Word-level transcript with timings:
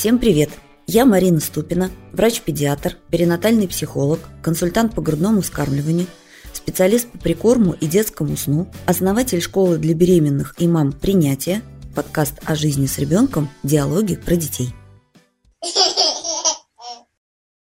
Всем 0.00 0.18
привет! 0.18 0.48
Я 0.86 1.04
Марина 1.04 1.40
Ступина, 1.40 1.90
врач-педиатр, 2.14 2.96
перинатальный 3.10 3.68
психолог, 3.68 4.20
консультант 4.42 4.94
по 4.94 5.02
грудному 5.02 5.42
вскармливанию, 5.42 6.06
специалист 6.54 7.06
по 7.10 7.18
прикорму 7.18 7.74
и 7.74 7.86
детскому 7.86 8.34
сну, 8.38 8.66
основатель 8.86 9.42
школы 9.42 9.76
для 9.76 9.92
беременных 9.92 10.54
и 10.56 10.66
мам 10.66 10.92
принятия, 10.92 11.60
подкаст 11.94 12.40
о 12.46 12.54
жизни 12.54 12.86
с 12.86 12.98
ребенком, 12.98 13.50
диалоги 13.62 14.16
про 14.16 14.36
детей. 14.36 14.74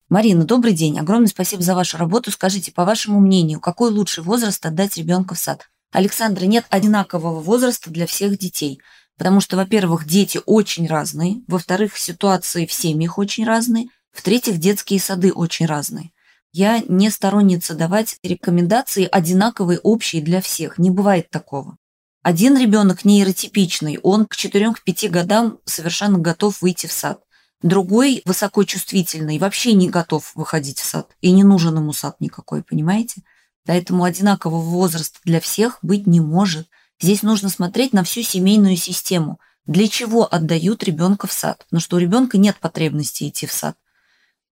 Марина, 0.08 0.44
добрый 0.44 0.72
день. 0.72 0.98
Огромное 0.98 1.28
спасибо 1.28 1.62
за 1.62 1.76
вашу 1.76 1.96
работу. 1.96 2.32
Скажите, 2.32 2.72
по 2.72 2.84
вашему 2.84 3.20
мнению, 3.20 3.60
какой 3.60 3.92
лучший 3.92 4.24
возраст 4.24 4.66
отдать 4.66 4.96
ребенка 4.96 5.36
в 5.36 5.38
сад? 5.38 5.70
Александра, 5.92 6.44
нет 6.46 6.64
одинакового 6.70 7.38
возраста 7.38 7.88
для 7.88 8.08
всех 8.08 8.36
детей. 8.36 8.80
Потому 9.16 9.40
что, 9.40 9.56
во-первых, 9.56 10.06
дети 10.06 10.40
очень 10.44 10.86
разные, 10.86 11.42
во-вторых, 11.48 11.96
ситуации 11.96 12.66
в 12.66 12.72
семьях 12.72 13.18
очень 13.18 13.46
разные, 13.46 13.88
в-третьих, 14.12 14.58
детские 14.58 15.00
сады 15.00 15.32
очень 15.32 15.66
разные. 15.66 16.10
Я 16.52 16.82
не 16.88 17.10
сторонница 17.10 17.74
давать 17.74 18.16
рекомендации 18.22 19.06
одинаковые, 19.10 19.78
общие 19.78 20.22
для 20.22 20.40
всех. 20.40 20.78
Не 20.78 20.90
бывает 20.90 21.28
такого. 21.30 21.76
Один 22.22 22.56
ребенок 22.56 23.04
нейротипичный, 23.04 23.98
он 24.02 24.26
к 24.26 24.34
4-5 24.34 25.08
годам 25.08 25.58
совершенно 25.64 26.18
готов 26.18 26.62
выйти 26.62 26.86
в 26.86 26.92
сад. 26.92 27.20
Другой 27.62 28.22
высокочувствительный 28.24 29.38
вообще 29.38 29.74
не 29.74 29.88
готов 29.88 30.32
выходить 30.34 30.78
в 30.80 30.84
сад. 30.84 31.14
И 31.20 31.30
не 31.30 31.44
нужен 31.44 31.76
ему 31.76 31.92
сад 31.92 32.16
никакой, 32.20 32.62
понимаете? 32.62 33.22
Поэтому 33.66 34.04
одинакового 34.04 34.60
возраста 34.60 35.18
для 35.24 35.40
всех 35.40 35.78
быть 35.82 36.06
не 36.06 36.20
может. 36.20 36.68
Здесь 37.00 37.22
нужно 37.22 37.48
смотреть 37.48 37.92
на 37.92 38.04
всю 38.04 38.22
семейную 38.22 38.76
систему. 38.76 39.38
Для 39.66 39.88
чего 39.88 40.32
отдают 40.32 40.82
ребенка 40.84 41.26
в 41.26 41.32
сад? 41.32 41.64
Потому 41.64 41.80
что 41.80 41.96
у 41.96 41.98
ребенка 41.98 42.38
нет 42.38 42.56
потребности 42.58 43.28
идти 43.28 43.46
в 43.46 43.52
сад. 43.52 43.76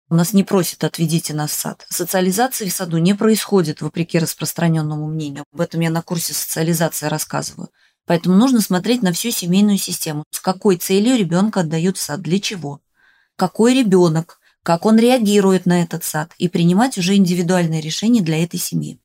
У 0.09 0.15
нас 0.15 0.33
не 0.33 0.43
просят 0.43 0.83
«отведите 0.83 1.33
нас 1.33 1.51
в 1.51 1.59
сад». 1.59 1.85
Социализации 1.89 2.67
в 2.67 2.73
саду 2.73 2.97
не 2.97 3.13
происходит, 3.13 3.81
вопреки 3.81 4.19
распространенному 4.19 5.07
мнению. 5.07 5.45
Об 5.53 5.61
этом 5.61 5.79
я 5.81 5.89
на 5.89 6.01
курсе 6.01 6.33
социализации 6.33 7.05
рассказываю. 7.05 7.69
Поэтому 8.05 8.35
нужно 8.35 8.59
смотреть 8.59 9.03
на 9.03 9.13
всю 9.13 9.31
семейную 9.31 9.77
систему. 9.77 10.25
С 10.31 10.39
какой 10.39 10.77
целью 10.77 11.17
ребенка 11.17 11.61
отдают 11.61 11.97
в 11.97 12.01
сад, 12.01 12.21
для 12.21 12.39
чего. 12.39 12.81
Какой 13.37 13.73
ребенок, 13.73 14.39
как 14.63 14.85
он 14.85 14.97
реагирует 14.97 15.65
на 15.65 15.81
этот 15.81 16.03
сад, 16.03 16.33
и 16.37 16.49
принимать 16.49 16.97
уже 16.97 17.15
индивидуальное 17.15 17.79
решение 17.79 18.21
для 18.21 18.43
этой 18.43 18.59
семьи. 18.59 18.99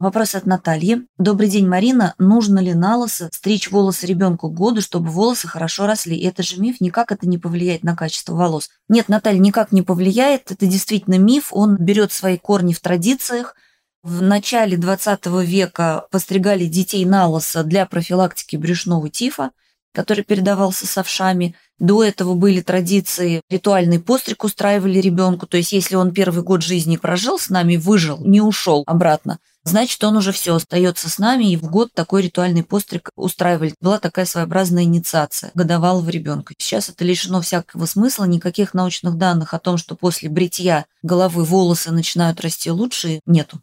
Вопрос 0.00 0.34
от 0.34 0.46
Натальи. 0.46 1.06
Добрый 1.18 1.50
день, 1.50 1.68
Марина. 1.68 2.14
Нужно 2.16 2.58
ли 2.58 2.72
на 2.72 2.96
лысо 2.96 3.28
стричь 3.34 3.70
волосы 3.70 4.06
ребенку 4.06 4.48
к 4.48 4.54
году, 4.54 4.80
чтобы 4.80 5.10
волосы 5.10 5.46
хорошо 5.46 5.86
росли? 5.86 6.18
Это 6.22 6.42
же 6.42 6.58
миф, 6.58 6.80
никак 6.80 7.12
это 7.12 7.28
не 7.28 7.36
повлияет 7.36 7.84
на 7.84 7.94
качество 7.94 8.34
волос. 8.34 8.70
Нет, 8.88 9.10
Наталья, 9.10 9.38
никак 9.38 9.72
не 9.72 9.82
повлияет. 9.82 10.50
Это 10.52 10.64
действительно 10.64 11.18
миф. 11.18 11.48
Он 11.50 11.76
берет 11.76 12.12
свои 12.12 12.38
корни 12.38 12.72
в 12.72 12.80
традициях. 12.80 13.54
В 14.02 14.22
начале 14.22 14.78
20 14.78 15.26
века 15.44 16.06
постригали 16.10 16.64
детей 16.64 17.04
на 17.04 17.28
лысо 17.28 17.62
для 17.62 17.84
профилактики 17.84 18.56
брюшного 18.56 19.10
тифа, 19.10 19.50
который 19.92 20.24
передавался 20.24 20.86
с 20.86 20.96
овшами. 20.96 21.54
До 21.78 22.02
этого 22.02 22.32
были 22.32 22.62
традиции, 22.62 23.42
ритуальный 23.50 24.00
постриг 24.00 24.44
устраивали 24.44 24.98
ребенку. 24.98 25.46
То 25.46 25.58
есть, 25.58 25.72
если 25.72 25.96
он 25.96 26.14
первый 26.14 26.42
год 26.42 26.62
жизни 26.62 26.96
прожил 26.96 27.38
с 27.38 27.50
нами, 27.50 27.76
выжил, 27.76 28.24
не 28.24 28.40
ушел 28.40 28.82
обратно, 28.86 29.38
значит, 29.64 30.02
он 30.04 30.16
уже 30.16 30.32
все 30.32 30.54
остается 30.54 31.08
с 31.08 31.18
нами, 31.18 31.52
и 31.52 31.56
в 31.56 31.70
год 31.70 31.92
такой 31.92 32.22
ритуальный 32.22 32.62
постриг 32.62 33.10
устраивали. 33.16 33.74
Была 33.80 33.98
такая 33.98 34.24
своеобразная 34.24 34.84
инициация 34.84 35.50
годовалого 35.54 36.08
ребенка. 36.08 36.54
Сейчас 36.58 36.88
это 36.88 37.04
лишено 37.04 37.40
всякого 37.40 37.86
смысла, 37.86 38.24
никаких 38.24 38.74
научных 38.74 39.16
данных 39.16 39.54
о 39.54 39.58
том, 39.58 39.76
что 39.76 39.94
после 39.94 40.28
бритья 40.28 40.86
головы 41.02 41.44
волосы 41.44 41.90
начинают 41.92 42.40
расти 42.40 42.70
лучше, 42.70 43.20
нету. 43.26 43.60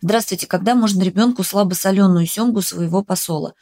Здравствуйте, 0.00 0.48
когда 0.48 0.74
можно 0.74 1.02
ребенку 1.02 1.44
слабосоленую 1.44 2.26
семгу 2.26 2.60
своего 2.60 3.04
посола? 3.04 3.54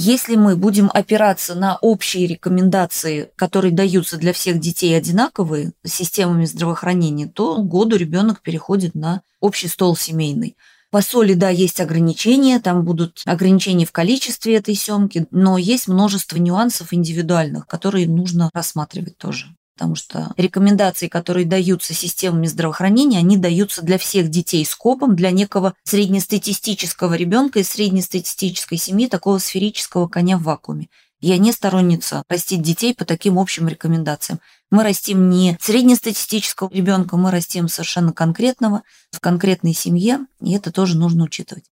Если 0.00 0.36
мы 0.36 0.54
будем 0.54 0.90
опираться 0.94 1.56
на 1.56 1.76
общие 1.78 2.28
рекомендации, 2.28 3.32
которые 3.34 3.72
даются 3.72 4.16
для 4.16 4.32
всех 4.32 4.60
детей 4.60 4.96
одинаковые 4.96 5.72
системами 5.84 6.44
здравоохранения, 6.44 7.26
то 7.26 7.60
году 7.64 7.96
ребенок 7.96 8.40
переходит 8.40 8.94
на 8.94 9.22
общий 9.40 9.66
стол 9.66 9.96
семейный. 9.96 10.56
По 10.90 11.02
соли, 11.02 11.34
да, 11.34 11.50
есть 11.50 11.80
ограничения, 11.80 12.60
там 12.60 12.82
будут 12.82 13.20
ограничения 13.26 13.84
в 13.84 13.92
количестве 13.92 14.56
этой 14.56 14.74
семки, 14.74 15.26
но 15.30 15.58
есть 15.58 15.86
множество 15.86 16.38
нюансов 16.38 16.94
индивидуальных, 16.94 17.66
которые 17.66 18.08
нужно 18.08 18.48
рассматривать 18.54 19.18
тоже. 19.18 19.54
Потому 19.78 19.94
что 19.94 20.32
рекомендации, 20.36 21.06
которые 21.06 21.46
даются 21.46 21.94
системами 21.94 22.46
здравоохранения, 22.46 23.18
они 23.18 23.36
даются 23.36 23.82
для 23.82 23.96
всех 23.98 24.28
детей 24.28 24.64
скопом, 24.64 25.14
для 25.14 25.30
некого 25.30 25.74
среднестатистического 25.84 27.14
ребенка 27.14 27.60
из 27.60 27.68
среднестатистической 27.68 28.78
семьи, 28.78 29.06
такого 29.06 29.38
сферического 29.38 30.08
коня 30.08 30.36
в 30.36 30.42
вакууме. 30.42 30.88
Я 31.20 31.38
не 31.38 31.52
сторонница 31.52 32.22
растить 32.28 32.62
детей 32.62 32.94
по 32.94 33.04
таким 33.04 33.38
общим 33.38 33.66
рекомендациям. 33.66 34.40
Мы 34.70 34.84
растим 34.84 35.30
не 35.30 35.58
среднестатистического 35.60 36.70
ребенка, 36.72 37.16
мы 37.16 37.30
растим 37.30 37.68
совершенно 37.68 38.12
конкретного, 38.12 38.82
в 39.10 39.18
конкретной 39.18 39.74
семье, 39.74 40.20
и 40.40 40.52
это 40.52 40.70
тоже 40.70 40.96
нужно 40.96 41.24
учитывать. 41.24 41.64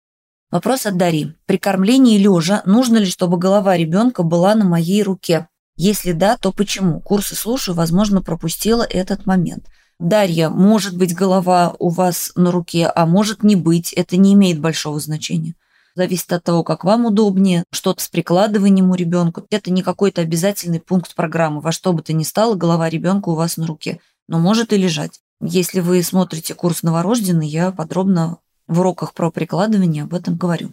Вопрос 0.51 0.87
от 0.87 0.97
Дарьи. 0.97 1.35
При 1.47 1.59
кормлении 1.59 2.17
лежа 2.17 2.63
нужно 2.65 2.99
ли, 2.99 3.07
чтобы 3.07 3.37
голова 3.37 3.77
ребенка 3.77 4.23
была 4.23 4.55
на 4.55 4.65
моей 4.65 5.03
руке? 5.03 5.49
Если 5.77 6.13
да, 6.13 6.37
то 6.37 6.53
почему? 6.53 7.01
Курсы 7.01 7.35
слушаю, 7.35 7.75
возможно, 7.75 8.23
пропустила 8.23 8.87
этот 8.89 9.27
момент. 9.27 9.67
Дарья, 9.99 10.49
может 10.49 10.97
быть 10.97 11.15
голова 11.15 11.75
у 11.79 11.89
вас 11.89 12.33
на 12.37 12.51
руке, 12.51 12.87
а 12.87 13.05
может 13.05 13.43
не 13.43 13.57
быть. 13.57 13.93
Это 13.93 14.17
не 14.17 14.35
имеет 14.35 14.61
большого 14.61 15.01
значения. 15.01 15.55
Зависит 15.97 16.33
от 16.33 16.43
того, 16.43 16.65
как 16.65 16.83
вам 16.83 17.07
удобнее, 17.07 17.65
что-то 17.71 18.03
с 18.03 18.09
прикладыванием 18.09 18.91
у 18.91 18.97
ребенка. 18.97 19.45
Это 19.51 19.71
не 19.71 19.83
какой-то 19.83 20.23
обязательный 20.23 20.81
пункт 20.81 21.15
программы. 21.15 21.61
Во 21.61 21.71
что 21.71 21.93
бы 21.93 22.03
то 22.03 22.13
ни 22.13 22.25
стало, 22.25 22.57
голова 22.57 22.89
ребенка 22.89 23.29
у 23.29 23.35
вас 23.37 23.57
на 23.57 23.67
руке. 23.67 24.01
Но 24.27 24.41
может 24.41 24.73
и 24.73 24.77
лежать. 24.77 25.21
Если 25.41 25.81
вы 25.81 26.03
смотрите 26.03 26.55
курс 26.55 26.83
новорожденный, 26.83 27.47
я 27.47 27.71
подробно 27.71 28.39
в 28.67 28.81
уроках 28.81 29.15
про 29.15 29.31
прикладывание 29.31 30.03
об 30.03 30.15
этом 30.15 30.37
говорю. 30.37 30.71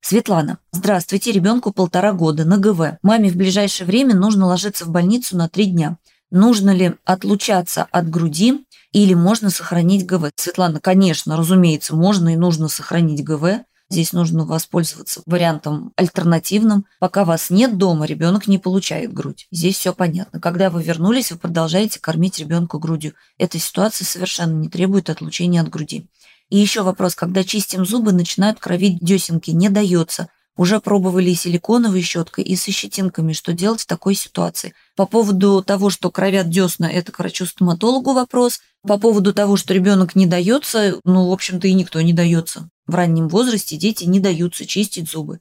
Светлана. 0.00 0.58
Здравствуйте, 0.72 1.32
ребенку 1.32 1.72
полтора 1.72 2.12
года, 2.12 2.44
на 2.44 2.58
ГВ. 2.58 2.98
Маме 3.02 3.30
в 3.30 3.36
ближайшее 3.36 3.86
время 3.86 4.14
нужно 4.14 4.46
ложиться 4.46 4.84
в 4.84 4.90
больницу 4.90 5.36
на 5.36 5.48
три 5.48 5.66
дня. 5.66 5.98
Нужно 6.30 6.70
ли 6.70 6.94
отлучаться 7.04 7.86
от 7.90 8.10
груди 8.10 8.64
или 8.92 9.14
можно 9.14 9.50
сохранить 9.50 10.06
ГВ? 10.06 10.30
Светлана, 10.36 10.80
конечно, 10.80 11.36
разумеется, 11.36 11.94
можно 11.94 12.30
и 12.32 12.36
нужно 12.36 12.68
сохранить 12.68 13.24
ГВ. 13.24 13.64
Здесь 13.88 14.12
нужно 14.12 14.44
воспользоваться 14.44 15.22
вариантом 15.26 15.92
альтернативным. 15.96 16.86
Пока 16.98 17.24
вас 17.24 17.50
нет 17.50 17.78
дома, 17.78 18.06
ребенок 18.06 18.48
не 18.48 18.58
получает 18.58 19.12
грудь. 19.12 19.46
Здесь 19.52 19.78
все 19.78 19.94
понятно. 19.94 20.40
Когда 20.40 20.70
вы 20.70 20.82
вернулись, 20.82 21.30
вы 21.30 21.38
продолжаете 21.38 22.00
кормить 22.00 22.40
ребенка 22.40 22.78
грудью. 22.78 23.14
Эта 23.38 23.60
ситуация 23.60 24.04
совершенно 24.04 24.54
не 24.54 24.68
требует 24.68 25.08
отлучения 25.08 25.60
от 25.60 25.68
груди. 25.68 26.08
И 26.50 26.58
еще 26.58 26.82
вопрос, 26.82 27.14
когда 27.14 27.44
чистим 27.44 27.86
зубы, 27.86 28.12
начинают 28.12 28.58
кровить 28.58 28.98
десенки, 29.00 29.50
не 29.52 29.68
дается. 29.68 30.28
Уже 30.56 30.80
пробовали 30.80 31.30
и 31.30 31.34
силиконовой 31.34 32.02
щеткой, 32.02 32.42
и 32.42 32.56
со 32.56 32.72
щетинками. 32.72 33.34
Что 33.34 33.52
делать 33.52 33.82
в 33.82 33.86
такой 33.86 34.14
ситуации? 34.14 34.74
По 34.96 35.06
поводу 35.06 35.62
того, 35.62 35.90
что 35.90 36.10
кровят 36.10 36.48
десна, 36.48 36.90
это 36.90 37.12
к 37.12 37.18
врачу-стоматологу 37.20 38.14
вопрос. 38.14 38.60
По 38.82 38.98
поводу 38.98 39.32
того, 39.32 39.56
что 39.56 39.74
ребенок 39.74 40.16
не 40.16 40.26
дается, 40.26 40.98
ну, 41.04 41.28
в 41.28 41.32
общем-то, 41.32 41.68
и 41.68 41.72
никто 41.74 42.00
не 42.00 42.12
дается 42.12 42.68
в 42.86 42.94
раннем 42.94 43.28
возрасте 43.28 43.76
дети 43.76 44.04
не 44.04 44.20
даются 44.20 44.66
чистить 44.66 45.10
зубы. 45.10 45.40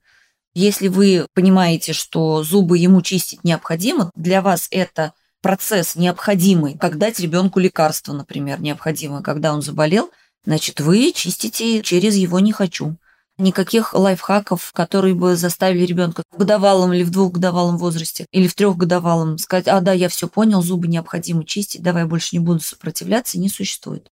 Если 0.53 0.87
вы 0.87 1.27
понимаете, 1.33 1.93
что 1.93 2.43
зубы 2.43 2.77
ему 2.77 3.01
чистить 3.01 3.43
необходимо, 3.43 4.11
для 4.15 4.41
вас 4.41 4.67
это 4.71 5.13
процесс 5.41 5.95
необходимый, 5.95 6.77
как 6.77 6.97
дать 6.97 7.19
ребенку 7.19 7.59
лекарство, 7.59 8.13
например, 8.13 8.61
необходимое, 8.61 9.21
когда 9.21 9.53
он 9.53 9.61
заболел, 9.61 10.09
значит, 10.45 10.79
вы 10.79 11.11
чистите 11.13 11.83
через 11.83 12.15
его 12.15 12.39
«не 12.39 12.51
хочу». 12.51 12.95
Никаких 13.37 13.93
лайфхаков, 13.93 14.71
которые 14.71 15.13
бы 15.13 15.35
заставили 15.35 15.85
ребенка 15.85 16.23
в 16.31 16.37
годовалом 16.37 16.93
или 16.93 17.03
в 17.03 17.11
двухгодовалом 17.11 17.77
возрасте, 17.77 18.25
или 18.31 18.47
в 18.47 18.55
трехгодовалом 18.55 19.37
сказать, 19.37 19.67
а 19.67 19.81
да, 19.81 19.91
я 19.91 20.07
все 20.07 20.29
понял, 20.29 20.61
зубы 20.61 20.87
необходимо 20.87 21.43
чистить, 21.43 21.83
давай 21.83 22.05
больше 22.05 22.29
не 22.31 22.39
буду 22.39 22.61
сопротивляться, 22.61 23.37
не 23.37 23.49
существует 23.49 24.09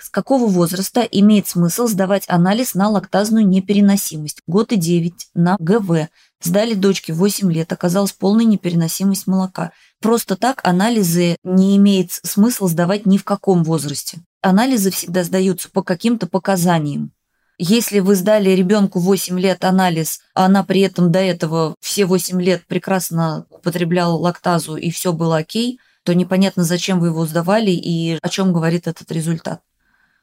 с 0.00 0.08
какого 0.08 0.46
возраста 0.46 1.00
имеет 1.02 1.48
смысл 1.48 1.86
сдавать 1.86 2.24
анализ 2.28 2.74
на 2.74 2.88
лактазную 2.88 3.46
непереносимость. 3.46 4.40
Год 4.46 4.72
и 4.72 4.76
9 4.76 5.28
на 5.34 5.56
ГВ. 5.58 6.08
Сдали 6.42 6.74
дочке 6.74 7.12
8 7.12 7.52
лет, 7.52 7.72
оказалась 7.72 8.12
полная 8.12 8.44
непереносимость 8.44 9.26
молока. 9.26 9.72
Просто 10.00 10.36
так 10.36 10.60
анализы 10.64 11.36
не 11.44 11.76
имеет 11.76 12.12
смысла 12.12 12.68
сдавать 12.68 13.06
ни 13.06 13.18
в 13.18 13.24
каком 13.24 13.62
возрасте. 13.62 14.18
Анализы 14.40 14.90
всегда 14.90 15.22
сдаются 15.22 15.70
по 15.70 15.82
каким-то 15.82 16.26
показаниям. 16.26 17.12
Если 17.58 18.00
вы 18.00 18.14
сдали 18.14 18.50
ребенку 18.50 19.00
8 19.00 19.38
лет 19.38 19.64
анализ, 19.64 20.20
а 20.34 20.46
она 20.46 20.64
при 20.64 20.80
этом 20.80 21.12
до 21.12 21.18
этого 21.18 21.74
все 21.80 22.06
8 22.06 22.40
лет 22.40 22.66
прекрасно 22.66 23.44
употребляла 23.50 24.16
лактазу 24.16 24.76
и 24.76 24.90
все 24.90 25.12
было 25.12 25.38
окей– 25.38 25.78
то 26.04 26.14
непонятно, 26.14 26.64
зачем 26.64 27.00
вы 27.00 27.08
его 27.08 27.26
сдавали 27.26 27.70
и 27.70 28.18
о 28.22 28.28
чем 28.28 28.52
говорит 28.52 28.86
этот 28.86 29.10
результат. 29.12 29.60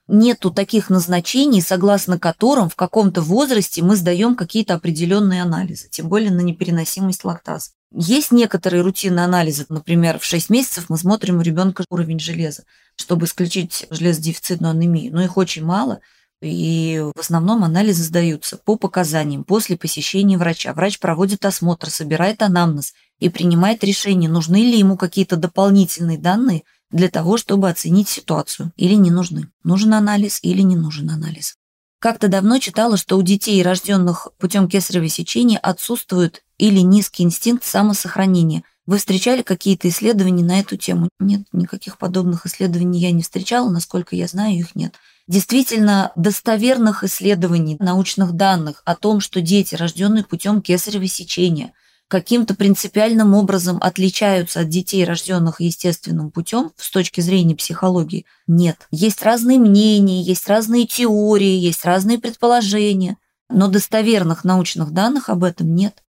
Нету 0.07 0.51
таких 0.51 0.89
назначений, 0.89 1.61
согласно 1.61 2.17
которым 2.17 2.69
в 2.69 2.75
каком-то 2.75 3.21
возрасте 3.21 3.83
мы 3.83 3.97
сдаем 3.97 4.35
какие-то 4.35 4.73
определенные 4.75 5.41
анализы, 5.41 5.89
тем 5.89 6.07
более 6.07 6.31
на 6.31 6.39
непереносимость 6.39 7.25
лактазы. 7.25 7.71
Есть 7.91 8.31
некоторые 8.31 8.83
рутинные 8.83 9.25
анализы, 9.25 9.65
например, 9.67 10.17
в 10.19 10.23
6 10.23 10.49
месяцев 10.49 10.85
мы 10.87 10.97
смотрим 10.97 11.39
у 11.39 11.41
ребенка 11.41 11.83
уровень 11.89 12.19
железа, 12.19 12.63
чтобы 12.95 13.25
исключить 13.25 13.85
железодефицитную 13.89 14.71
анемию, 14.71 15.13
но 15.13 15.21
их 15.21 15.35
очень 15.35 15.65
мало, 15.65 15.99
и 16.41 17.03
в 17.15 17.19
основном 17.19 17.63
анализы 17.65 18.03
сдаются 18.03 18.57
по 18.57 18.77
показаниям 18.77 19.43
после 19.43 19.75
посещения 19.75 20.37
врача. 20.37 20.73
Врач 20.73 20.99
проводит 20.99 21.43
осмотр, 21.45 21.89
собирает 21.89 22.41
анамнез 22.41 22.93
и 23.19 23.27
принимает 23.27 23.83
решение, 23.83 24.29
нужны 24.29 24.57
ли 24.57 24.77
ему 24.77 24.95
какие-то 24.95 25.35
дополнительные 25.35 26.17
данные– 26.17 26.63
для 26.91 27.09
того, 27.09 27.37
чтобы 27.37 27.69
оценить 27.69 28.09
ситуацию, 28.09 28.71
или 28.75 28.93
не 28.93 29.11
нужны. 29.11 29.49
Нужен 29.63 29.93
анализ 29.93 30.39
или 30.41 30.61
не 30.61 30.75
нужен 30.75 31.09
анализ. 31.09 31.55
Как-то 31.99 32.27
давно 32.27 32.59
читала, 32.59 32.95
что 32.95 33.17
у 33.17 33.23
детей, 33.23 33.61
рожденных 33.63 34.29
путем 34.37 34.69
кесарево 34.69 35.09
сечения, 35.09 35.57
отсутствует 35.57 36.43
или 36.57 36.79
низкий 36.79 37.23
инстинкт 37.23 37.63
самосохранения. 37.63 38.63
Вы 38.85 38.99
встречали 38.99 39.41
какие-то 39.41 39.89
исследования 39.89 40.43
на 40.43 40.59
эту 40.59 40.77
тему? 40.77 41.09
Нет, 41.19 41.41
никаких 41.51 41.97
подобных 41.97 42.45
исследований 42.45 42.99
я 42.99 43.11
не 43.11 43.23
встречала, 43.23 43.69
насколько 43.69 44.15
я 44.15 44.27
знаю, 44.27 44.55
их 44.55 44.75
нет. 44.75 44.93
Действительно, 45.27 46.13
достоверных 46.15 47.03
исследований, 47.03 47.75
научных 47.79 48.33
данных 48.33 48.81
о 48.85 48.95
том, 48.95 49.19
что 49.19 49.41
дети, 49.41 49.75
рожденные 49.75 50.23
путем 50.23 50.61
кесарево 50.61 51.07
сечения– 51.07 51.73
каким-то 52.07 52.55
принципиальным 52.55 53.33
образом 53.33 53.77
отличаются 53.81 54.61
от 54.61 54.69
детей, 54.69 55.03
рожденных 55.03 55.61
естественным 55.61 56.31
путем 56.31 56.71
с 56.77 56.89
точки 56.89 57.21
зрения 57.21 57.55
психологии? 57.55 58.25
Нет. 58.47 58.87
Есть 58.91 59.23
разные 59.23 59.59
мнения, 59.59 60.21
есть 60.21 60.47
разные 60.47 60.85
теории, 60.85 61.57
есть 61.57 61.85
разные 61.85 62.17
предположения, 62.17 63.17
но 63.49 63.67
достоверных 63.67 64.43
научных 64.43 64.91
данных 64.91 65.29
об 65.29 65.43
этом 65.43 65.73
нет. 65.75 66.03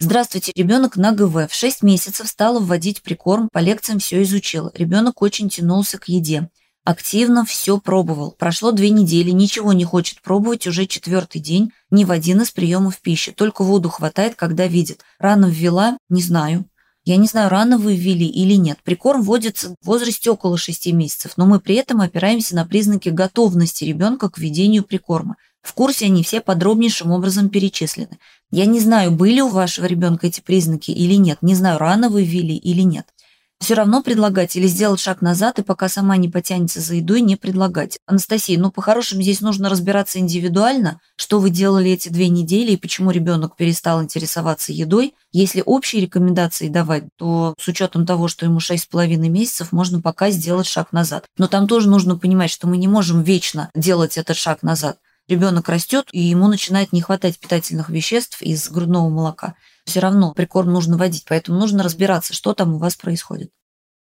Здравствуйте, 0.00 0.52
ребенок 0.56 0.96
на 0.96 1.12
ГВ. 1.12 1.48
В 1.48 1.54
6 1.54 1.82
месяцев 1.82 2.26
стала 2.28 2.58
вводить 2.58 3.02
прикорм, 3.02 3.48
по 3.52 3.60
лекциям 3.60 4.00
все 4.00 4.22
изучила. 4.22 4.72
Ребенок 4.74 5.22
очень 5.22 5.48
тянулся 5.48 5.98
к 5.98 6.08
еде. 6.08 6.50
Активно 6.84 7.46
все 7.46 7.78
пробовал. 7.78 8.32
Прошло 8.32 8.70
две 8.70 8.90
недели, 8.90 9.30
ничего 9.30 9.72
не 9.72 9.84
хочет 9.84 10.20
пробовать 10.20 10.66
уже 10.66 10.84
четвертый 10.84 11.40
день, 11.40 11.72
ни 11.90 12.04
в 12.04 12.10
один 12.10 12.42
из 12.42 12.50
приемов 12.50 13.00
пищи. 13.00 13.32
Только 13.32 13.64
воду 13.64 13.88
хватает, 13.88 14.34
когда 14.34 14.66
видит. 14.66 15.00
Рано 15.18 15.46
ввела? 15.46 15.96
Не 16.10 16.20
знаю. 16.20 16.66
Я 17.06 17.16
не 17.16 17.26
знаю, 17.26 17.48
рано 17.48 17.78
вы 17.78 17.96
ввели 17.96 18.26
или 18.26 18.54
нет. 18.54 18.78
Прикорм 18.84 19.22
вводится 19.22 19.70
в 19.70 19.86
возрасте 19.86 20.30
около 20.30 20.58
6 20.58 20.92
месяцев, 20.92 21.32
но 21.38 21.46
мы 21.46 21.58
при 21.58 21.76
этом 21.76 22.02
опираемся 22.02 22.54
на 22.54 22.66
признаки 22.66 23.08
готовности 23.08 23.84
ребенка 23.84 24.28
к 24.28 24.36
введению 24.36 24.84
прикорма. 24.84 25.36
В 25.62 25.72
курсе 25.72 26.06
они 26.06 26.22
все 26.22 26.42
подробнейшим 26.42 27.12
образом 27.12 27.48
перечислены. 27.48 28.18
Я 28.50 28.66
не 28.66 28.80
знаю, 28.80 29.10
были 29.10 29.40
у 29.40 29.48
вашего 29.48 29.86
ребенка 29.86 30.26
эти 30.26 30.42
признаки 30.42 30.90
или 30.90 31.14
нет. 31.14 31.38
Не 31.40 31.54
знаю, 31.54 31.78
рано 31.78 32.10
вы 32.10 32.24
ввели 32.24 32.56
или 32.56 32.82
нет 32.82 33.06
все 33.60 33.74
равно 33.74 34.02
предлагать 34.02 34.56
или 34.56 34.66
сделать 34.66 35.00
шаг 35.00 35.22
назад 35.22 35.58
и 35.58 35.62
пока 35.62 35.88
сама 35.88 36.16
не 36.16 36.28
потянется 36.28 36.80
за 36.80 36.96
едой, 36.96 37.20
не 37.20 37.36
предлагать. 37.36 37.98
Анастасия, 38.06 38.58
ну 38.58 38.70
по-хорошему 38.70 39.22
здесь 39.22 39.40
нужно 39.40 39.68
разбираться 39.68 40.18
индивидуально, 40.18 41.00
что 41.16 41.38
вы 41.38 41.50
делали 41.50 41.90
эти 41.90 42.08
две 42.08 42.28
недели 42.28 42.72
и 42.72 42.76
почему 42.76 43.10
ребенок 43.10 43.56
перестал 43.56 44.02
интересоваться 44.02 44.72
едой. 44.72 45.14
Если 45.32 45.62
общие 45.64 46.02
рекомендации 46.02 46.68
давать, 46.68 47.04
то 47.16 47.54
с 47.58 47.66
учетом 47.68 48.06
того, 48.06 48.28
что 48.28 48.44
ему 48.44 48.58
6,5 48.58 49.16
месяцев, 49.28 49.72
можно 49.72 50.02
пока 50.02 50.30
сделать 50.30 50.66
шаг 50.66 50.92
назад. 50.92 51.24
Но 51.38 51.48
там 51.48 51.66
тоже 51.66 51.88
нужно 51.88 52.16
понимать, 52.16 52.50
что 52.50 52.66
мы 52.66 52.76
не 52.76 52.88
можем 52.88 53.22
вечно 53.22 53.70
делать 53.74 54.18
этот 54.18 54.36
шаг 54.36 54.62
назад. 54.62 54.98
Ребенок 55.26 55.70
растет, 55.70 56.08
и 56.12 56.20
ему 56.20 56.48
начинает 56.48 56.92
не 56.92 57.00
хватать 57.00 57.38
питательных 57.38 57.88
веществ 57.88 58.42
из 58.42 58.68
грудного 58.68 59.08
молока 59.08 59.54
все 59.84 60.00
равно 60.00 60.32
прикорм 60.34 60.72
нужно 60.72 60.96
вводить, 60.96 61.24
поэтому 61.28 61.58
нужно 61.58 61.82
разбираться, 61.82 62.32
что 62.32 62.54
там 62.54 62.74
у 62.74 62.78
вас 62.78 62.96
происходит. 62.96 63.50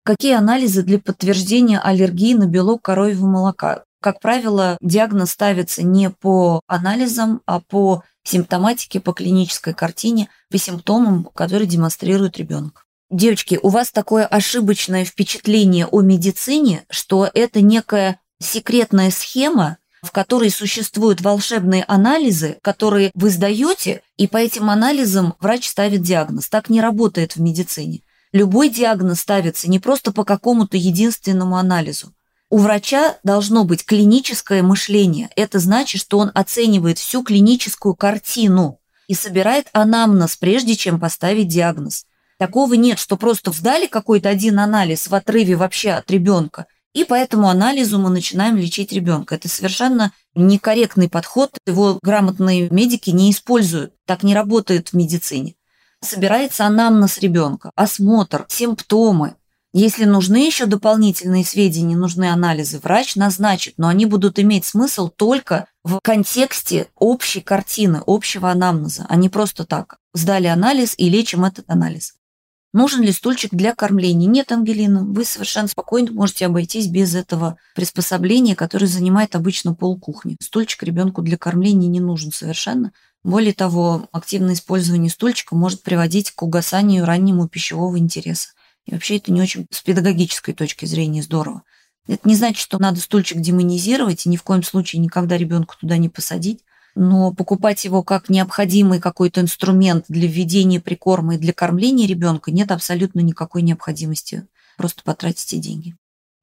Какие 0.04 0.34
анализы 0.34 0.82
для 0.82 0.98
подтверждения 0.98 1.78
аллергии 1.78 2.34
на 2.34 2.46
белок 2.46 2.82
коровьего 2.82 3.26
молока? 3.26 3.84
Как 4.00 4.20
правило, 4.20 4.76
диагноз 4.80 5.30
ставится 5.30 5.84
не 5.84 6.10
по 6.10 6.60
анализам, 6.66 7.40
а 7.46 7.60
по 7.60 8.02
симптоматике, 8.24 9.00
по 9.00 9.12
клинической 9.12 9.74
картине, 9.74 10.28
по 10.50 10.58
симптомам, 10.58 11.24
которые 11.34 11.68
демонстрирует 11.68 12.36
ребенок. 12.36 12.84
Девочки, 13.10 13.60
у 13.62 13.68
вас 13.68 13.92
такое 13.92 14.26
ошибочное 14.26 15.04
впечатление 15.04 15.86
о 15.86 16.00
медицине, 16.00 16.84
что 16.90 17.28
это 17.32 17.60
некая 17.60 18.18
секретная 18.40 19.10
схема, 19.10 19.76
в 20.02 20.10
которой 20.10 20.50
существуют 20.50 21.20
волшебные 21.20 21.84
анализы, 21.86 22.58
которые 22.60 23.12
вы 23.14 23.30
сдаете, 23.30 24.02
и 24.16 24.26
по 24.26 24.36
этим 24.36 24.68
анализам 24.68 25.34
врач 25.40 25.68
ставит 25.68 26.02
диагноз. 26.02 26.48
Так 26.48 26.68
не 26.68 26.80
работает 26.80 27.36
в 27.36 27.40
медицине. 27.40 28.00
Любой 28.32 28.68
диагноз 28.68 29.20
ставится 29.20 29.70
не 29.70 29.78
просто 29.78 30.12
по 30.12 30.24
какому-то 30.24 30.76
единственному 30.76 31.56
анализу. 31.56 32.12
У 32.50 32.58
врача 32.58 33.16
должно 33.22 33.64
быть 33.64 33.84
клиническое 33.84 34.62
мышление. 34.62 35.30
Это 35.36 35.58
значит, 35.58 36.00
что 36.00 36.18
он 36.18 36.30
оценивает 36.34 36.98
всю 36.98 37.22
клиническую 37.22 37.94
картину 37.94 38.78
и 39.06 39.14
собирает 39.14 39.68
анамнез, 39.72 40.36
прежде 40.36 40.76
чем 40.76 41.00
поставить 41.00 41.48
диагноз. 41.48 42.04
Такого 42.38 42.74
нет, 42.74 42.98
что 42.98 43.16
просто 43.16 43.52
сдали 43.52 43.86
какой-то 43.86 44.28
один 44.28 44.58
анализ 44.58 45.08
в 45.08 45.14
отрыве 45.14 45.56
вообще 45.56 45.92
от 45.92 46.10
ребенка, 46.10 46.66
и 46.92 47.04
по 47.04 47.14
этому 47.14 47.48
анализу 47.48 47.98
мы 47.98 48.10
начинаем 48.10 48.56
лечить 48.56 48.92
ребенка. 48.92 49.36
Это 49.36 49.48
совершенно 49.48 50.12
некорректный 50.34 51.08
подход, 51.08 51.50
его 51.66 51.98
грамотные 52.02 52.68
медики 52.70 53.10
не 53.10 53.30
используют. 53.30 53.94
Так 54.06 54.22
не 54.22 54.34
работает 54.34 54.90
в 54.90 54.92
медицине. 54.94 55.54
Собирается 56.00 56.66
анамнез 56.66 57.18
ребенка, 57.18 57.70
осмотр, 57.76 58.44
симптомы. 58.48 59.36
Если 59.72 60.04
нужны 60.04 60.44
еще 60.44 60.66
дополнительные 60.66 61.46
сведения, 61.46 61.96
нужны 61.96 62.30
анализы, 62.30 62.78
врач 62.78 63.16
назначит, 63.16 63.74
но 63.78 63.88
они 63.88 64.04
будут 64.04 64.38
иметь 64.38 64.66
смысл 64.66 65.08
только 65.08 65.68
в 65.82 66.00
контексте 66.02 66.88
общей 66.96 67.40
картины, 67.40 68.02
общего 68.06 68.50
анамнеза, 68.50 69.06
а 69.08 69.16
не 69.16 69.30
просто 69.30 69.64
так. 69.64 69.96
Сдали 70.12 70.46
анализ 70.46 70.94
и 70.98 71.08
лечим 71.08 71.44
этот 71.44 71.70
анализ. 71.70 72.14
Нужен 72.72 73.02
ли 73.02 73.12
стульчик 73.12 73.52
для 73.52 73.74
кормления? 73.74 74.26
Нет, 74.26 74.50
Ангелина, 74.50 75.04
вы 75.04 75.26
совершенно 75.26 75.68
спокойно 75.68 76.10
можете 76.12 76.46
обойтись 76.46 76.86
без 76.86 77.14
этого 77.14 77.58
приспособления, 77.74 78.56
которое 78.56 78.86
занимает 78.86 79.36
обычно 79.36 79.74
пол 79.74 79.98
кухни. 79.98 80.38
Стульчик 80.40 80.82
ребенку 80.82 81.20
для 81.20 81.36
кормления 81.36 81.88
не 81.88 82.00
нужен 82.00 82.32
совершенно. 82.32 82.92
Более 83.24 83.52
того, 83.52 84.08
активное 84.10 84.54
использование 84.54 85.10
стульчика 85.10 85.54
может 85.54 85.82
приводить 85.82 86.30
к 86.30 86.42
угасанию 86.42 87.04
раннему 87.04 87.46
пищевого 87.46 87.98
интереса. 87.98 88.50
И 88.86 88.92
вообще 88.92 89.18
это 89.18 89.32
не 89.32 89.42
очень 89.42 89.66
с 89.70 89.82
педагогической 89.82 90.54
точки 90.54 90.86
зрения 90.86 91.22
здорово. 91.22 91.62
Это 92.08 92.26
не 92.26 92.34
значит, 92.34 92.58
что 92.58 92.78
надо 92.78 93.00
стульчик 93.00 93.38
демонизировать 93.38 94.24
и 94.24 94.30
ни 94.30 94.36
в 94.36 94.42
коем 94.42 94.62
случае 94.62 95.00
никогда 95.00 95.36
ребенка 95.36 95.76
туда 95.78 95.98
не 95.98 96.08
посадить 96.08 96.60
но 96.94 97.32
покупать 97.32 97.84
его 97.84 98.02
как 98.02 98.28
необходимый 98.28 99.00
какой-то 99.00 99.40
инструмент 99.40 100.04
для 100.08 100.28
введения 100.28 100.80
прикорма 100.80 101.34
и 101.34 101.38
для 101.38 101.52
кормления 101.52 102.06
ребенка 102.06 102.50
нет 102.50 102.70
абсолютно 102.70 103.20
никакой 103.20 103.62
необходимости. 103.62 104.46
Просто 104.76 105.02
потратите 105.02 105.58
деньги. 105.58 105.94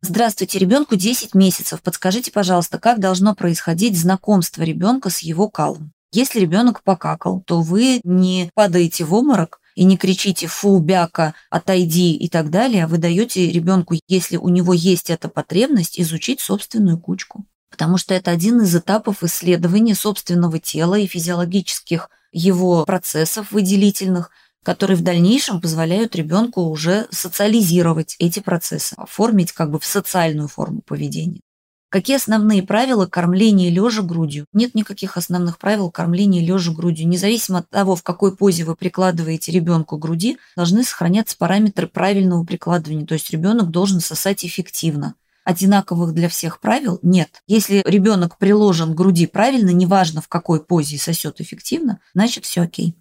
Здравствуйте, 0.01 0.60
ребенку 0.60 0.96
10 0.96 1.36
месяцев. 1.36 1.82
Подскажите, 1.82 2.32
пожалуйста, 2.32 2.79
как 2.79 3.00
должно 3.00 3.36
происходить 3.36 4.00
знакомство 4.00 4.63
ребенка 4.63 5.10
с 5.10 5.20
его 5.20 5.50
калом? 5.50 5.91
Если 6.12 6.39
ребенок 6.39 6.84
покакал, 6.84 7.44
то 7.46 7.62
вы 7.62 8.00
не 8.03 8.50
падаете 8.56 9.03
в 9.03 9.13
обморок 9.13 9.60
и 9.75 9.84
не 9.84 9.98
кричите 9.98 10.48
«фу, 10.48 10.79
бяка, 10.79 11.36
отойди» 11.50 12.15
и 12.15 12.27
так 12.29 12.50
далее, 12.50 12.88
вы 12.88 12.98
даете 12.98 13.51
ребенку, 13.51 13.96
если 14.08 14.38
у 14.38 14.50
него 14.50 14.74
есть 14.74 15.10
эта 15.10 15.29
потребность, 15.29 16.00
изучить 16.00 16.39
собственную 16.39 16.98
кучку 16.98 17.46
потому 17.69 17.97
что 17.97 18.13
это 18.13 18.31
один 18.31 18.61
из 18.61 18.75
этапов 18.75 19.23
исследования 19.23 19.95
собственного 19.95 20.59
тела 20.59 20.95
и 20.95 21.07
физиологических 21.07 22.09
его 22.31 22.85
процессов 22.85 23.51
выделительных, 23.51 24.31
которые 24.63 24.97
в 24.97 25.01
дальнейшем 25.01 25.61
позволяют 25.61 26.15
ребенку 26.15 26.63
уже 26.63 27.07
социализировать 27.11 28.15
эти 28.19 28.39
процессы, 28.39 28.93
оформить 28.97 29.51
как 29.51 29.71
бы 29.71 29.79
в 29.79 29.85
социальную 29.85 30.47
форму 30.47 30.81
поведения. 30.81 31.41
Какие 31.89 32.17
основные 32.17 32.61
правила 32.61 33.07
кормления 33.07 33.71
лежа 33.71 34.03
грудью? 34.03 34.45
Нет 34.53 34.75
никаких 34.75 35.17
основных 35.17 35.57
правил 35.57 35.89
кормления 35.89 36.39
лежа 36.39 36.71
грудью. 36.71 37.07
Независимо 37.07 37.59
от 37.59 37.69
того, 37.69 37.95
в 37.95 38.03
какой 38.03 38.35
позе 38.35 38.63
вы 38.63 38.75
прикладываете 38.75 39.51
ребенку 39.51 39.97
груди, 39.97 40.38
должны 40.55 40.83
сохраняться 40.83 41.35
параметры 41.35 41.88
правильного 41.88 42.43
прикладывания. 42.43 43.07
То 43.07 43.15
есть 43.15 43.31
ребенок 43.31 43.71
должен 43.71 44.01
сосать 44.01 44.45
эффективно 44.45 45.15
одинаковых 45.50 46.13
для 46.13 46.29
всех 46.29 46.60
правил 46.60 47.00
нет. 47.01 47.41
Если 47.48 47.82
ребенок 47.86 48.38
приложен 48.38 48.94
к 48.94 48.96
груди 48.96 49.25
правильно, 49.25 49.72
неважно 49.72 50.22
в 50.22 50.27
какой 50.27 50.63
позе 50.63 51.00
сосет 51.00 51.41
эффективно, 51.41 52.00
значит 52.13 52.46
все 52.46 52.62
окей. 52.62 52.96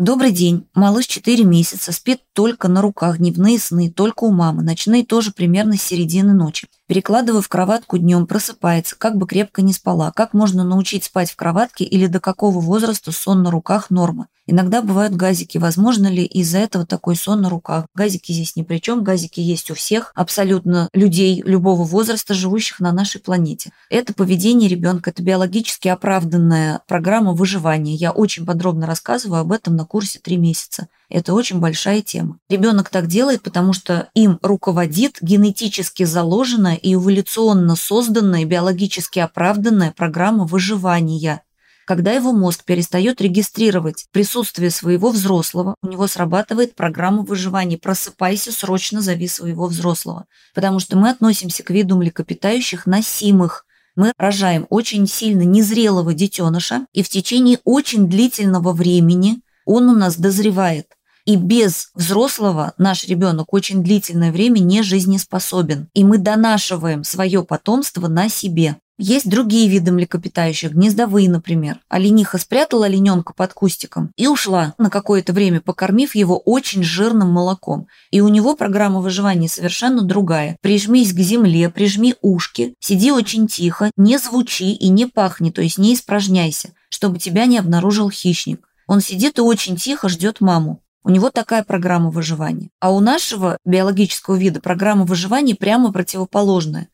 Добрый 0.00 0.32
день. 0.32 0.66
Малыш 0.72 1.06
4 1.08 1.44
месяца, 1.44 1.92
спит 1.92 2.22
только 2.32 2.68
на 2.68 2.80
руках, 2.80 3.18
дневные 3.18 3.58
сны, 3.58 3.90
только 3.90 4.24
у 4.24 4.32
мамы, 4.32 4.62
ночные 4.62 5.04
тоже 5.04 5.30
примерно 5.30 5.76
с 5.76 5.82
середины 5.82 6.32
ночи. 6.32 6.68
Перекладываю 6.86 7.42
в 7.42 7.48
кроватку 7.50 7.98
днем, 7.98 8.26
просыпается, 8.26 8.96
как 8.96 9.16
бы 9.16 9.26
крепко 9.26 9.60
не 9.60 9.74
спала. 9.74 10.10
Как 10.10 10.32
можно 10.32 10.64
научить 10.64 11.04
спать 11.04 11.30
в 11.30 11.36
кроватке 11.36 11.84
или 11.84 12.06
до 12.06 12.18
какого 12.18 12.60
возраста 12.60 13.12
сон 13.12 13.42
на 13.42 13.50
руках 13.50 13.90
норма? 13.90 14.28
Иногда 14.50 14.82
бывают 14.82 15.14
газики. 15.14 15.58
Возможно 15.58 16.08
ли 16.08 16.24
из-за 16.24 16.58
этого 16.58 16.84
такой 16.84 17.14
сон 17.14 17.42
на 17.42 17.48
руках? 17.48 17.86
Газики 17.94 18.32
здесь 18.32 18.56
ни 18.56 18.62
при 18.62 18.78
чем. 18.78 19.04
Газики 19.04 19.38
есть 19.38 19.70
у 19.70 19.74
всех, 19.74 20.10
абсолютно 20.16 20.88
людей 20.92 21.40
любого 21.46 21.84
возраста, 21.84 22.34
живущих 22.34 22.80
на 22.80 22.90
нашей 22.90 23.20
планете. 23.20 23.70
Это 23.90 24.12
поведение 24.12 24.68
ребенка, 24.68 25.10
это 25.10 25.22
биологически 25.22 25.86
оправданная 25.86 26.80
программа 26.88 27.32
выживания. 27.32 27.94
Я 27.94 28.10
очень 28.10 28.44
подробно 28.44 28.88
рассказываю 28.88 29.42
об 29.42 29.52
этом 29.52 29.76
на 29.76 29.84
курсе 29.90 30.20
«Три 30.20 30.36
месяца». 30.36 30.88
Это 31.08 31.34
очень 31.34 31.58
большая 31.58 32.00
тема. 32.00 32.38
Ребенок 32.48 32.88
так 32.88 33.08
делает, 33.08 33.42
потому 33.42 33.72
что 33.72 34.08
им 34.14 34.38
руководит 34.40 35.18
генетически 35.20 36.04
заложенная 36.04 36.76
и 36.76 36.94
эволюционно 36.94 37.74
созданная, 37.74 38.44
биологически 38.44 39.18
оправданная 39.18 39.92
программа 39.92 40.46
выживания. 40.46 41.42
Когда 41.84 42.12
его 42.12 42.32
мозг 42.32 42.64
перестает 42.64 43.20
регистрировать 43.20 44.06
присутствие 44.12 44.70
своего 44.70 45.10
взрослого, 45.10 45.74
у 45.82 45.88
него 45.88 46.06
срабатывает 46.06 46.76
программа 46.76 47.22
выживания 47.22 47.78
«Просыпайся, 47.78 48.52
срочно 48.52 49.00
зови 49.00 49.26
своего 49.26 49.66
взрослого». 49.66 50.26
Потому 50.54 50.78
что 50.78 50.96
мы 50.96 51.10
относимся 51.10 51.64
к 51.64 51.70
виду 51.70 51.96
млекопитающих 51.96 52.86
носимых, 52.86 53.66
мы 53.96 54.12
рожаем 54.16 54.66
очень 54.70 55.06
сильно 55.06 55.42
незрелого 55.42 56.14
детеныша, 56.14 56.86
и 56.92 57.02
в 57.02 57.08
течение 57.08 57.58
очень 57.64 58.08
длительного 58.08 58.72
времени 58.72 59.40
он 59.70 59.88
у 59.88 59.94
нас 59.94 60.16
дозревает. 60.16 60.86
И 61.26 61.36
без 61.36 61.90
взрослого 61.94 62.72
наш 62.76 63.04
ребенок 63.04 63.52
очень 63.52 63.84
длительное 63.84 64.32
время 64.32 64.58
не 64.58 64.82
жизнеспособен. 64.82 65.88
И 65.94 66.02
мы 66.02 66.18
донашиваем 66.18 67.04
свое 67.04 67.44
потомство 67.44 68.08
на 68.08 68.28
себе. 68.28 68.76
Есть 68.98 69.30
другие 69.30 69.68
виды 69.68 69.92
млекопитающих, 69.92 70.72
гнездовые, 70.72 71.30
например. 71.30 71.80
Олениха 71.88 72.36
спрятала 72.36 72.86
олененка 72.86 73.32
под 73.32 73.54
кустиком 73.54 74.12
и 74.16 74.26
ушла 74.26 74.74
на 74.76 74.90
какое-то 74.90 75.32
время, 75.32 75.60
покормив 75.60 76.14
его 76.14 76.36
очень 76.36 76.82
жирным 76.82 77.30
молоком. 77.30 77.86
И 78.10 78.20
у 78.20 78.28
него 78.28 78.56
программа 78.56 79.00
выживания 79.00 79.48
совершенно 79.48 80.02
другая. 80.02 80.58
Прижмись 80.60 81.14
к 81.14 81.18
земле, 81.18 81.70
прижми 81.70 82.14
ушки, 82.20 82.74
сиди 82.80 83.10
очень 83.10 83.46
тихо, 83.46 83.90
не 83.96 84.18
звучи 84.18 84.72
и 84.72 84.88
не 84.88 85.06
пахни, 85.06 85.50
то 85.50 85.62
есть 85.62 85.78
не 85.78 85.94
испражняйся, 85.94 86.72
чтобы 86.90 87.18
тебя 87.18 87.46
не 87.46 87.56
обнаружил 87.56 88.10
хищник. 88.10 88.66
Он 88.90 89.00
сидит 89.00 89.38
и 89.38 89.40
очень 89.40 89.76
тихо 89.76 90.08
ждет 90.08 90.40
маму. 90.40 90.82
У 91.04 91.10
него 91.10 91.30
такая 91.30 91.62
программа 91.62 92.10
выживания. 92.10 92.70
А 92.80 92.90
у 92.90 92.98
нашего 92.98 93.56
биологического 93.64 94.34
вида 94.34 94.60
программа 94.60 95.04
выживания 95.04 95.54
прямо 95.54 95.92
противоположная. 95.92 96.88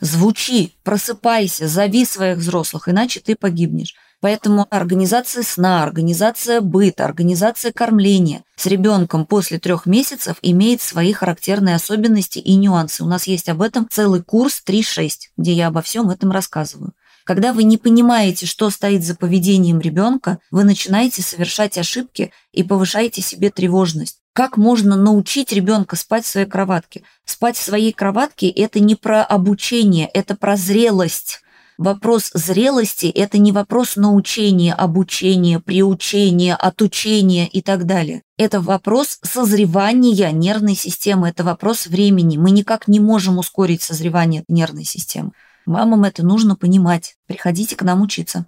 Звучи, 0.00 0.74
просыпайся, 0.82 1.68
зови 1.68 2.04
своих 2.04 2.38
взрослых, 2.38 2.88
иначе 2.88 3.20
ты 3.20 3.36
погибнешь. 3.36 3.94
Поэтому 4.20 4.66
организация 4.70 5.44
сна, 5.44 5.84
организация 5.84 6.60
быта, 6.60 7.04
организация 7.04 7.70
кормления 7.70 8.42
с 8.56 8.66
ребенком 8.66 9.24
после 9.24 9.60
трех 9.60 9.86
месяцев 9.86 10.38
имеет 10.42 10.82
свои 10.82 11.12
характерные 11.12 11.76
особенности 11.76 12.40
и 12.40 12.56
нюансы. 12.56 13.04
У 13.04 13.06
нас 13.06 13.28
есть 13.28 13.48
об 13.48 13.62
этом 13.62 13.86
целый 13.88 14.20
курс 14.20 14.64
3.6, 14.66 15.10
где 15.36 15.52
я 15.52 15.68
обо 15.68 15.80
всем 15.80 16.10
этом 16.10 16.32
рассказываю. 16.32 16.92
Когда 17.26 17.52
вы 17.52 17.64
не 17.64 17.76
понимаете, 17.76 18.46
что 18.46 18.70
стоит 18.70 19.04
за 19.04 19.16
поведением 19.16 19.80
ребенка, 19.80 20.38
вы 20.52 20.62
начинаете 20.62 21.22
совершать 21.22 21.76
ошибки 21.76 22.30
и 22.52 22.62
повышаете 22.62 23.20
себе 23.20 23.50
тревожность. 23.50 24.18
Как 24.32 24.56
можно 24.56 24.94
научить 24.94 25.52
ребенка 25.52 25.96
спать 25.96 26.24
в 26.24 26.28
своей 26.28 26.46
кроватке? 26.46 27.02
Спать 27.24 27.56
в 27.56 27.62
своей 27.64 27.92
кроватке– 27.92 28.48
это 28.50 28.78
не 28.78 28.94
про 28.94 29.24
обучение, 29.24 30.08
это 30.14 30.36
про 30.36 30.56
зрелость. 30.56 31.40
Вопрос 31.78 32.30
зрелости– 32.32 33.06
это 33.14 33.38
не 33.38 33.50
вопрос 33.50 33.96
научения, 33.96 34.72
обучения, 34.72 35.58
приучения, 35.58 36.54
отучения 36.54 37.48
и 37.48 37.60
так 37.60 37.86
далее. 37.86 38.22
Это 38.38 38.60
вопрос 38.60 39.18
созревания 39.22 40.30
нервной 40.30 40.76
системы, 40.76 41.30
это 41.30 41.42
вопрос 41.42 41.88
времени. 41.88 42.36
Мы 42.36 42.52
никак 42.52 42.86
не 42.86 43.00
можем 43.00 43.38
ускорить 43.38 43.82
созревание 43.82 44.44
нервной 44.46 44.84
системы. 44.84 45.32
Мамам 45.66 46.04
это 46.04 46.24
нужно 46.24 46.54
понимать. 46.54 47.16
Приходите 47.26 47.74
к 47.74 47.82
нам 47.82 48.00
учиться. 48.00 48.46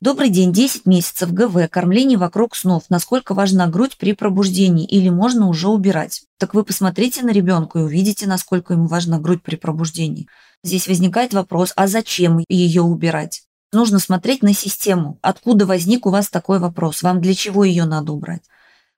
Добрый 0.00 0.30
день, 0.30 0.52
10 0.52 0.86
месяцев, 0.86 1.32
ГВ, 1.32 1.68
кормление 1.68 2.16
вокруг 2.16 2.54
снов. 2.56 2.84
Насколько 2.88 3.34
важна 3.34 3.66
грудь 3.66 3.98
при 3.98 4.14
пробуждении 4.14 4.86
или 4.86 5.08
можно 5.08 5.48
уже 5.48 5.68
убирать? 5.68 6.22
Так 6.38 6.54
вы 6.54 6.64
посмотрите 6.64 7.22
на 7.22 7.30
ребенка 7.30 7.80
и 7.80 7.82
увидите, 7.82 8.26
насколько 8.26 8.74
ему 8.74 8.86
важна 8.86 9.18
грудь 9.18 9.42
при 9.42 9.56
пробуждении. 9.56 10.28
Здесь 10.62 10.86
возникает 10.86 11.34
вопрос, 11.34 11.72
а 11.74 11.88
зачем 11.88 12.42
ее 12.48 12.82
убирать? 12.82 13.42
Нужно 13.72 13.98
смотреть 13.98 14.42
на 14.42 14.54
систему. 14.54 15.18
Откуда 15.22 15.66
возник 15.66 16.06
у 16.06 16.10
вас 16.10 16.30
такой 16.30 16.60
вопрос? 16.60 17.02
Вам 17.02 17.20
для 17.20 17.34
чего 17.34 17.64
ее 17.64 17.84
надо 17.84 18.12
убрать? 18.12 18.42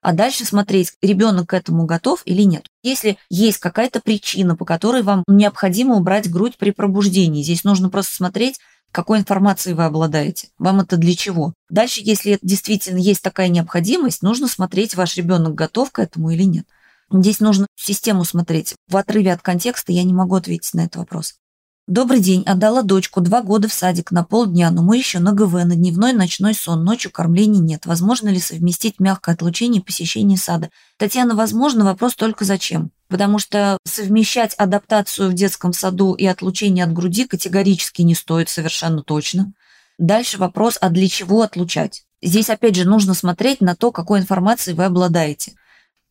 А 0.03 0.13
дальше 0.13 0.45
смотреть, 0.45 0.93
ребенок 1.01 1.49
к 1.49 1.53
этому 1.53 1.85
готов 1.85 2.21
или 2.25 2.43
нет. 2.43 2.67
Если 2.83 3.17
есть 3.29 3.57
какая-то 3.57 4.01
причина, 4.01 4.55
по 4.55 4.65
которой 4.65 5.01
вам 5.01 5.23
необходимо 5.27 5.95
убрать 5.95 6.29
грудь 6.29 6.57
при 6.57 6.71
пробуждении, 6.71 7.41
здесь 7.41 7.63
нужно 7.63 7.89
просто 7.89 8.13
смотреть, 8.13 8.59
какой 8.91 9.19
информацией 9.19 9.73
вы 9.73 9.85
обладаете. 9.85 10.49
Вам 10.59 10.81
это 10.81 10.97
для 10.97 11.15
чего? 11.15 11.53
Дальше, 11.69 12.01
если 12.03 12.37
действительно 12.43 12.99
есть 12.99 13.23
такая 13.23 13.47
необходимость, 13.47 14.21
нужно 14.21 14.47
смотреть, 14.47 14.95
ваш 14.95 15.15
ребенок 15.15 15.55
готов 15.55 15.91
к 15.91 15.99
этому 15.99 16.29
или 16.29 16.43
нет. 16.43 16.67
Здесь 17.09 17.39
нужно 17.39 17.65
систему 17.75 18.25
смотреть. 18.25 18.75
В 18.89 18.97
отрыве 18.97 19.33
от 19.33 19.41
контекста 19.41 19.91
я 19.91 20.03
не 20.03 20.13
могу 20.13 20.35
ответить 20.35 20.73
на 20.73 20.81
этот 20.81 20.97
вопрос. 20.97 21.35
Добрый 21.87 22.21
день. 22.21 22.43
Отдала 22.45 22.81
дочку 22.81 23.19
два 23.19 23.41
года 23.41 23.67
в 23.67 23.73
садик 23.73 24.11
на 24.11 24.23
полдня, 24.23 24.71
но 24.71 24.81
мы 24.81 24.95
еще 24.95 25.19
на 25.19 25.33
ГВ, 25.33 25.51
на 25.65 25.75
дневной 25.75 26.13
ночной 26.13 26.53
сон. 26.53 26.85
Ночью 26.85 27.11
кормлений 27.11 27.59
нет. 27.59 27.85
Возможно 27.85 28.29
ли 28.29 28.39
совместить 28.39 29.01
мягкое 29.01 29.35
отлучение 29.35 29.81
и 29.81 29.83
посещение 29.83 30.37
сада? 30.37 30.69
Татьяна, 30.95 31.35
возможно, 31.35 31.83
вопрос 31.83 32.15
только 32.15 32.45
зачем? 32.45 32.91
Потому 33.09 33.37
что 33.37 33.77
совмещать 33.83 34.53
адаптацию 34.53 35.29
в 35.29 35.33
детском 35.33 35.73
саду 35.73 36.13
и 36.13 36.25
отлучение 36.25 36.85
от 36.85 36.93
груди 36.93 37.25
категорически 37.25 38.01
не 38.01 38.15
стоит 38.15 38.47
совершенно 38.47 39.03
точно. 39.03 39.51
Дальше 39.97 40.37
вопрос, 40.37 40.77
а 40.79 40.89
для 40.89 41.09
чего 41.09 41.41
отлучать? 41.41 42.05
Здесь 42.21 42.49
опять 42.49 42.77
же 42.77 42.87
нужно 42.87 43.13
смотреть 43.13 43.59
на 43.59 43.75
то, 43.75 43.91
какой 43.91 44.21
информацией 44.21 44.77
вы 44.77 44.85
обладаете. 44.85 45.55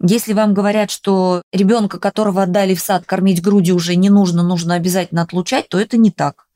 Если 0.05 0.33
вам 0.33 0.53
говорят, 0.53 0.91
что 0.91 1.43
ребенка, 1.53 2.01
которого 2.01 2.43
отдали 2.43 2.75
в 2.75 2.81
сад, 2.81 3.05
кормить 3.07 3.41
грудью 3.41 3.77
уже 3.77 3.95
не 3.95 4.11
нужно, 4.11 4.43
нужно 4.43 4.75
обязательно 4.75 5.23
отлучать, 5.23 5.69
то 5.69 5.79
это 5.79 5.97
не 5.97 6.11
так. 6.11 6.49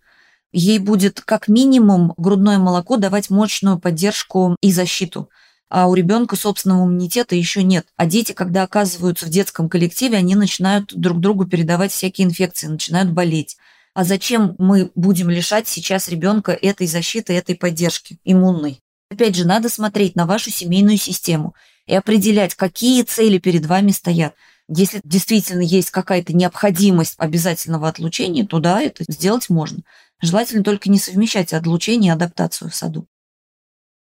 Ей 0.53 0.81
будет 0.81 1.21
как 1.21 1.47
минимум 1.47 2.13
грудное 2.17 2.59
молоко 2.59 2.97
давать 2.97 3.31
мощную 3.31 3.79
поддержку 3.79 4.57
и 4.61 4.73
защиту. 4.73 5.31
А 5.69 5.87
у 5.87 5.95
ребенка 5.95 6.35
собственного 6.35 6.87
иммунитета 6.87 7.37
еще 7.37 7.63
нет. 7.63 7.87
А 7.97 8.07
дети, 8.07 8.33
когда 8.33 8.65
оказываются 8.65 9.27
в 9.27 9.29
детском 9.29 9.69
коллективе, 9.69 10.17
они 10.17 10.35
начинают 10.35 10.93
друг 10.93 11.21
другу 11.21 11.47
передавать 11.47 11.93
всякие 11.93 12.27
инфекции, 12.27 12.67
начинают 12.67 13.13
болеть. 13.13 13.57
А 13.95 14.03
зачем 14.03 14.57
мы 14.59 14.91
будем 14.97 15.31
лишать 15.31 15.69
сейчас 15.69 16.09
ребенка 16.09 16.51
этой 16.51 16.89
защиты, 16.89 17.33
этой 17.33 17.55
поддержки 17.55 18.19
иммунной? 18.25 18.81
Опять 19.09 19.37
же, 19.37 19.47
надо 19.47 19.69
смотреть 19.69 20.17
на 20.17 20.27
вашу 20.27 20.51
семейную 20.51 20.97
систему 20.97 21.55
и 21.87 21.95
определять, 21.95 22.55
какие 22.55 23.03
цели 23.03 23.39
перед 23.39 23.67
вами 23.67 23.91
стоят. 23.91 24.35
Если 24.69 25.01
действительно 25.05 25.61
есть 25.61 25.91
какая-то 25.91 26.33
необходимость 26.33 27.15
обязательного 27.19 27.89
отлучения, 27.89 28.45
то 28.45 28.59
да, 28.59 28.83
это 28.83 29.05
сделать 29.09 29.49
можно. 29.49 29.83
Желательно 30.21 30.65
только 30.65 30.91
не 30.91 30.99
совмещать 30.99 31.53
отлучение 31.53 32.11
и 32.11 32.15
адаптацию 32.15 32.71
в 32.71 32.75
саду. 32.75 33.07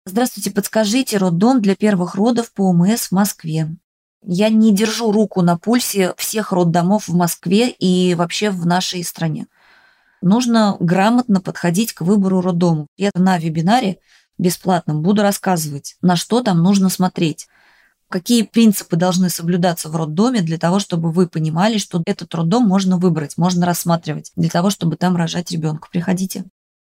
Здравствуйте, 0.04 0.50
подскажите, 0.50 1.18
роддом 1.18 1.60
для 1.60 1.76
первых 1.76 2.14
родов 2.14 2.52
по 2.52 2.70
ОМС 2.70 3.08
в 3.08 3.12
Москве. 3.12 3.68
Я 4.22 4.48
не 4.48 4.74
держу 4.74 5.12
руку 5.12 5.42
на 5.42 5.56
пульсе 5.56 6.14
всех 6.16 6.50
роддомов 6.50 7.06
в 7.06 7.14
Москве 7.14 7.70
и 7.70 8.14
вообще 8.16 8.50
в 8.50 8.66
нашей 8.66 9.04
стране. 9.04 9.46
Нужно 10.22 10.76
грамотно 10.80 11.40
подходить 11.40 11.92
к 11.92 12.00
выбору 12.00 12.40
роддома. 12.40 12.88
Я 12.96 13.10
на 13.14 13.38
вебинаре 13.38 13.98
бесплатном 14.38 15.02
буду 15.02 15.22
рассказывать, 15.22 15.96
на 16.00 16.16
что 16.16 16.42
там 16.42 16.62
нужно 16.62 16.88
смотреть 16.88 17.46
какие 18.08 18.42
принципы 18.42 18.96
должны 18.96 19.30
соблюдаться 19.30 19.88
в 19.88 19.96
роддоме 19.96 20.40
для 20.40 20.58
того, 20.58 20.78
чтобы 20.78 21.12
вы 21.12 21.28
понимали, 21.28 21.78
что 21.78 22.02
этот 22.06 22.34
роддом 22.34 22.64
можно 22.64 22.98
выбрать, 22.98 23.36
можно 23.36 23.66
рассматривать 23.66 24.32
для 24.36 24.48
того, 24.48 24.70
чтобы 24.70 24.96
там 24.96 25.16
рожать 25.16 25.50
ребенка. 25.50 25.88
Приходите. 25.90 26.44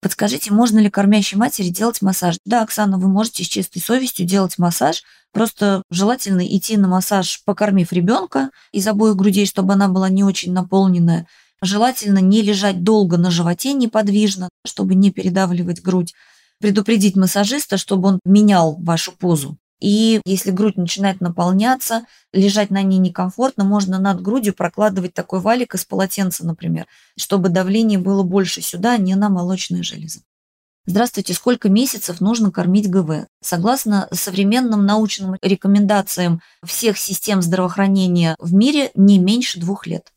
Подскажите, 0.00 0.52
можно 0.52 0.80
ли 0.80 0.90
кормящей 0.90 1.38
матери 1.38 1.68
делать 1.68 2.02
массаж? 2.02 2.36
Да, 2.44 2.62
Оксана, 2.62 2.98
вы 2.98 3.08
можете 3.08 3.42
с 3.42 3.46
чистой 3.46 3.80
совестью 3.80 4.26
делать 4.26 4.58
массаж. 4.58 5.02
Просто 5.32 5.82
желательно 5.90 6.46
идти 6.46 6.76
на 6.76 6.88
массаж, 6.88 7.42
покормив 7.44 7.92
ребенка 7.92 8.50
из 8.70 8.86
обоих 8.86 9.16
грудей, 9.16 9.46
чтобы 9.46 9.72
она 9.72 9.88
была 9.88 10.10
не 10.10 10.22
очень 10.22 10.52
наполненная. 10.52 11.26
Желательно 11.62 12.18
не 12.18 12.42
лежать 12.42 12.82
долго 12.82 13.16
на 13.16 13.30
животе 13.30 13.72
неподвижно, 13.72 14.50
чтобы 14.66 14.94
не 14.94 15.10
передавливать 15.10 15.80
грудь. 15.80 16.12
Предупредить 16.60 17.16
массажиста, 17.16 17.78
чтобы 17.78 18.08
он 18.08 18.20
менял 18.26 18.76
вашу 18.76 19.12
позу 19.12 19.56
И 19.84 20.22
если 20.24 20.50
грудь 20.50 20.78
начинает 20.78 21.20
наполняться, 21.20 22.06
лежать 22.32 22.70
на 22.70 22.80
ней 22.80 22.96
некомфортно, 22.96 23.64
можно 23.64 23.98
над 23.98 24.22
грудью 24.22 24.54
прокладывать 24.54 25.12
такой 25.12 25.40
валик 25.40 25.74
из 25.74 25.84
полотенца, 25.84 26.46
например, 26.46 26.86
чтобы 27.18 27.50
давление 27.50 27.98
было 27.98 28.22
больше 28.22 28.62
сюда, 28.62 28.92
а 28.92 28.96
не 28.96 29.14
на 29.14 29.28
молочные 29.28 29.82
железы. 29.82 30.22
Здравствуйте, 30.86 31.34
сколько 31.34 31.68
месяцев 31.68 32.22
нужно 32.22 32.50
кормить 32.50 32.88
ГВ? 32.88 33.26
Согласно 33.42 34.08
современным 34.10 34.86
научным 34.86 35.36
рекомендациям 35.42 36.40
всех 36.64 36.96
систем 36.96 37.42
здравоохранения 37.42 38.36
в 38.38 38.54
мире, 38.54 38.90
не 38.94 39.18
меньше 39.18 39.60
двух 39.60 39.86
лет. 39.86 40.14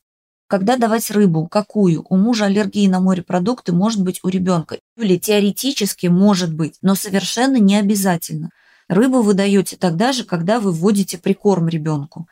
Когда 0.47 0.77
давать 0.77 1.11
рыбу? 1.11 1.45
Какую? 1.49 2.05
У 2.07 2.15
мужа 2.15 2.45
аллергии 2.45 2.87
на 2.87 3.01
морепродукты 3.01 3.73
может 3.73 4.01
быть 4.01 4.21
у 4.23 4.29
ребенка. 4.29 4.77
Или 4.95 5.17
теоретически 5.17 6.07
может 6.07 6.53
быть, 6.53 6.77
но 6.81 6.95
совершенно 6.95 7.57
не 7.57 7.75
обязательно. 7.75 8.51
Рыбу 8.89 9.21
вы 9.21 9.33
даете 9.33 9.75
тогда 9.75 10.13
же, 10.13 10.23
когда 10.23 10.59
вы 10.59 10.71
вводите 10.71 11.17
прикорм 11.17 11.67
ребенку. 11.67 12.27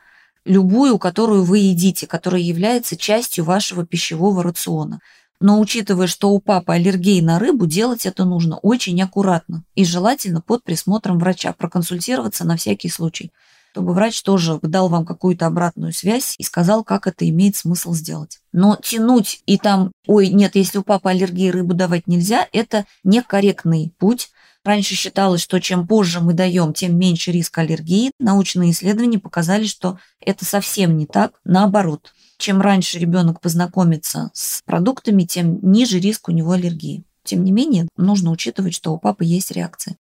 Любую, 0.46 1.00
которую 1.00 1.44
вы 1.44 1.60
едите, 1.60 2.08
которая 2.08 2.42
является 2.42 2.96
частью 2.96 3.44
вашего 3.44 3.86
пищевого 3.86 4.44
рациона. 4.44 5.00
Но 5.42 5.60
учитывая, 5.60 6.08
что 6.08 6.30
у 6.30 6.40
папы 6.40 6.74
аллергии 6.74 7.20
на 7.20 7.40
рыбу, 7.40 7.66
делать 7.66 8.06
это 8.06 8.24
нужно 8.24 8.58
очень 8.58 9.02
аккуратно 9.02 9.64
и 9.76 9.84
желательно 9.84 10.40
под 10.40 10.64
присмотром 10.64 11.20
врача, 11.20 11.52
проконсультироваться 11.52 12.46
на 12.46 12.56
всякий 12.56 12.88
случай, 12.88 13.32
чтобы 13.74 13.94
врач 13.94 14.22
тоже 14.22 14.58
дал 14.62 14.88
вам 14.88 15.06
какую-то 15.06 15.46
обратную 15.46 15.92
связь 15.92 16.36
и 16.38 16.44
сказал, 16.44 16.86
как 16.86 17.08
это 17.08 17.28
имеет 17.28 17.58
смысл 17.58 17.94
сделать. 17.94 18.40
Но 18.54 18.78
тянуть 18.82 19.42
и 19.46 19.58
там, 19.58 19.92
ой, 20.08 20.30
нет, 20.30 20.56
если 20.56 20.78
у 20.78 20.84
папы 20.84 21.10
аллергии 21.10 21.50
рыбу 21.50 21.74
давать 21.74 22.08
нельзя, 22.08 22.48
это 22.54 22.86
некорректный 23.04 23.94
путь. 23.98 24.30
Раньше 24.66 24.96
считалось, 24.96 25.42
что 25.42 25.62
чем 25.62 25.88
позже 25.88 26.20
мы 26.20 26.34
даем, 26.34 26.74
тем 26.74 26.98
меньше 27.00 27.32
риск 27.32 27.58
аллергии. 27.58 28.12
Научные 28.20 28.72
исследования 28.72 29.20
показали, 29.20 29.66
что 29.66 30.00
это 30.20 30.44
совсем 30.44 30.98
не 30.98 31.06
так, 31.06 31.40
наоборот 31.46 32.12
чем 32.38 32.62
раньше 32.62 33.00
ребенок 33.00 33.42
познакомится 33.42 34.32
с 34.34 34.62
продуктами, 34.66 35.24
тем 35.24 35.60
ниже 35.62 36.00
риск 36.00 36.30
у 36.30 36.32
него 36.32 36.52
аллергии. 36.52 37.04
Тем 37.24 37.44
не 37.44 37.52
менее, 37.52 37.88
нужно 37.98 38.32
учитывать, 38.32 38.74
что 38.74 38.94
у 38.94 39.00
папы 39.00 39.26
есть 39.26 39.52
реакция. 39.52 39.98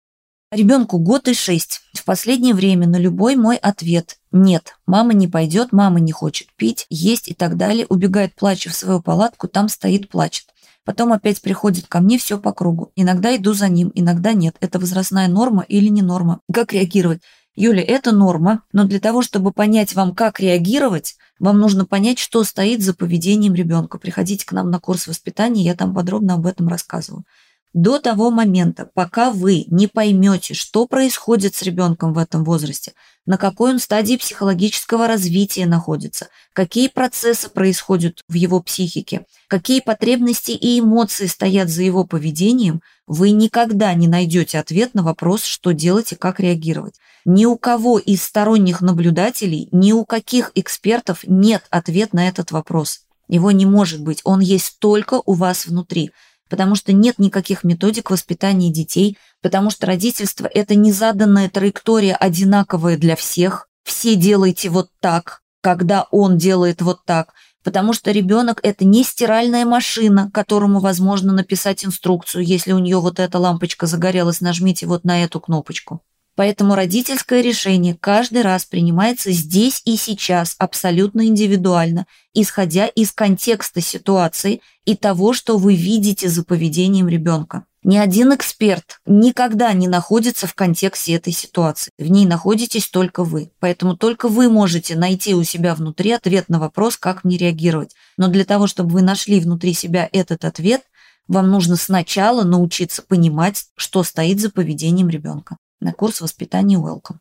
Ребенку 0.51 0.97
год 0.97 1.27
и 1.27 1.33
шесть. 1.33 1.81
В 1.93 2.03
последнее 2.05 2.55
время 2.55 2.87
на 2.87 2.97
любой 2.97 3.35
мой 3.35 3.57
ответ 3.57 4.17
«нет», 4.31 4.77
мама 4.87 5.13
не 5.13 5.27
пойдет, 5.27 5.71
мама 5.71 5.99
не 5.99 6.11
хочет 6.11 6.47
пить, 6.55 6.87
есть 6.89 7.27
и 7.27 7.35
так 7.35 7.55
далее, 7.55 7.85
убегает 7.87 8.33
плача 8.35 8.69
в 8.69 8.75
свою 8.75 9.01
палатку, 9.01 9.47
там 9.47 9.69
стоит, 9.69 10.09
плачет. 10.09 10.45
Потом 10.86 11.13
опять 11.13 11.41
приходит 11.41 11.88
ко 11.88 12.00
мне 12.00 12.17
все 12.17 12.39
по 12.39 12.51
кругу. 12.51 12.91
Иногда 12.95 13.36
иду 13.36 13.53
за 13.53 13.69
ним, 13.69 13.91
иногда 13.93 14.33
нет. 14.33 14.55
Это 14.59 14.79
возрастная 14.79 15.27
норма 15.27 15.63
или 15.67 15.88
не 15.88 16.01
норма? 16.01 16.39
Как 16.51 16.74
реагировать? 16.74 17.21
Юля, 17.55 17.83
это 17.83 18.13
норма, 18.13 18.63
но 18.71 18.86
для 18.86 19.00
того, 19.00 19.21
чтобы 19.21 19.51
понять 19.51 19.93
вам, 19.93 20.15
как 20.15 20.39
реагировать, 20.39 21.15
вам 21.39 21.59
нужно 21.59 21.86
понять, 21.86 22.17
что 22.17 22.43
стоит 22.43 22.81
за 22.81 22.93
поведением 22.93 23.53
ребенка. 23.53 23.98
Приходите 23.98 24.45
к 24.45 24.53
нам 24.53 24.69
на 24.71 24.79
курс 24.79 25.07
воспитания, 25.07 25.63
я 25.63 25.75
там 25.75 25.93
подробно 25.93 26.36
об 26.36 26.45
этом 26.45 26.69
рассказываю. 26.69 27.25
До 27.73 27.99
того 27.99 28.31
момента, 28.31 28.89
пока 28.95 29.29
вы 29.29 29.65
не 29.67 29.85
поймете, 29.85 30.55
что 30.55 30.88
происходит 30.88 31.53
с 31.53 31.61
ребенком 31.61 32.13
в 32.13 32.17
этом 32.17 32.43
возрасте, 32.43 32.93
на 33.27 33.38
какой 33.38 33.73
он 33.73 33.79
стадии 33.79 34.15
психологического 34.15 35.07
развития 35.07 35.67
находится, 35.67 36.29
какие 36.53 36.88
процессы 36.88 37.47
происходят 37.47 38.23
в 38.27 38.33
его 38.33 38.59
психике, 38.59 39.27
какие 39.47 39.81
потребности 39.81 40.49
и 40.49 40.79
эмоции 40.79 41.27
стоят 41.27 41.69
за 41.69 41.83
его 41.83 42.05
поведением, 42.05 42.81
вы 43.05 43.29
никогда 43.29 43.93
не 43.93 44.07
найдете 44.07 44.57
ответ 44.57 44.95
на 44.95 45.03
вопрос, 45.03 45.43
что 45.43 45.71
делать 45.71 46.11
и 46.11 46.15
как 46.15 46.39
реагировать. 46.39 46.95
Ни 47.23 47.45
у 47.45 47.55
кого 47.55 47.99
из 47.99 48.23
сторонних 48.23 48.82
наблюдателей, 48.82 49.69
ни 49.71 49.91
у 49.91 50.05
каких 50.05 50.51
экспертов 50.55 51.19
нет 51.27 51.65
ответа 51.69 52.15
на 52.15 52.27
этот 52.27 52.51
вопрос. 52.51 53.01
Его 53.27 53.51
не 53.51 53.67
может 53.67 54.01
быть, 54.01 54.21
он 54.23 54.39
есть 54.39 54.79
только 54.79 55.21
у 55.23 55.34
вас 55.34 55.67
внутри– 55.67 56.10
потому 56.49 56.75
что 56.75 56.91
нет 56.91 57.19
никаких 57.19 57.63
методик 57.63 58.09
воспитания 58.09 58.71
детей, 58.71 59.17
потому 59.41 59.69
что 59.69 59.88
родительство– 59.88 60.49
это 60.53 60.75
не 60.75 60.91
заданная 60.91 61.49
траектория, 61.49 62.15
одинаковая 62.15 62.97
для 62.97 63.15
всех. 63.15 63.67
Все 63.83 64.15
делайте 64.15 64.69
вот 64.69 64.89
так, 64.99 65.41
когда 65.62 66.07
он 66.12 66.38
делает 66.38 66.81
вот 66.81 67.05
так, 67.05 67.33
потому 67.63 67.93
что 67.93 68.12
ребенок– 68.12 68.59
это 68.63 68.85
не 68.85 69.03
стиральная 69.03 69.65
машина, 69.65 70.29
которому 70.33 70.79
возможно 70.79 71.33
написать 71.33 71.85
инструкцию, 71.85 72.43
если 72.43 72.71
у 72.71 72.79
нее 72.79 72.99
вот 72.99 73.19
эта 73.19 73.38
лампочка 73.38 73.85
загорелась, 73.85 74.41
нажмите 74.41 74.85
вот 74.88 75.03
на 75.03 75.23
эту 75.23 75.39
кнопочку. 75.39 76.01
Поэтому 76.39 76.73
родительское 76.73 77.41
решение 77.41 77.97
каждый 77.99 78.43
раз 78.43 78.63
принимается 78.63 79.30
здесь 79.34 79.82
и 79.84 79.97
сейчас 79.97 80.56
абсолютно 80.58 81.25
индивидуально, 81.25 82.06
исходя 82.34 82.86
из 82.88 83.12
контекста 83.12 83.82
ситуации 83.82 84.62
и 84.86 84.95
того, 84.95 85.34
что 85.34 85.58
вы 85.58 85.75
видите 85.75 86.30
за 86.30 86.45
поведением 86.45 87.10
ребенка. 87.10 87.65
Ни 87.84 87.97
один 87.97 88.34
эксперт 88.34 89.02
никогда 89.06 89.73
не 89.73 89.89
находится 89.89 90.47
в 90.47 90.54
контексте 90.54 91.12
этой 91.15 91.34
ситуации. 91.34 91.91
В 91.99 92.10
ней 92.10 92.25
находитесь 92.25 92.88
только 92.88 93.25
вы. 93.25 93.52
Поэтому 93.60 93.97
только 93.97 94.30
вы 94.30 94.47
можете 94.47 94.95
найти 94.95 95.36
у 95.36 95.43
себя 95.43 95.75
внутри 95.75 96.12
ответ 96.12 96.47
на 96.47 96.58
вопрос, 96.58 96.95
как 96.95 97.25
мне 97.25 97.36
реагировать. 97.36 97.95
Но 98.15 98.30
для 98.30 98.45
того, 98.45 98.67
чтобы 98.67 98.91
вы 98.91 99.02
нашли 99.02 99.41
внутри 99.41 99.73
себя 99.73 100.08
этот 100.13 100.45
ответ, 100.45 100.84
вам 101.28 101.52
нужно 101.52 101.75
сначала 101.75 102.43
научиться 102.43 103.02
понимать, 103.02 103.65
что 103.75 104.04
стоит 104.04 104.39
за 104.39 104.49
поведением 104.49 105.10
ребенка 105.10 105.58
на 105.79 105.93
курс 105.93 106.21
воспитания 106.21 106.77
Welcome. 106.77 107.17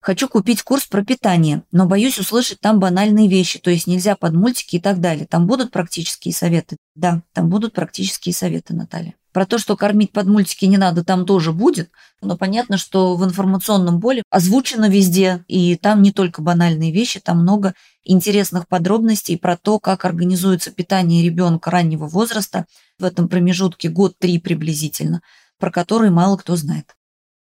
Хочу 0.00 0.28
купить 0.28 0.62
курс 0.62 0.86
про 0.86 1.04
питание, 1.04 1.64
но 1.72 1.86
боюсь 1.86 2.18
услышать 2.20 2.60
там 2.60 2.78
банальные 2.78 3.26
вещи, 3.28 3.58
то 3.58 3.70
есть 3.70 3.88
нельзя 3.88 4.14
под 4.14 4.34
мультики 4.34 4.76
и 4.76 4.80
так 4.80 5.00
далее. 5.00 5.26
Там 5.26 5.48
будут 5.48 5.72
практические 5.72 6.32
советы? 6.32 6.76
Да, 6.94 7.22
там 7.32 7.48
будут 7.48 7.72
практические 7.72 8.32
советы, 8.32 8.72
Наталья. 8.72 9.14
Про 9.32 9.46
то, 9.46 9.58
что 9.58 9.76
кормить 9.76 10.12
под 10.12 10.28
мультики 10.28 10.64
не 10.64 10.78
надо, 10.78 11.04
там 11.04 11.26
тоже 11.26 11.52
будет, 11.52 11.90
но 12.22 12.38
понятно, 12.38 12.78
что 12.78 13.16
в 13.16 13.24
информационном 13.24 14.00
поле 14.00 14.22
озвучено 14.30 14.88
везде, 14.88 15.44
и 15.48 15.76
там 15.76 16.00
не 16.00 16.12
только 16.12 16.40
банальные 16.40 16.92
вещи, 16.92 17.20
там 17.20 17.40
много 17.40 17.74
интересных 18.04 18.68
подробностей 18.68 19.36
про 19.36 19.56
то, 19.56 19.78
как 19.78 20.04
организуется 20.04 20.70
питание 20.70 21.22
ребенка 21.22 21.70
раннего 21.70 22.06
возраста 22.06 22.64
в 22.98 23.04
этом 23.04 23.28
промежутке 23.28 23.90
год-три 23.90 24.38
приблизительно, 24.38 25.20
про 25.58 25.70
который 25.70 26.10
мало 26.10 26.36
кто 26.36 26.56
знает. 26.56 26.95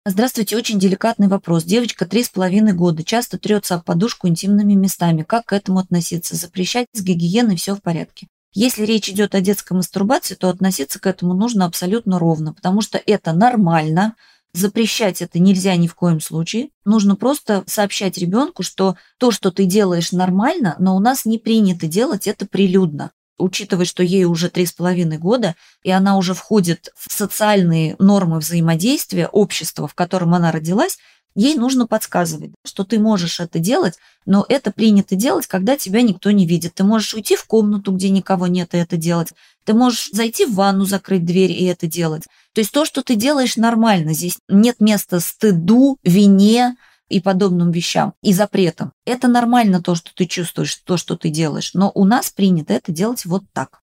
Здравствуйте, 0.06 0.58
очень 0.58 0.80
деликатный 0.80 1.30
вопрос. 1.30 1.64
Девочка 1.64 2.06
три 2.06 2.26
с 2.26 2.30
половиной 2.30 2.74
года, 2.74 3.06
часто 3.06 3.38
трется 3.38 3.76
об 3.76 3.86
подушку 3.86 4.28
интимными 4.28 4.74
местами. 4.74 5.24
Как 5.24 5.46
к 5.46 5.54
этому 5.54 5.80
относиться? 5.80 6.36
Запрещать 6.36 6.88
с 6.92 7.02
гигиеной 7.02 7.56
все 7.56 7.74
в 7.74 7.82
порядке. 7.82 8.28
Если 8.54 8.84
речь 8.84 9.08
идет 9.08 9.34
о 9.34 9.40
детской 9.40 9.72
мастурбации, 9.72 10.36
то 10.36 10.50
относиться 10.50 11.00
к 11.00 11.08
этому 11.08 11.34
нужно 11.34 11.64
абсолютно 11.64 12.20
ровно, 12.20 12.52
потому 12.54 12.82
что 12.82 12.98
это 12.98 13.32
нормально. 13.32 14.16
Запрещать 14.54 15.22
это 15.22 15.40
нельзя 15.40 15.78
ни 15.78 15.88
в 15.88 15.96
коем 15.96 16.20
случае. 16.20 16.72
Нужно 16.84 17.16
просто 17.16 17.64
сообщать 17.66 18.18
ребенку, 18.18 18.62
что 18.62 18.98
то, 19.20 19.32
что 19.32 19.52
ты 19.52 19.64
делаешь, 19.64 20.12
нормально, 20.12 20.76
но 20.80 20.98
у 20.98 21.00
нас 21.00 21.24
не 21.24 21.38
принято 21.38 21.88
делать 21.88 22.28
это 22.28 22.46
прилюдно 22.46 23.14
учитывая, 23.38 23.86
что 23.86 24.04
ей 24.04 24.26
уже 24.26 24.50
три 24.50 24.66
с 24.66 24.74
половиной 24.74 25.18
года, 25.18 25.56
и 25.84 25.92
она 25.92 26.18
уже 26.18 26.34
входит 26.34 26.90
в 26.96 27.12
социальные 27.12 27.96
нормы 28.00 28.40
взаимодействия 28.40 29.28
общества, 29.28 29.88
в 29.88 29.96
котором 29.96 30.34
она 30.34 30.52
родилась, 30.52 30.98
ей 31.36 31.56
нужно 31.56 31.88
подсказывать, 31.88 32.52
что 32.64 32.84
ты 32.84 33.00
можешь 33.00 33.40
это 33.40 33.60
делать, 33.60 33.96
но 34.26 34.46
это 34.48 34.72
принято 34.72 35.16
делать, 35.16 35.48
когда 35.48 35.78
тебя 35.78 36.02
никто 36.02 36.32
не 36.32 36.46
видит. 36.46 36.76
Ты 36.76 36.84
можешь 36.84 37.14
уйти 37.14 37.36
в 37.36 37.46
комнату, 37.46 37.92
где 37.92 38.10
никого 38.10 38.48
нет, 38.48 38.74
и 38.74 38.78
это 38.78 38.98
делать. 38.98 39.30
Ты 39.66 39.74
можешь 39.74 40.10
зайти 40.12 40.46
в 40.46 40.54
ванну, 40.54 40.86
закрыть 40.86 41.26
дверь 41.26 41.52
и 41.52 41.66
это 41.66 41.88
делать. 41.88 42.24
То 42.54 42.62
есть 42.62 42.72
то, 42.72 42.86
что 42.86 43.02
ты 43.02 43.16
делаешь, 43.16 43.58
нормально. 43.58 44.14
Здесь 44.14 44.38
нет 44.48 44.80
места 44.80 45.20
стыду, 45.20 45.98
вине, 46.04 46.76
и 47.14 47.22
подобным 47.22 47.72
вещам, 47.72 48.14
и 48.22 48.34
запретам. 48.34 48.92
Это 49.06 49.28
нормально 49.28 49.82
то, 49.82 49.96
что 49.96 50.12
ты 50.14 50.26
чувствуешь, 50.26 50.76
то, 50.76 50.98
что 50.98 51.16
ты 51.16 51.30
делаешь, 51.30 51.74
но 51.74 51.92
у 51.94 52.06
нас 52.06 52.32
принято 52.32 52.74
это 52.74 52.92
делать 52.92 53.26
вот 53.26 53.44
так. 53.54 53.82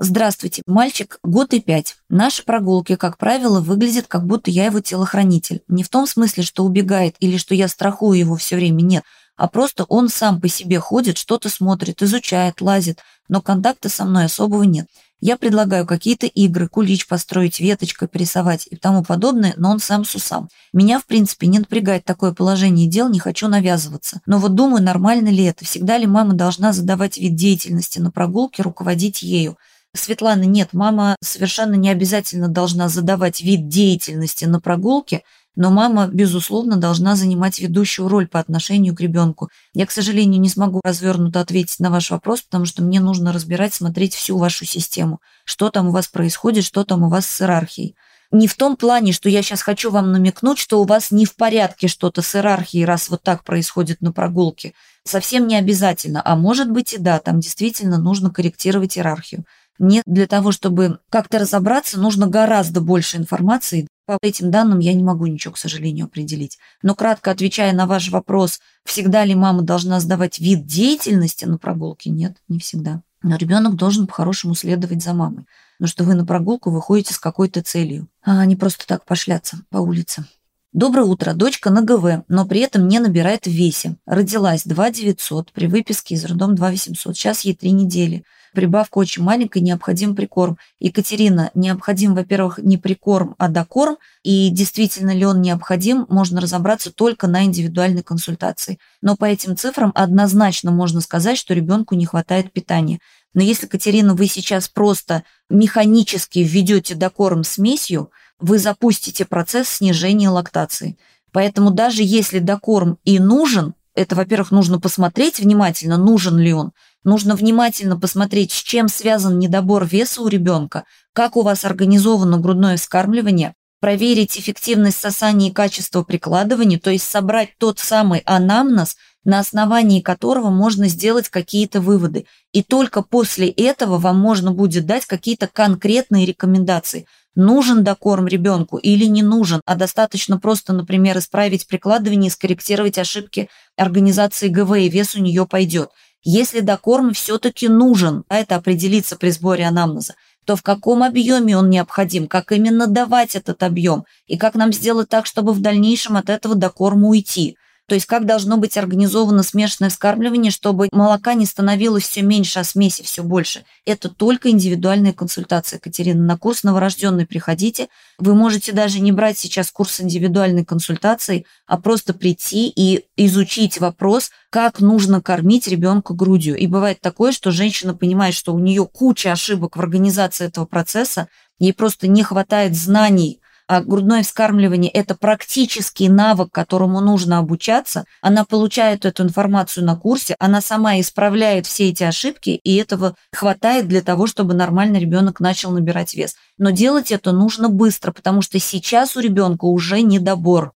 Здравствуйте, 0.00 0.62
мальчик, 0.66 1.18
год 1.24 1.54
и 1.54 1.60
пять. 1.60 1.96
Наши 2.08 2.44
прогулки, 2.44 2.94
как 2.94 3.18
правило, 3.18 3.60
выглядят, 3.60 4.06
как 4.06 4.26
будто 4.26 4.48
я 4.50 4.66
его 4.66 4.80
телохранитель. 4.80 5.62
Не 5.66 5.82
в 5.82 5.88
том 5.88 6.06
смысле, 6.06 6.44
что 6.44 6.64
убегает 6.64 7.16
или 7.18 7.36
что 7.36 7.54
я 7.54 7.66
страхую 7.66 8.16
его 8.16 8.36
все 8.36 8.54
время, 8.56 8.82
нет, 8.82 9.02
а 9.38 9.48
просто 9.48 9.84
он 9.84 10.08
сам 10.10 10.40
по 10.40 10.48
себе 10.48 10.80
ходит, 10.80 11.16
что-то 11.16 11.48
смотрит, 11.48 12.02
изучает, 12.02 12.60
лазит, 12.60 12.98
но 13.28 13.40
контакта 13.40 13.88
со 13.88 14.04
мной 14.04 14.24
особого 14.24 14.64
нет. 14.64 14.88
Я 15.20 15.36
предлагаю 15.36 15.84
какие-то 15.86 16.26
игры, 16.26 16.68
кулич 16.68 17.08
построить, 17.08 17.58
веточкой 17.58 18.06
порисовать 18.06 18.68
и 18.70 18.76
тому 18.76 19.02
подобное, 19.02 19.54
но 19.56 19.70
он 19.70 19.80
сам 19.80 20.04
с 20.04 20.14
усам. 20.14 20.48
Меня, 20.72 21.00
в 21.00 21.06
принципе, 21.06 21.48
не 21.48 21.58
напрягает 21.58 22.04
такое 22.04 22.32
положение 22.32 22.88
дел, 22.88 23.08
не 23.08 23.18
хочу 23.18 23.48
навязываться. 23.48 24.20
Но 24.26 24.38
вот 24.38 24.54
думаю, 24.54 24.82
нормально 24.82 25.28
ли 25.28 25.44
это? 25.44 25.64
Всегда 25.64 25.98
ли 25.98 26.06
мама 26.06 26.34
должна 26.34 26.72
задавать 26.72 27.18
вид 27.18 27.34
деятельности 27.34 27.98
на 27.98 28.12
прогулке, 28.12 28.62
руководить 28.62 29.22
ею? 29.22 29.56
Светлана, 29.94 30.44
нет, 30.44 30.68
мама 30.72 31.16
совершенно 31.20 31.74
не 31.74 31.90
обязательно 31.90 32.48
должна 32.48 32.88
задавать 32.88 33.40
вид 33.40 33.68
деятельности 33.68 34.44
на 34.44 34.60
прогулке, 34.60 35.22
но 35.58 35.72
мама, 35.72 36.06
безусловно, 36.06 36.76
должна 36.76 37.16
занимать 37.16 37.58
ведущую 37.58 38.06
роль 38.06 38.28
по 38.28 38.38
отношению 38.38 38.94
к 38.94 39.00
ребенку. 39.00 39.50
Я, 39.74 39.86
к 39.86 39.90
сожалению, 39.90 40.40
не 40.40 40.48
смогу 40.48 40.80
развернуто 40.84 41.40
ответить 41.40 41.80
на 41.80 41.90
ваш 41.90 42.12
вопрос, 42.12 42.42
потому 42.42 42.64
что 42.64 42.80
мне 42.80 43.00
нужно 43.00 43.32
разбирать, 43.32 43.74
смотреть 43.74 44.14
всю 44.14 44.38
вашу 44.38 44.64
систему. 44.64 45.20
Что 45.44 45.70
там 45.70 45.88
у 45.88 45.90
вас 45.90 46.06
происходит, 46.06 46.64
что 46.64 46.84
там 46.84 47.02
у 47.02 47.08
вас 47.08 47.26
с 47.26 47.40
иерархией. 47.40 47.96
Не 48.30 48.46
в 48.46 48.54
том 48.54 48.76
плане, 48.76 49.10
что 49.10 49.28
я 49.28 49.42
сейчас 49.42 49.62
хочу 49.62 49.90
вам 49.90 50.12
намекнуть, 50.12 50.58
что 50.58 50.80
у 50.80 50.84
вас 50.84 51.10
не 51.10 51.24
в 51.24 51.34
порядке 51.34 51.88
что-то 51.88 52.22
с 52.22 52.36
иерархией, 52.36 52.84
раз 52.84 53.08
вот 53.08 53.24
так 53.24 53.42
происходит 53.42 54.00
на 54.00 54.12
прогулке. 54.12 54.74
Совсем 55.02 55.48
не 55.48 55.56
обязательно. 55.56 56.22
А 56.24 56.36
может 56.36 56.70
быть 56.70 56.92
и 56.92 56.98
да, 56.98 57.18
там 57.18 57.40
действительно 57.40 57.98
нужно 57.98 58.30
корректировать 58.30 58.96
иерархию. 58.96 59.44
Мне 59.80 60.02
для 60.06 60.28
того, 60.28 60.52
чтобы 60.52 61.00
как-то 61.10 61.40
разобраться, 61.40 61.98
нужно 61.98 62.28
гораздо 62.28 62.80
больше 62.80 63.16
информации, 63.16 63.88
по 64.16 64.18
этим 64.22 64.50
данным 64.50 64.78
я 64.78 64.94
не 64.94 65.04
могу 65.04 65.26
ничего, 65.26 65.52
к 65.52 65.58
сожалению, 65.58 66.06
определить. 66.06 66.58
Но 66.82 66.94
кратко 66.94 67.30
отвечая 67.30 67.74
на 67.74 67.86
ваш 67.86 68.10
вопрос, 68.10 68.60
всегда 68.84 69.24
ли 69.24 69.34
мама 69.34 69.62
должна 69.62 70.00
сдавать 70.00 70.38
вид 70.38 70.64
деятельности 70.64 71.44
на 71.44 71.58
прогулке? 71.58 72.08
Нет, 72.08 72.38
не 72.48 72.58
всегда. 72.58 73.02
Но 73.22 73.36
ребенок 73.36 73.74
должен 73.74 74.06
по-хорошему 74.06 74.54
следовать 74.54 75.02
за 75.02 75.12
мамой. 75.12 75.44
Потому 75.76 75.88
что 75.88 76.04
вы 76.04 76.14
на 76.14 76.24
прогулку 76.24 76.70
выходите 76.70 77.12
с 77.12 77.18
какой-то 77.18 77.62
целью, 77.62 78.08
а 78.22 78.44
не 78.46 78.56
просто 78.56 78.86
так 78.86 79.04
пошляться 79.04 79.58
по 79.70 79.78
улице. 79.78 80.24
Доброе 80.72 81.04
утро. 81.04 81.32
Дочка 81.32 81.70
на 81.70 81.82
ГВ, 81.82 82.24
но 82.28 82.46
при 82.46 82.60
этом 82.60 82.88
не 82.88 82.98
набирает 82.98 83.46
в 83.46 83.50
весе. 83.50 83.96
Родилась 84.06 84.64
2 84.64 84.90
900, 84.90 85.52
при 85.52 85.66
выписке 85.66 86.14
из 86.14 86.24
роддом 86.24 86.54
2 86.54 86.70
800. 86.70 87.16
Сейчас 87.16 87.40
ей 87.40 87.54
3 87.54 87.72
недели. 87.72 88.24
Прибавка 88.54 88.98
очень 88.98 89.22
маленькая, 89.22 89.60
необходим 89.60 90.14
прикорм. 90.14 90.58
Екатерина, 90.78 91.50
необходим, 91.54 92.14
во-первых, 92.14 92.58
не 92.58 92.78
прикорм, 92.78 93.34
а 93.38 93.48
докорм. 93.48 93.98
И 94.22 94.50
действительно 94.50 95.14
ли 95.14 95.24
он 95.24 95.40
необходим, 95.40 96.06
можно 96.08 96.40
разобраться 96.40 96.92
только 96.92 97.26
на 97.26 97.44
индивидуальной 97.44 98.02
консультации. 98.02 98.78
Но 99.02 99.16
по 99.16 99.24
этим 99.24 99.56
цифрам 99.56 99.92
однозначно 99.94 100.70
можно 100.70 101.00
сказать, 101.00 101.38
что 101.38 101.54
ребенку 101.54 101.94
не 101.94 102.06
хватает 102.06 102.52
питания. 102.52 103.00
Но 103.34 103.42
если, 103.42 103.66
Катерина, 103.66 104.14
вы 104.14 104.26
сейчас 104.26 104.68
просто 104.68 105.22
механически 105.50 106.40
введете 106.40 106.94
докорм 106.94 107.44
смесью, 107.44 108.10
вы 108.40 108.58
запустите 108.58 109.24
процесс 109.24 109.68
снижения 109.68 110.28
лактации. 110.28 110.96
Поэтому 111.32 111.70
даже 111.70 112.02
если 112.02 112.38
докорм 112.38 112.98
и 113.04 113.18
нужен, 113.18 113.74
это, 113.94 114.14
во-первых, 114.14 114.52
нужно 114.52 114.78
посмотреть 114.78 115.40
внимательно, 115.40 115.96
нужен 115.96 116.38
ли 116.38 116.52
он. 116.52 116.72
Нужно 117.04 117.36
внимательно 117.36 117.98
посмотреть, 117.98 118.52
с 118.52 118.62
чем 118.62 118.88
связан 118.88 119.38
недобор 119.38 119.86
веса 119.86 120.22
у 120.22 120.28
ребенка, 120.28 120.84
как 121.12 121.36
у 121.36 121.42
вас 121.42 121.64
организовано 121.64 122.38
грудное 122.38 122.76
вскармливание, 122.76 123.54
проверить 123.80 124.38
эффективность 124.38 124.98
сосания 124.98 125.50
и 125.50 125.52
качество 125.52 126.02
прикладывания, 126.02 126.78
то 126.78 126.90
есть 126.90 127.04
собрать 127.04 127.50
тот 127.58 127.78
самый 127.78 128.20
анамнез, 128.20 128.96
на 129.24 129.38
основании 129.38 130.00
которого 130.00 130.50
можно 130.50 130.88
сделать 130.88 131.28
какие-то 131.28 131.80
выводы. 131.80 132.26
И 132.52 132.62
только 132.62 133.02
после 133.02 133.48
этого 133.48 133.98
вам 133.98 134.18
можно 134.18 134.52
будет 134.52 134.86
дать 134.86 135.06
какие-то 135.06 135.46
конкретные 135.46 136.26
рекомендации– 136.26 137.06
нужен 137.38 137.84
докорм 137.84 138.26
ребенку 138.26 138.78
или 138.78 139.04
не 139.04 139.22
нужен, 139.22 139.62
а 139.64 139.76
достаточно 139.76 140.38
просто, 140.38 140.72
например, 140.72 141.18
исправить 141.18 141.68
прикладывание 141.68 142.28
и 142.28 142.32
скорректировать 142.32 142.98
ошибки 142.98 143.48
организации 143.76 144.48
ГВ, 144.48 144.76
и 144.76 144.88
вес 144.88 145.14
у 145.14 145.20
нее 145.20 145.46
пойдет. 145.46 145.90
Если 146.22 146.60
докорм 146.60 147.12
все-таки 147.12 147.68
нужен, 147.68 148.24
а 148.28 148.36
это 148.36 148.56
определиться 148.56 149.16
при 149.16 149.30
сборе 149.30 149.66
анамнеза, 149.66 150.14
то 150.44 150.56
в 150.56 150.62
каком 150.62 151.02
объеме 151.02 151.56
он 151.56 151.70
необходим, 151.70 152.26
как 152.26 152.52
именно 152.52 152.86
давать 152.86 153.36
этот 153.36 153.62
объем, 153.62 154.04
и 154.26 154.36
как 154.36 154.54
нам 154.54 154.72
сделать 154.72 155.08
так, 155.08 155.26
чтобы 155.26 155.52
в 155.52 155.60
дальнейшем 155.60 156.16
от 156.16 156.28
этого 156.28 156.54
докорма 156.54 157.08
уйти– 157.08 157.56
то 157.88 157.94
есть 157.94 158.06
как 158.06 158.26
должно 158.26 158.58
быть 158.58 158.76
организовано 158.76 159.42
смешанное 159.42 159.88
вскармливание, 159.88 160.52
чтобы 160.52 160.90
молока 160.92 161.32
не 161.32 161.46
становилось 161.46 162.06
все 162.06 162.20
меньше, 162.20 162.58
а 162.58 162.64
смеси 162.64 163.02
все 163.02 163.22
больше. 163.22 163.64
Это 163.86 164.10
только 164.10 164.50
индивидуальная 164.50 165.14
консультация, 165.14 165.78
Катерина. 165.78 166.22
На 166.22 166.36
курс 166.36 166.64
новорожденный 166.64 167.26
приходите. 167.26 167.88
Вы 168.18 168.34
можете 168.34 168.72
даже 168.72 169.00
не 169.00 169.10
брать 169.10 169.38
сейчас 169.38 169.70
курс 169.70 170.02
индивидуальной 170.02 170.66
консультации, 170.66 171.46
а 171.66 171.78
просто 171.78 172.12
прийти 172.12 172.68
и 172.68 173.06
изучить 173.16 173.80
вопрос, 173.80 174.32
как 174.50 174.80
нужно 174.80 175.22
кормить 175.22 175.66
ребенка 175.66 176.12
грудью. 176.12 176.58
И 176.58 176.66
бывает 176.66 177.00
такое, 177.00 177.32
что 177.32 177.52
женщина 177.52 177.94
понимает, 177.94 178.34
что 178.34 178.52
у 178.52 178.58
нее 178.58 178.86
куча 178.86 179.32
ошибок 179.32 179.78
в 179.78 179.80
организации 179.80 180.44
этого 180.44 180.66
процесса, 180.66 181.28
ей 181.58 181.72
просто 181.72 182.06
не 182.06 182.22
хватает 182.22 182.76
знаний, 182.76 183.40
грудное 183.68 184.22
вскармливание– 184.22 184.90
это 184.92 185.14
практический 185.14 186.08
навык, 186.08 186.50
которому 186.50 187.00
нужно 187.00 187.38
обучаться, 187.38 188.04
она 188.22 188.44
получает 188.44 189.04
эту 189.04 189.24
информацию 189.24 189.84
на 189.84 189.96
курсе, 189.96 190.36
она 190.38 190.60
сама 190.60 190.98
исправляет 191.00 191.66
все 191.66 191.90
эти 191.90 192.02
ошибки, 192.02 192.50
и 192.50 192.76
этого 192.76 193.14
хватает 193.32 193.86
для 193.86 194.00
того, 194.00 194.26
чтобы 194.26 194.54
нормально 194.54 194.96
ребенок 194.96 195.40
начал 195.40 195.70
набирать 195.70 196.14
вес. 196.14 196.34
Но 196.56 196.70
делать 196.70 197.12
это 197.12 197.32
нужно 197.32 197.68
быстро, 197.68 198.12
потому 198.12 198.42
что 198.42 198.58
сейчас 198.58 199.16
у 199.16 199.20
ребенка 199.20 199.66
уже 199.66 200.00
недобор. 200.00 200.72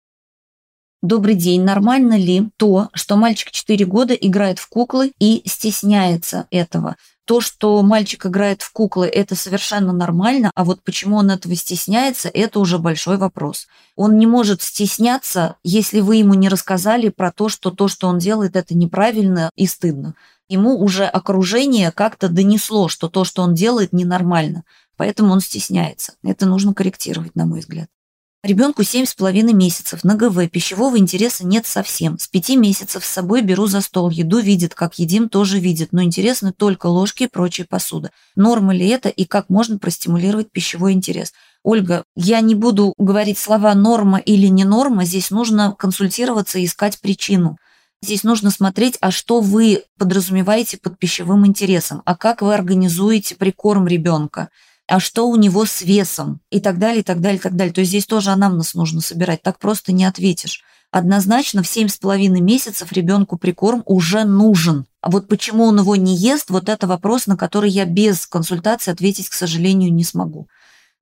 Добрый 1.01 1.33
день. 1.33 1.63
Нормально 1.63 2.15
ли 2.15 2.49
то, 2.57 2.89
что 2.93 3.15
мальчик 3.15 3.49
4 3.49 3.85
года 3.85 4.13
играет 4.13 4.59
в 4.59 4.69
куклы 4.69 5.13
и 5.19 5.41
стесняется 5.47 6.45
этого? 6.51 6.95
То, 7.31 7.39
что 7.39 7.81
мальчик 7.81 8.25
играет 8.25 8.61
в 8.61 8.73
куклы, 8.73 9.07
это 9.07 9.37
совершенно 9.37 9.93
нормально, 9.93 10.51
а 10.53 10.65
вот 10.65 10.83
почему 10.83 11.15
он 11.15 11.31
этого 11.31 11.55
стесняется, 11.55 12.27
это 12.27 12.59
уже 12.59 12.77
большой 12.77 13.15
вопрос. 13.15 13.69
Он 13.95 14.17
не 14.17 14.27
может 14.27 14.61
стесняться, 14.61 15.55
если 15.63 16.01
вы 16.01 16.17
ему 16.17 16.33
не 16.33 16.49
рассказали 16.49 17.07
про 17.07 17.31
то, 17.31 17.47
что 17.47 17.71
то, 17.71 17.87
что 17.87 18.09
он 18.09 18.19
делает, 18.19 18.57
это 18.57 18.75
неправильно 18.75 19.49
и 19.55 19.65
стыдно. 19.65 20.13
Ему 20.49 20.77
уже 20.77 21.05
окружение 21.05 21.93
как-то 21.93 22.27
донесло, 22.27 22.89
что 22.89 23.07
то, 23.07 23.23
что 23.23 23.43
он 23.43 23.53
делает, 23.53 23.93
ненормально. 23.93 24.65
Поэтому 24.97 25.31
он 25.31 25.39
стесняется. 25.39 26.15
Это 26.23 26.45
нужно 26.45 26.73
корректировать, 26.73 27.33
на 27.37 27.45
мой 27.45 27.61
взгляд. 27.61 27.87
Ребенку 28.43 28.81
семь 28.81 29.05
с 29.05 29.13
половиной 29.13 29.53
месяцев, 29.53 30.03
на 30.03 30.15
ГВ, 30.15 30.49
пищевого 30.49 30.97
интереса 30.97 31.45
нет 31.45 31.67
совсем. 31.67 32.17
С 32.17 32.27
пяти 32.27 32.57
месяцев 32.57 33.05
с 33.05 33.07
собой 33.07 33.43
беру 33.43 33.67
за 33.67 33.81
стол, 33.81 34.09
еду 34.09 34.39
видит, 34.39 34.73
как 34.73 34.97
едим, 34.97 35.29
тоже 35.29 35.59
видит, 35.59 35.89
но 35.91 36.01
интересны 36.01 36.51
только 36.51 36.87
ложки 36.87 37.23
и 37.23 37.27
прочая 37.27 37.67
посуда. 37.69 38.09
Норма 38.35 38.73
ли 38.73 38.87
это 38.87 39.09
и 39.09 39.25
как 39.25 39.49
можно 39.49 39.77
простимулировать 39.77 40.51
пищевой 40.51 40.93
интерес? 40.93 41.33
Ольга, 41.61 42.03
я 42.15 42.41
не 42.41 42.55
буду 42.55 42.95
говорить 42.97 43.37
слова 43.37 43.75
норма 43.75 44.17
или 44.17 44.47
не 44.47 44.63
норма, 44.63 45.05
здесь 45.05 45.29
нужно 45.29 45.75
консультироваться 45.77 46.57
и 46.57 46.65
искать 46.65 46.99
причину. 46.99 47.57
Здесь 48.01 48.23
нужно 48.23 48.49
смотреть, 48.49 48.97
а 49.01 49.11
что 49.11 49.41
вы 49.41 49.83
подразумеваете 49.99 50.79
под 50.79 50.97
пищевым 50.97 51.45
интересом, 51.45 52.01
а 52.05 52.15
как 52.15 52.41
вы 52.41 52.55
организуете 52.55 53.35
прикорм 53.35 53.85
ребенка 53.85 54.49
а 54.91 54.99
что 54.99 55.29
у 55.29 55.37
него 55.37 55.63
с 55.63 55.81
весом 55.81 56.41
и 56.49 56.59
так 56.59 56.77
далее, 56.77 56.99
и 56.99 57.03
так 57.03 57.21
далее, 57.21 57.39
и 57.39 57.41
так 57.41 57.55
далее. 57.55 57.73
То 57.73 57.79
есть 57.79 57.91
здесь 57.91 58.05
тоже 58.05 58.31
анамнез 58.31 58.73
нужно 58.73 58.99
собирать, 58.99 59.41
так 59.41 59.57
просто 59.57 59.93
не 59.93 60.03
ответишь. 60.03 60.63
Однозначно 60.91 61.63
в 61.63 61.67
семь 61.67 61.87
с 61.87 61.95
половиной 61.95 62.41
месяцев 62.41 62.91
ребенку 62.91 63.37
прикорм 63.37 63.83
уже 63.85 64.25
нужен. 64.25 64.85
А 64.99 65.09
вот 65.09 65.29
почему 65.29 65.63
он 65.63 65.79
его 65.79 65.95
не 65.95 66.13
ест, 66.13 66.49
вот 66.49 66.67
это 66.67 66.87
вопрос, 66.87 67.25
на 67.25 67.37
который 67.37 67.69
я 67.69 67.85
без 67.85 68.27
консультации 68.27 68.91
ответить, 68.91 69.29
к 69.29 69.33
сожалению, 69.33 69.93
не 69.93 70.03
смогу. 70.03 70.49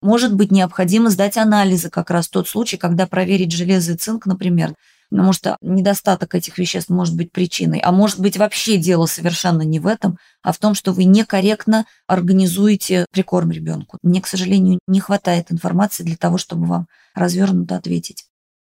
Может 0.04 0.36
быть, 0.36 0.52
необходимо 0.52 1.10
сдать 1.10 1.38
анализы, 1.38 1.90
как 1.90 2.12
раз 2.12 2.30
тот 2.30 2.48
случай, 2.48 2.78
когда 2.78 3.08
проверить 3.08 3.52
железо 3.52 3.94
и 3.94 3.98
цинк, 3.98 4.28
например, 4.28 4.76
потому 5.10 5.34
что 5.34 5.58
недостаток 5.62 6.36
этих 6.36 6.58
веществ 6.58 6.90
может 6.90 7.16
быть 7.16 7.32
причиной. 7.32 7.80
А 7.80 7.92
может 7.92 8.20
быть 8.20 8.38
вообще 8.38 8.78
дело 8.78 9.06
совершенно 9.06 9.64
не 9.64 9.80
в 9.80 9.88
этом, 9.88 10.18
а 10.42 10.52
в 10.52 10.58
том, 10.58 10.76
что 10.76 10.92
вы 10.92 11.06
некорректно 11.06 11.86
организуете 12.08 13.06
прикорм 13.12 13.52
ребенку. 13.52 13.98
Мне, 14.04 14.22
к 14.22 14.28
сожалению, 14.28 14.80
не 14.88 15.00
хватает 15.00 15.52
информации 15.52 16.04
для 16.04 16.18
того, 16.18 16.38
чтобы 16.38 16.66
вам 16.66 16.88
развернуто 17.16 17.76
ответить. 17.76 18.26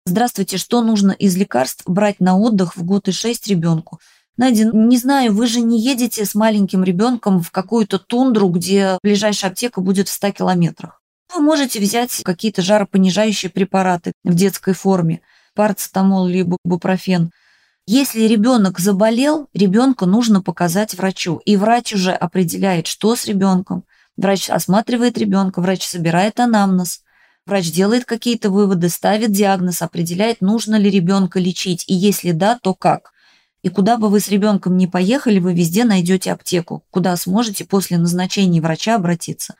Здравствуйте, 0.06 0.56
что 0.56 0.80
нужно 0.82 1.10
из 1.10 1.36
лекарств 1.36 1.82
брать 1.86 2.20
на 2.20 2.38
отдых 2.38 2.76
в 2.76 2.84
год 2.84 3.08
и 3.08 3.12
шесть 3.12 3.46
ребенку? 3.48 4.00
Надя, 4.36 4.70
не 4.72 4.96
знаю, 4.96 5.34
вы 5.34 5.48
же 5.48 5.60
не 5.60 5.80
едете 5.80 6.24
с 6.24 6.34
маленьким 6.36 6.84
ребенком 6.84 7.42
в 7.42 7.50
какую-то 7.50 7.98
тундру, 7.98 8.48
где 8.48 8.98
ближайшая 9.02 9.50
аптека 9.50 9.80
будет 9.80 10.08
в 10.08 10.12
100 10.12 10.30
километрах. 10.30 11.02
Вы 11.34 11.42
можете 11.42 11.80
взять 11.80 12.22
какие-то 12.24 12.62
жаропонижающие 12.62 13.50
препараты 13.50 14.12
в 14.22 14.34
детской 14.34 14.74
форме– 14.74 15.20
парацетамол 15.58 16.28
либо 16.28 16.56
бупрофен. 16.64 17.32
Если 17.84 18.28
ребенок 18.28 18.78
заболел, 18.78 19.48
ребенка 19.52 20.06
нужно 20.06 20.40
показать 20.40 20.94
врачу, 20.94 21.40
и 21.44 21.56
врач 21.56 21.92
уже 21.94 22.12
определяет, 22.12 22.86
что 22.86 23.16
с 23.16 23.26
ребенком. 23.26 23.82
Врач 24.16 24.50
осматривает 24.50 25.18
ребенка, 25.18 25.60
врач 25.60 25.84
собирает 25.84 26.38
анамнез, 26.38 27.00
врач 27.44 27.72
делает 27.72 28.04
какие-то 28.04 28.50
выводы, 28.50 28.88
ставит 28.88 29.32
диагноз, 29.32 29.82
определяет, 29.82 30.42
нужно 30.42 30.76
ли 30.76 30.88
ребенка 30.90 31.40
лечить, 31.40 31.84
и 31.88 31.94
если 31.94 32.30
да, 32.30 32.56
то 32.62 32.72
как. 32.72 33.10
И 33.64 33.68
куда 33.68 33.96
бы 33.96 34.10
вы 34.10 34.20
с 34.20 34.28
ребенком 34.28 34.76
ни 34.76 34.86
поехали, 34.86 35.40
вы 35.40 35.54
везде 35.54 35.82
найдете 35.82 36.30
аптеку, 36.30 36.84
куда 36.92 37.16
сможете 37.16 37.64
после 37.64 37.98
назначения 37.98 38.60
врача 38.60 38.94
обратиться. 38.94 39.56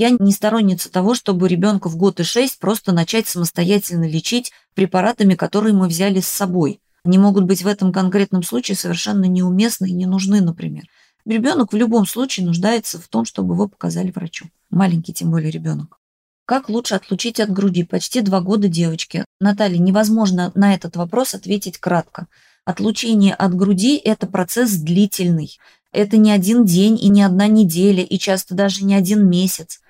Я 0.00 0.08
не 0.18 0.32
сторонница 0.32 0.90
того, 0.90 1.14
чтобы 1.14 1.46
ребенка 1.46 1.90
в 1.90 1.96
год 1.98 2.20
и 2.20 2.22
шесть 2.22 2.58
просто 2.58 2.92
начать 2.92 3.28
самостоятельно 3.28 4.08
лечить 4.08 4.50
препаратами, 4.72 5.34
которые 5.34 5.74
мы 5.74 5.88
взяли 5.88 6.20
с 6.20 6.26
собой. 6.26 6.80
Они 7.04 7.18
могут 7.18 7.44
быть 7.44 7.62
в 7.62 7.66
этом 7.66 7.92
конкретном 7.92 8.42
случае 8.42 8.78
совершенно 8.78 9.26
неуместны 9.26 9.90
и 9.90 9.92
не 9.92 10.06
нужны, 10.06 10.40
например. 10.40 10.84
Ребенок 11.26 11.74
в 11.74 11.76
любом 11.76 12.06
случае 12.06 12.46
нуждается 12.46 12.98
в 12.98 13.08
том, 13.08 13.26
чтобы 13.26 13.52
его 13.52 13.68
показали 13.68 14.10
врачу. 14.10 14.46
Маленький, 14.70 15.12
тем 15.12 15.30
более 15.30 15.50
ребенок. 15.50 15.98
Как 16.46 16.70
лучше 16.70 16.94
отлучить 16.94 17.38
от 17.38 17.52
груди? 17.52 17.84
Почти 17.84 18.22
два 18.22 18.40
года 18.40 18.68
девочки. 18.68 19.26
Наталья, 19.38 19.76
невозможно 19.76 20.50
на 20.54 20.72
этот 20.72 20.96
вопрос 20.96 21.34
ответить 21.34 21.76
кратко. 21.76 22.26
Отлучение 22.64 23.34
от 23.34 23.54
груди– 23.54 23.96
это 24.04 24.26
процесс 24.26 24.72
длительный. 24.76 25.58
Это 25.92 26.16
не 26.16 26.30
один 26.30 26.64
день 26.64 26.98
и 26.98 27.10
не 27.10 27.22
одна 27.22 27.48
неделя, 27.48 28.02
и 28.02 28.18
часто 28.18 28.54
даже 28.54 28.82
не 28.82 28.94
один 28.94 29.28
месяц. 29.28 29.80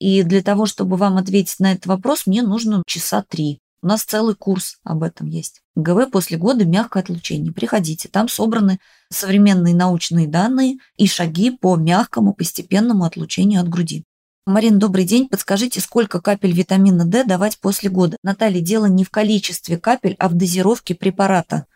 И 0.00 0.22
для 0.22 0.42
того, 0.42 0.66
чтобы 0.66 0.96
вам 0.96 1.18
ответить 1.18 1.60
на 1.60 1.72
этот 1.72 1.86
вопрос, 1.86 2.26
мне 2.26 2.42
нужно 2.42 2.82
часа 2.86 3.22
три. 3.22 3.60
У 3.82 3.86
нас 3.86 4.02
целый 4.02 4.34
курс 4.34 4.78
об 4.82 5.02
этом 5.02 5.26
есть. 5.26 5.60
ГВ 5.76 6.10
после 6.10 6.36
года 6.36 6.64
мягкое 6.64 7.02
отлучение. 7.02 7.52
Приходите, 7.52 8.08
там 8.08 8.28
собраны 8.28 8.80
современные 9.10 9.74
научные 9.74 10.26
данные 10.26 10.78
и 10.96 11.06
шаги 11.06 11.50
по 11.50 11.76
мягкому 11.76 12.34
постепенному 12.34 13.04
отлучению 13.04 13.60
от 13.60 13.68
груди. 13.68 14.04
Марин, 14.46 14.78
добрый 14.78 15.04
день. 15.04 15.28
Подскажите, 15.28 15.80
сколько 15.80 16.20
капель 16.20 16.52
витамина 16.52 17.04
D 17.04 17.24
давать 17.24 17.58
после 17.58 17.90
года? 17.90 18.16
Наталья, 18.22 18.60
дело 18.60 18.86
не 18.86 19.04
в 19.04 19.10
количестве 19.10 19.78
капель, 19.78 20.16
а 20.18 20.28
в 20.28 20.34
дозировке 20.34 20.94
препарата 20.94 21.66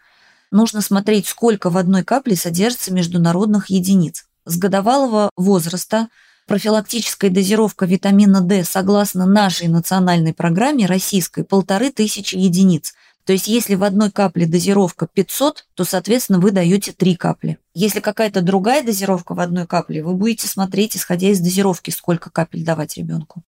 нужно 0.50 0.80
смотреть, 0.80 1.26
сколько 1.26 1.68
в 1.68 1.76
одной 1.76 2.04
капле 2.04 2.36
содержится 2.36 2.92
международных 2.92 3.68
единиц. 3.68 4.24
С 4.46 4.56
годовалого 4.56 5.30
возраста 5.36 6.08
профилактическая 6.46 7.30
дозировка 7.30 7.86
витамина 7.86 8.40
D 8.40 8.64
согласно 8.64 9.26
нашей 9.26 9.68
национальной 9.68 10.34
программе 10.34 10.86
российской 10.86 11.44
полторы 11.44 11.90
тысячи 11.90 12.36
единиц. 12.36 12.94
То 13.24 13.32
есть 13.32 13.48
если 13.48 13.74
в 13.74 13.84
одной 13.84 14.10
капле 14.10 14.46
дозировка 14.46 15.06
500, 15.06 15.66
то, 15.74 15.84
соответственно, 15.84 16.40
вы 16.40 16.50
даете 16.50 16.92
3 16.92 17.16
капли. 17.16 17.58
Если 17.72 18.00
какая-то 18.00 18.42
другая 18.42 18.82
дозировка 18.82 19.34
в 19.34 19.40
одной 19.40 19.66
капле, 19.66 20.02
вы 20.02 20.14
будете 20.14 20.46
смотреть, 20.46 20.96
исходя 20.96 21.28
из 21.28 21.40
дозировки, 21.40 21.90
сколько 21.90 22.30
капель 22.30 22.64
давать 22.64 22.98
ребенку. 22.98 23.42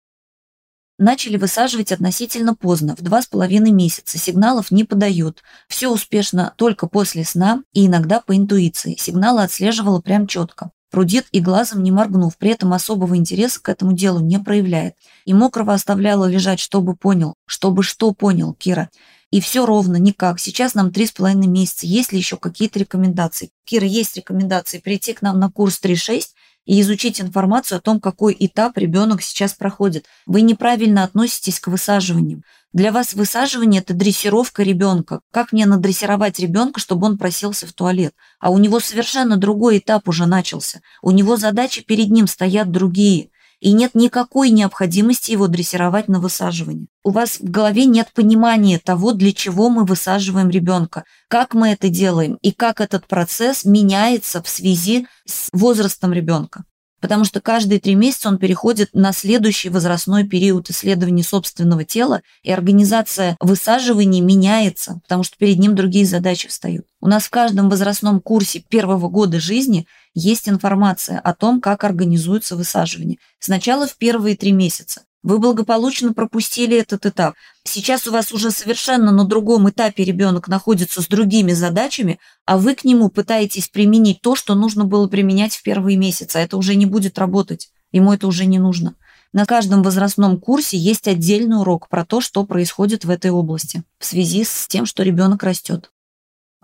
Начали 0.97 1.36
высаживать 1.36 1.91
относительно 1.91 2.55
поздно, 2.55 2.95
в 2.95 3.01
два 3.01 3.21
с 3.21 3.27
половиной 3.27 3.71
месяца. 3.71 4.17
Сигналов 4.17 4.71
не 4.71 4.86
подают. 4.86 5.43
Все 5.67 5.89
успешно 5.89 6.53
только 6.55 6.88
после 6.88 7.25
сна 7.25 7.63
и 7.73 7.88
иногда 7.88 8.21
по 8.21 8.34
интуиции. 8.36 8.95
Сигналы 8.97 9.43
отслеживала 9.43 9.99
прям 9.99 10.25
четко. 10.25 10.71
Прудит 10.91 11.28
и 11.32 11.39
глазом 11.39 11.84
не 11.84 11.91
моргнув, 11.91 12.38
при 12.38 12.52
этом 12.52 12.74
особого 12.74 13.17
интереса 13.17 13.62
к 13.62 13.69
этому 13.69 13.93
делу 13.93 14.19
не 14.19 14.39
проявляет. 14.39 14.95
И 15.26 15.34
мокрого 15.34 15.74
оставляла 15.74 16.26
лежать, 16.26 16.60
чтобы 16.60 16.95
понял. 16.95 17.36
Чтобы 17.45 17.84
что 17.84 18.12
понял, 18.13 18.54
Кира. 18.54 18.89
И 19.32 19.41
все 19.41 19.65
ровно, 19.65 19.98
никак. 19.98 20.39
Сейчас 20.39 20.76
нам 20.76 20.91
три 20.91 21.08
с 21.08 21.12
половиной 21.12 21.48
месяца. 21.48 21.86
Есть 21.86 22.12
ли 22.12 22.19
еще 22.19 22.38
какие-то 22.38 22.80
рекомендации? 22.80 23.50
Кира, 23.65 23.86
есть 23.86 24.15
рекомендации 24.15 24.80
прийти 24.80 25.13
к 25.13 25.21
нам 25.21 25.39
на 25.39 25.52
курс 25.52 25.80
3.6 25.84 26.28
и 26.65 26.82
изучить 26.82 27.21
информацию 27.21 27.78
о 27.78 27.82
том, 27.82 28.00
какой 28.00 28.36
этап 28.39 28.78
ребенок 28.78 29.21
сейчас 29.21 29.54
проходит. 29.54 30.06
Вы 30.26 30.41
неправильно 30.41 31.04
относитесь 31.04 31.60
к 31.60 31.67
высаживаниям. 31.67 32.43
Для 32.76 32.92
вас 32.92 33.14
высаживание– 33.14 33.80
это 33.82 33.94
дрессировка 33.94 34.62
ребенка. 34.62 35.22
Как 35.32 35.54
мне 35.54 35.66
надрессировать 35.66 36.40
ребенка, 36.40 36.82
чтобы 36.82 37.08
он 37.08 37.18
просился 37.18 37.66
в 37.66 37.72
туалет? 37.72 38.14
А 38.38 38.50
у 38.50 38.58
него 38.58 38.82
совершенно 38.82 39.38
другой 39.38 39.78
этап 39.78 40.10
уже 40.10 40.26
начался. 40.26 40.82
У 41.02 41.12
него 41.12 41.38
задачи 41.38 41.86
перед 41.86 42.10
ним 42.10 42.28
стоят 42.28 42.72
другие 42.72 43.30
и 43.62 43.72
нет 43.72 43.96
никакой 43.96 44.50
необходимости 44.50 45.32
его 45.32 45.48
дрессировать 45.48 46.10
на 46.10 46.20
высаживание. 46.20 46.88
У 47.02 47.12
вас 47.12 47.40
в 47.40 47.50
голове 47.50 47.86
нет 47.86 48.10
понимания 48.14 48.78
того, 48.78 49.14
для 49.14 49.32
чего 49.32 49.70
мы 49.70 49.86
высаживаем 49.86 50.50
ребенка, 50.50 51.06
как 51.30 51.54
мы 51.54 51.70
это 51.70 51.88
делаем 51.88 52.38
и 52.42 52.52
как 52.52 52.82
этот 52.82 53.08
процесс 53.08 53.64
меняется 53.64 54.44
в 54.44 54.50
связи 54.50 55.08
с 55.26 55.48
возрастом 55.54 56.12
ребенка 56.12 56.66
потому 57.06 57.24
что 57.24 57.39
каждые 57.39 57.80
три 57.80 57.94
месяца 57.94 58.30
он 58.30 58.39
переходит 58.39 58.89
на 58.94 59.13
следующий 59.13 59.70
возрастной 59.70 60.24
период 60.24 60.72
исследования 60.72 61.22
собственного 61.22 61.84
тела, 61.84 62.24
и 62.41 62.52
организация 62.52 63.38
высаживаний 63.39 64.22
меняется, 64.22 65.02
потому 65.04 65.22
что 65.22 65.38
перед 65.38 65.60
ним 65.60 65.76
другие 65.76 66.08
задачи 66.08 66.48
встают. 66.48 66.88
У 67.02 67.08
нас 67.08 67.26
в 67.26 67.30
каждом 67.30 67.70
возрастном 67.70 68.20
курсе 68.22 68.60
первого 68.60 69.08
года 69.08 69.39
жизни 69.39 69.86
есть 70.15 70.50
информация 70.50 71.20
о 71.20 71.36
том, 71.36 71.62
как 71.62 71.84
организуется 71.84 72.56
высаживание. 72.56 73.20
Сначала 73.38 73.86
в 73.86 73.96
первые 73.98 74.36
три 74.36 74.52
месяца. 74.52 75.04
Вы 75.26 75.40
благополучно 75.40 76.14
пропустили 76.14 76.78
этот 76.78 77.08
этап. 77.08 77.34
Сейчас 77.64 78.06
у 78.06 78.12
вас 78.12 78.32
уже 78.32 78.52
совершенно 78.52 79.12
на 79.12 79.24
другом 79.24 79.68
этапе 79.68 80.04
ребенок 80.04 80.48
находится 80.48 81.02
с 81.02 81.08
другими 81.08 81.52
задачами, 81.52 82.20
а 82.46 82.60
вы 82.60 82.76
к 82.76 82.84
нему 82.84 83.10
пытаетесь 83.10 83.68
применить 83.68 84.22
то, 84.22 84.36
что 84.36 84.54
нужно 84.54 84.86
было 84.86 85.08
применять 85.08 85.56
в 85.56 85.64
первые 85.64 85.98
месяцы. 85.98 86.36
А 86.38 86.42
это 86.42 86.58
уже 86.58 86.76
не 86.76 86.86
будет 86.86 87.18
работать. 87.18 87.70
Ему 87.92 88.14
это 88.14 88.28
уже 88.28 88.46
не 88.46 88.60
нужно. 88.60 88.94
На 89.34 89.48
каждом 89.48 89.82
возрастном 89.82 90.40
курсе 90.40 90.78
есть 90.78 91.08
отдельный 91.08 91.58
урок 91.58 91.90
про 91.90 92.06
то, 92.06 92.22
что 92.22 92.46
происходит 92.46 93.04
в 93.04 93.10
этой 93.10 93.32
области 93.32 93.82
в 93.98 94.06
связи 94.06 94.44
с 94.44 94.68
тем, 94.68 94.86
что 94.86 95.02
ребенок 95.02 95.42
растет. 95.42 95.90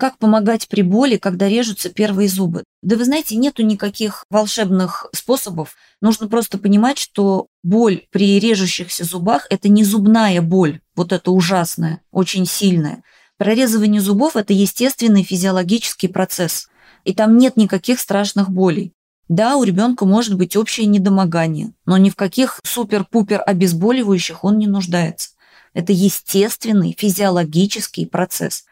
Как 0.01 0.17
помогать 0.17 0.67
при 0.67 0.81
боли, 0.81 1.17
когда 1.17 1.47
режутся 1.47 1.89
первые 1.89 2.27
зубы? 2.27 2.63
Да 2.81 2.95
вы 2.95 3.05
знаете, 3.05 3.35
нету 3.35 3.61
никаких 3.61 4.25
волшебных 4.31 5.05
способов. 5.13 5.75
Нужно 6.01 6.27
просто 6.27 6.57
понимать, 6.57 6.97
что 6.97 7.49
боль 7.61 8.07
при 8.09 8.39
режущихся 8.39 9.03
зубах– 9.03 9.45
это 9.51 9.69
не 9.69 9.83
зубная 9.83 10.41
боль, 10.41 10.79
вот 10.95 11.11
это 11.11 11.29
ужасная, 11.29 12.01
очень 12.09 12.47
сильная. 12.47 13.03
Прорезывание 13.37 14.01
зубов– 14.01 14.35
это 14.35 14.53
естественный 14.53 15.21
физиологический 15.21 16.09
процесс. 16.09 16.67
И 17.03 17.13
там 17.13 17.37
нет 17.37 17.55
никаких 17.55 17.99
страшных 17.99 18.49
болей. 18.49 18.93
Да, 19.29 19.55
у 19.55 19.63
ребенка 19.63 20.05
может 20.05 20.35
быть 20.35 20.55
общее 20.55 20.87
недомогание, 20.87 21.73
но 21.85 21.97
ни 21.97 22.09
в 22.09 22.15
каких 22.15 22.59
супер-пупер 22.63 23.43
обезболивающих 23.45 24.43
он 24.43 24.57
не 24.57 24.65
нуждается. 24.65 25.29
Это 25.75 25.93
естественный 25.93 26.95
физиологический 26.97 28.07
процесс. 28.07 28.65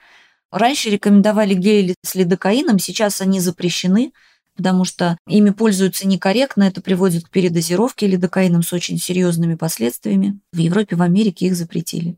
Раньше 0.52 0.90
рекомендовали 0.90 1.54
гели 1.54 1.96
с 2.04 2.16
лидокаином, 2.16 2.80
сейчас 2.80 3.22
они 3.22 3.40
запрещены, 3.40 4.14
потому 4.56 4.84
что 4.84 5.18
ими 5.28 5.52
пользуются 5.52 6.08
некорректно, 6.08 6.64
это 6.64 6.82
приводит 6.82 7.26
к 7.26 7.30
передозировке 7.30 8.08
лидокаином 8.08 8.64
с 8.64 8.74
очень 8.74 8.98
серьезными 8.98 9.56
последствиями. 9.56 10.40
В 10.52 10.58
Европе, 10.58 10.96
в 10.96 11.02
Америке 11.02 11.46
их 11.46 11.56
запретили. 11.56 12.18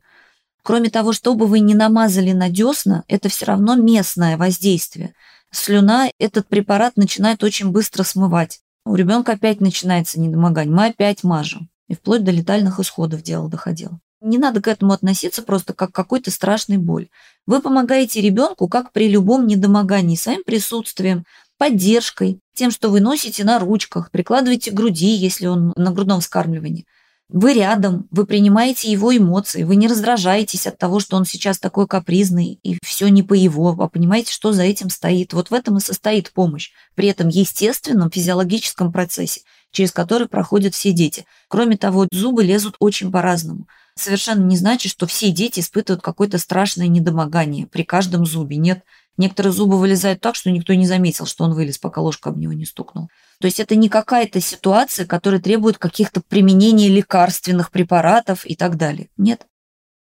Кроме 0.62 0.90
того, 0.90 1.12
что 1.12 1.34
бы 1.34 1.46
вы 1.46 1.60
ни 1.60 1.74
намазали 1.74 2.32
на 2.32 2.48
десна, 2.48 3.04
это 3.06 3.28
все 3.28 3.46
равно 3.46 3.74
местное 3.74 4.36
воздействие. 4.36 5.14
Слюна 5.50 6.10
этот 6.18 6.48
препарат 6.48 6.96
начинает 6.96 7.44
очень 7.44 7.70
быстро 7.70 8.02
смывать. 8.04 8.60
У 8.84 8.94
ребенка 8.94 9.32
опять 9.32 9.60
начинается 9.60 10.18
недомогание, 10.18 10.74
мы 10.74 10.86
опять 10.86 11.22
мажем. 11.22 11.68
И 11.88 11.94
вплоть 11.94 12.24
до 12.24 12.30
летальных 12.30 12.80
исходов 12.80 13.22
дело 13.22 13.48
доходило. 13.48 14.00
Не 14.22 14.38
надо 14.38 14.62
к 14.62 14.68
этому 14.68 14.92
относиться 14.92 15.42
просто 15.42 15.72
как 15.72 15.90
к 15.90 15.94
какой-то 15.94 16.30
страшной 16.30 16.76
боль. 16.76 17.08
Вы 17.44 17.60
помогаете 17.60 18.20
ребенку, 18.20 18.68
как 18.68 18.92
при 18.92 19.08
любом 19.08 19.48
недомогании, 19.48 20.14
своим 20.14 20.44
присутствием, 20.44 21.24
поддержкой, 21.58 22.38
тем, 22.54 22.70
что 22.70 22.88
вы 22.88 23.00
носите 23.00 23.42
на 23.42 23.58
ручках, 23.58 24.12
прикладываете 24.12 24.70
к 24.70 24.74
груди, 24.74 25.08
если 25.08 25.46
он 25.46 25.72
на 25.74 25.90
грудном 25.90 26.20
вскармливании. 26.20 26.86
Вы 27.28 27.54
рядом, 27.54 28.06
вы 28.12 28.24
принимаете 28.24 28.92
его 28.92 29.16
эмоции, 29.16 29.64
вы 29.64 29.74
не 29.74 29.88
раздражаетесь 29.88 30.68
от 30.68 30.78
того, 30.78 31.00
что 31.00 31.16
он 31.16 31.24
сейчас 31.24 31.58
такой 31.58 31.88
капризный, 31.88 32.60
и 32.62 32.78
все 32.84 33.08
не 33.08 33.24
по 33.24 33.34
его, 33.34 33.70
а 33.76 33.88
понимаете, 33.88 34.32
что 34.32 34.52
за 34.52 34.62
этим 34.62 34.88
стоит. 34.88 35.32
Вот 35.32 35.50
в 35.50 35.54
этом 35.54 35.78
и 35.78 35.80
состоит 35.80 36.30
помощь. 36.30 36.70
При 36.94 37.08
этом 37.08 37.26
естественном 37.26 38.10
физиологическом 38.10 38.92
процессе, 38.92 39.40
через 39.72 39.90
который 39.90 40.28
проходят 40.28 40.74
все 40.74 40.92
дети. 40.92 41.24
Кроме 41.48 41.76
того, 41.76 42.06
зубы 42.12 42.44
лезут 42.44 42.76
очень 42.78 43.10
по-разному 43.10 43.66
совершенно 43.94 44.42
не 44.44 44.56
значит, 44.56 44.92
что 44.92 45.06
все 45.06 45.30
дети 45.30 45.60
испытывают 45.60 46.02
какое-то 46.02 46.38
страшное 46.38 46.88
недомогание 46.88 47.66
при 47.66 47.82
каждом 47.82 48.26
зубе. 48.26 48.56
Нет, 48.56 48.82
некоторые 49.16 49.52
зубы 49.52 49.78
вылезают 49.78 50.20
так, 50.20 50.34
что 50.34 50.50
никто 50.50 50.74
не 50.74 50.86
заметил, 50.86 51.26
что 51.26 51.44
он 51.44 51.54
вылез, 51.54 51.78
пока 51.78 52.00
ложка 52.00 52.30
об 52.30 52.38
него 52.38 52.52
не 52.52 52.64
стукнул. 52.64 53.08
То 53.40 53.46
есть 53.46 53.60
это 53.60 53.74
не 53.76 53.88
какая-то 53.88 54.40
ситуация, 54.40 55.06
которая 55.06 55.40
требует 55.40 55.78
каких-то 55.78 56.20
применения 56.20 56.88
лекарственных 56.88 57.70
препаратов 57.70 58.44
и 58.44 58.54
так 58.54 58.76
далее. 58.76 59.08
Нет. 59.16 59.46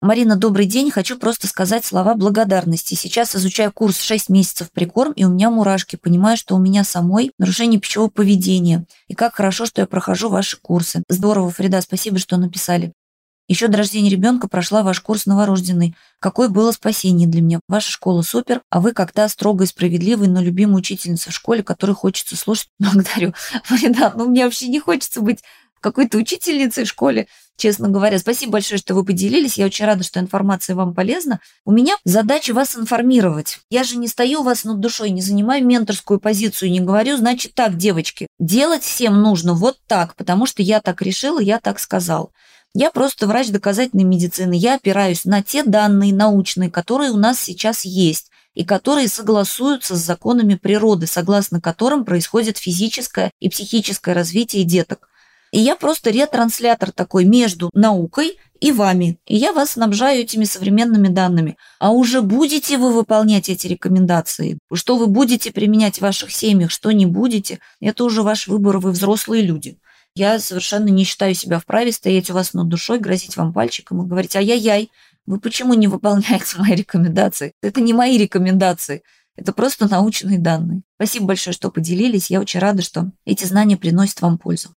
Марина, 0.02 0.36
добрый 0.36 0.64
день. 0.64 0.90
Хочу 0.90 1.18
просто 1.18 1.46
сказать 1.46 1.84
слова 1.84 2.14
благодарности. 2.14 2.94
Сейчас 2.94 3.36
изучаю 3.36 3.70
курс 3.70 4.00
6 4.00 4.30
месяцев 4.30 4.70
прикорм, 4.72 5.12
и 5.12 5.24
у 5.24 5.28
меня 5.28 5.50
мурашки. 5.50 5.96
Понимаю, 5.96 6.38
что 6.38 6.56
у 6.56 6.58
меня 6.58 6.84
самой 6.84 7.32
нарушение 7.38 7.78
пищевого 7.78 8.08
поведения. 8.08 8.86
И 9.08 9.14
как 9.14 9.34
хорошо, 9.34 9.66
что 9.66 9.82
я 9.82 9.86
прохожу 9.86 10.30
ваши 10.30 10.56
курсы. 10.56 11.02
Здорово, 11.10 11.50
Фрида, 11.50 11.82
спасибо, 11.82 12.18
что 12.18 12.38
написали. 12.38 12.94
Еще 13.50 13.66
до 13.66 13.78
рождения 13.78 14.10
ребенка 14.10 14.46
прошла 14.46 14.84
ваш 14.84 15.00
курс 15.00 15.26
новорожденный. 15.26 15.96
Какое 16.20 16.48
было 16.48 16.70
спасение 16.70 17.26
для 17.26 17.42
меня. 17.42 17.58
Ваша 17.66 17.90
школа 17.90 18.22
супер, 18.22 18.62
а 18.70 18.80
вы 18.80 18.92
как-то 18.92 19.26
строгая 19.26 19.66
и 19.66 19.68
справедливая, 19.68 20.28
но 20.28 20.40
любимая 20.40 20.76
учительница 20.76 21.30
в 21.30 21.34
школе, 21.34 21.64
которой 21.64 21.94
хочется 21.96 22.36
слушать. 22.36 22.68
Благодарю. 22.78 23.34
Марина, 23.68 24.12
ну 24.14 24.28
мне 24.28 24.44
вообще 24.44 24.68
не 24.68 24.78
хочется 24.78 25.20
быть 25.20 25.40
какой-то 25.80 26.18
учительницей 26.18 26.84
в 26.84 26.88
школе, 26.88 27.26
честно 27.56 27.88
говоря. 27.88 28.20
Спасибо 28.20 28.52
большое, 28.52 28.78
что 28.78 28.94
вы 28.94 29.04
поделились. 29.04 29.58
Я 29.58 29.66
очень 29.66 29.84
рада, 29.84 30.04
что 30.04 30.20
информация 30.20 30.76
вам 30.76 30.94
полезна. 30.94 31.40
У 31.64 31.72
меня 31.72 31.96
задача 32.04 32.54
вас 32.54 32.76
информировать. 32.76 33.58
Я 33.68 33.82
же 33.82 33.96
не 33.96 34.06
стою 34.06 34.42
у 34.42 34.44
вас 34.44 34.62
над 34.62 34.78
душой, 34.78 35.10
не 35.10 35.22
занимаю 35.22 35.66
менторскую 35.66 36.20
позицию, 36.20 36.70
не 36.70 36.78
говорю, 36.78 37.16
значит 37.16 37.54
так, 37.56 37.76
девочки, 37.76 38.28
делать 38.38 38.84
всем 38.84 39.20
нужно 39.20 39.54
вот 39.54 39.78
так, 39.88 40.14
потому 40.14 40.46
что 40.46 40.62
я 40.62 40.80
так 40.80 41.02
решила, 41.02 41.40
я 41.40 41.58
так 41.58 41.80
сказал. 41.80 42.30
Я 42.74 42.90
просто 42.90 43.26
врач 43.26 43.48
доказательной 43.48 44.04
медицины. 44.04 44.54
Я 44.54 44.76
опираюсь 44.76 45.24
на 45.24 45.42
те 45.42 45.64
данные 45.64 46.14
научные, 46.14 46.70
которые 46.70 47.10
у 47.10 47.16
нас 47.16 47.40
сейчас 47.40 47.84
есть 47.84 48.30
и 48.54 48.64
которые 48.64 49.08
согласуются 49.08 49.96
с 49.96 50.04
законами 50.04 50.54
природы, 50.54 51.06
согласно 51.06 51.60
которым 51.60 52.04
происходит 52.04 52.58
физическое 52.58 53.32
и 53.40 53.48
психическое 53.48 54.12
развитие 54.12 54.64
деток. 54.64 55.08
И 55.52 55.58
я 55.58 55.74
просто 55.74 56.10
ретранслятор 56.10 56.92
такой 56.92 57.24
между 57.24 57.70
наукой 57.74 58.38
и 58.60 58.70
вами. 58.70 59.18
И 59.26 59.36
я 59.36 59.52
вас 59.52 59.72
снабжаю 59.72 60.20
этими 60.20 60.44
современными 60.44 61.08
данными. 61.08 61.56
А 61.80 61.90
уже 61.90 62.22
будете 62.22 62.78
вы 62.78 62.92
выполнять 62.92 63.48
эти 63.48 63.66
рекомендации? 63.66 64.58
Что 64.72 64.96
вы 64.96 65.08
будете 65.08 65.50
применять 65.50 65.98
в 65.98 66.02
ваших 66.02 66.30
семьях, 66.30 66.70
что 66.70 66.92
не 66.92 67.06
будете, 67.06 67.58
это 67.80 68.04
уже 68.04 68.22
ваш 68.22 68.46
выбор, 68.46 68.78
вы 68.78 68.92
взрослые 68.92 69.42
люди. 69.42 69.78
Я 70.14 70.38
совершенно 70.38 70.88
не 70.88 71.04
считаю 71.04 71.34
себя 71.34 71.58
вправе 71.58 71.92
стоять 71.92 72.30
у 72.30 72.34
вас 72.34 72.52
над 72.52 72.68
душой, 72.68 72.98
грозить 72.98 73.36
вам 73.36 73.52
пальчиком 73.52 74.02
и 74.02 74.08
говорить 74.08 74.36
«ай-яй-яй, 74.36 74.90
вы 75.26 75.38
почему 75.38 75.74
не 75.74 75.86
выполняете 75.86 76.58
мои 76.58 76.74
рекомендации?» 76.74 77.52
Это 77.62 77.80
не 77.80 77.92
мои 77.92 78.18
рекомендации, 78.18 79.02
это 79.36 79.52
просто 79.52 79.88
научные 79.88 80.38
данные. 80.38 80.82
Спасибо 80.96 81.26
большое, 81.26 81.54
что 81.54 81.70
поделились. 81.70 82.30
Я 82.30 82.40
очень 82.40 82.60
рада, 82.60 82.82
что 82.82 83.10
эти 83.24 83.44
знания 83.44 83.76
приносят 83.76 84.20
вам 84.20 84.36
пользу. 84.36 84.74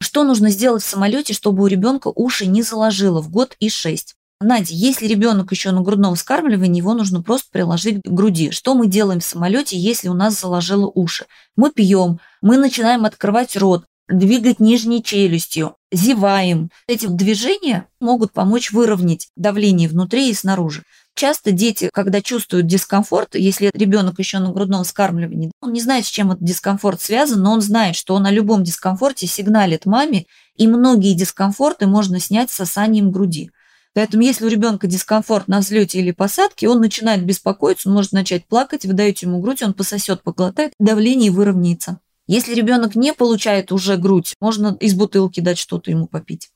Что 0.00 0.24
нужно 0.24 0.50
сделать 0.50 0.82
в 0.82 0.86
самолете, 0.86 1.32
чтобы 1.32 1.62
у 1.62 1.66
ребенка 1.66 2.12
уши 2.14 2.46
не 2.46 2.62
заложило 2.62 3.22
в 3.22 3.30
год 3.30 3.56
и 3.60 3.70
шесть? 3.70 4.16
Надя, 4.40 4.74
если 4.74 5.06
ребенок 5.06 5.52
еще 5.52 5.70
на 5.70 5.80
грудном 5.80 6.16
вскармливании, 6.16 6.80
его 6.80 6.92
нужно 6.92 7.22
просто 7.22 7.48
приложить 7.50 8.02
к 8.02 8.08
груди. 8.10 8.50
Что 8.50 8.74
мы 8.74 8.88
делаем 8.88 9.20
в 9.20 9.24
самолете, 9.24 9.78
если 9.78 10.08
у 10.08 10.14
нас 10.14 10.38
заложило 10.38 10.90
уши? 10.94 11.24
Мы 11.56 11.70
пьем, 11.70 12.20
мы 12.42 12.58
начинаем 12.58 13.06
открывать 13.06 13.56
рот, 13.56 13.86
двигать 14.08 14.60
нижней 14.60 15.02
челюстью, 15.02 15.76
зеваем. 15.92 16.70
Эти 16.86 17.06
движения 17.06 17.86
могут 18.00 18.32
помочь 18.32 18.72
выровнять 18.72 19.28
давление 19.36 19.88
внутри 19.88 20.30
и 20.30 20.34
снаружи. 20.34 20.82
Часто 21.16 21.52
дети, 21.52 21.90
когда 21.92 22.20
чувствуют 22.20 22.66
дискомфорт, 22.66 23.36
если 23.36 23.70
ребенок 23.72 24.18
еще 24.18 24.40
на 24.40 24.50
грудном 24.50 24.82
вскармливании, 24.82 25.52
он 25.60 25.72
не 25.72 25.80
знает, 25.80 26.06
с 26.06 26.08
чем 26.08 26.32
этот 26.32 26.42
дискомфорт 26.42 27.00
связан, 27.00 27.40
но 27.40 27.52
он 27.52 27.60
знает, 27.60 27.94
что 27.94 28.14
он 28.14 28.26
о 28.26 28.32
любом 28.32 28.64
дискомфорте 28.64 29.28
сигналит 29.28 29.86
маме, 29.86 30.26
и 30.56 30.66
многие 30.66 31.14
дискомфорты 31.14 31.86
можно 31.86 32.18
снять 32.18 32.50
сосанием 32.50 33.12
груди. 33.12 33.50
Поэтому 33.94 34.24
если 34.24 34.44
у 34.44 34.48
ребенка 34.48 34.88
дискомфорт 34.88 35.46
на 35.46 35.60
взлете 35.60 36.00
или 36.00 36.10
посадке, 36.10 36.68
он 36.68 36.80
начинает 36.80 37.24
беспокоиться, 37.24 37.88
он 37.88 37.94
может 37.94 38.10
начать 38.10 38.44
плакать, 38.44 38.84
вы 38.84 38.92
даете 38.92 39.26
ему 39.26 39.40
грудь, 39.40 39.62
он 39.62 39.72
пососет, 39.72 40.22
поглотает, 40.22 40.72
давление 40.80 41.30
выровняется. 41.30 42.00
Если 42.26 42.54
ребенок 42.54 42.96
не 42.96 43.12
получает 43.12 43.70
уже 43.70 43.96
грудь, 43.96 44.34
можно 44.40 44.76
из 44.80 44.94
бутылки 44.94 45.40
дать 45.40 45.58
что-то 45.58 45.90
ему 45.90 46.06
попить. 46.06 46.50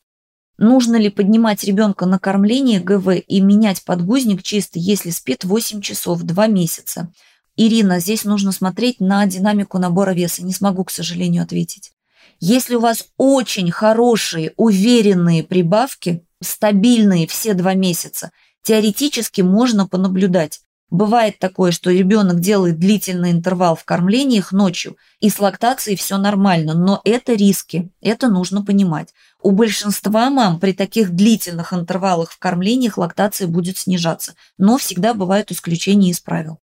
Нужно 0.56 0.96
ли 0.96 1.08
поднимать 1.08 1.62
ребенка 1.64 2.06
на 2.06 2.18
кормление 2.18 2.80
ГВ 2.80 3.22
и 3.26 3.40
менять 3.40 3.84
подгузник 3.84 4.42
чисто, 4.42 4.78
если 4.78 5.10
спит 5.10 5.44
8 5.44 5.80
часов, 5.80 6.22
2 6.22 6.46
месяца? 6.48 7.12
Ирина, 7.56 8.00
здесь 8.00 8.24
нужно 8.24 8.52
смотреть 8.52 9.00
на 9.00 9.26
динамику 9.26 9.78
набора 9.78 10.12
веса. 10.12 10.44
Не 10.44 10.52
смогу, 10.52 10.84
к 10.84 10.90
сожалению, 10.90 11.42
ответить. 11.42 11.92
Если 12.40 12.76
у 12.76 12.80
вас 12.80 13.06
очень 13.16 13.70
хорошие, 13.70 14.52
уверенные 14.56 15.42
прибавки, 15.42 16.24
стабильные 16.40 17.26
все 17.26 17.54
два 17.54 17.74
месяца, 17.74 18.30
теоретически 18.62 19.40
можно 19.40 19.88
понаблюдать. 19.88 20.60
Бывает 20.90 21.38
такое, 21.38 21.70
что 21.70 21.90
ребенок 21.90 22.40
делает 22.40 22.78
длительный 22.78 23.30
интервал 23.30 23.76
в 23.76 23.84
кормлениях 23.84 24.52
ночью, 24.52 24.96
и 25.20 25.28
с 25.28 25.38
лактацией 25.38 25.98
все 25.98 26.16
нормально, 26.16 26.72
но 26.72 27.02
это 27.04 27.34
риски, 27.34 27.90
это 28.00 28.28
нужно 28.28 28.64
понимать. 28.64 29.12
У 29.42 29.50
большинства 29.50 30.30
мам 30.30 30.58
при 30.58 30.72
таких 30.72 31.10
длительных 31.10 31.74
интервалах 31.74 32.30
в 32.30 32.38
кормлениях 32.38 32.96
лактация 32.96 33.48
будет 33.48 33.76
снижаться, 33.76 34.34
но 34.56 34.78
всегда 34.78 35.12
бывают 35.12 35.52
исключения 35.52 36.10
из 36.10 36.20
правил. 36.20 36.58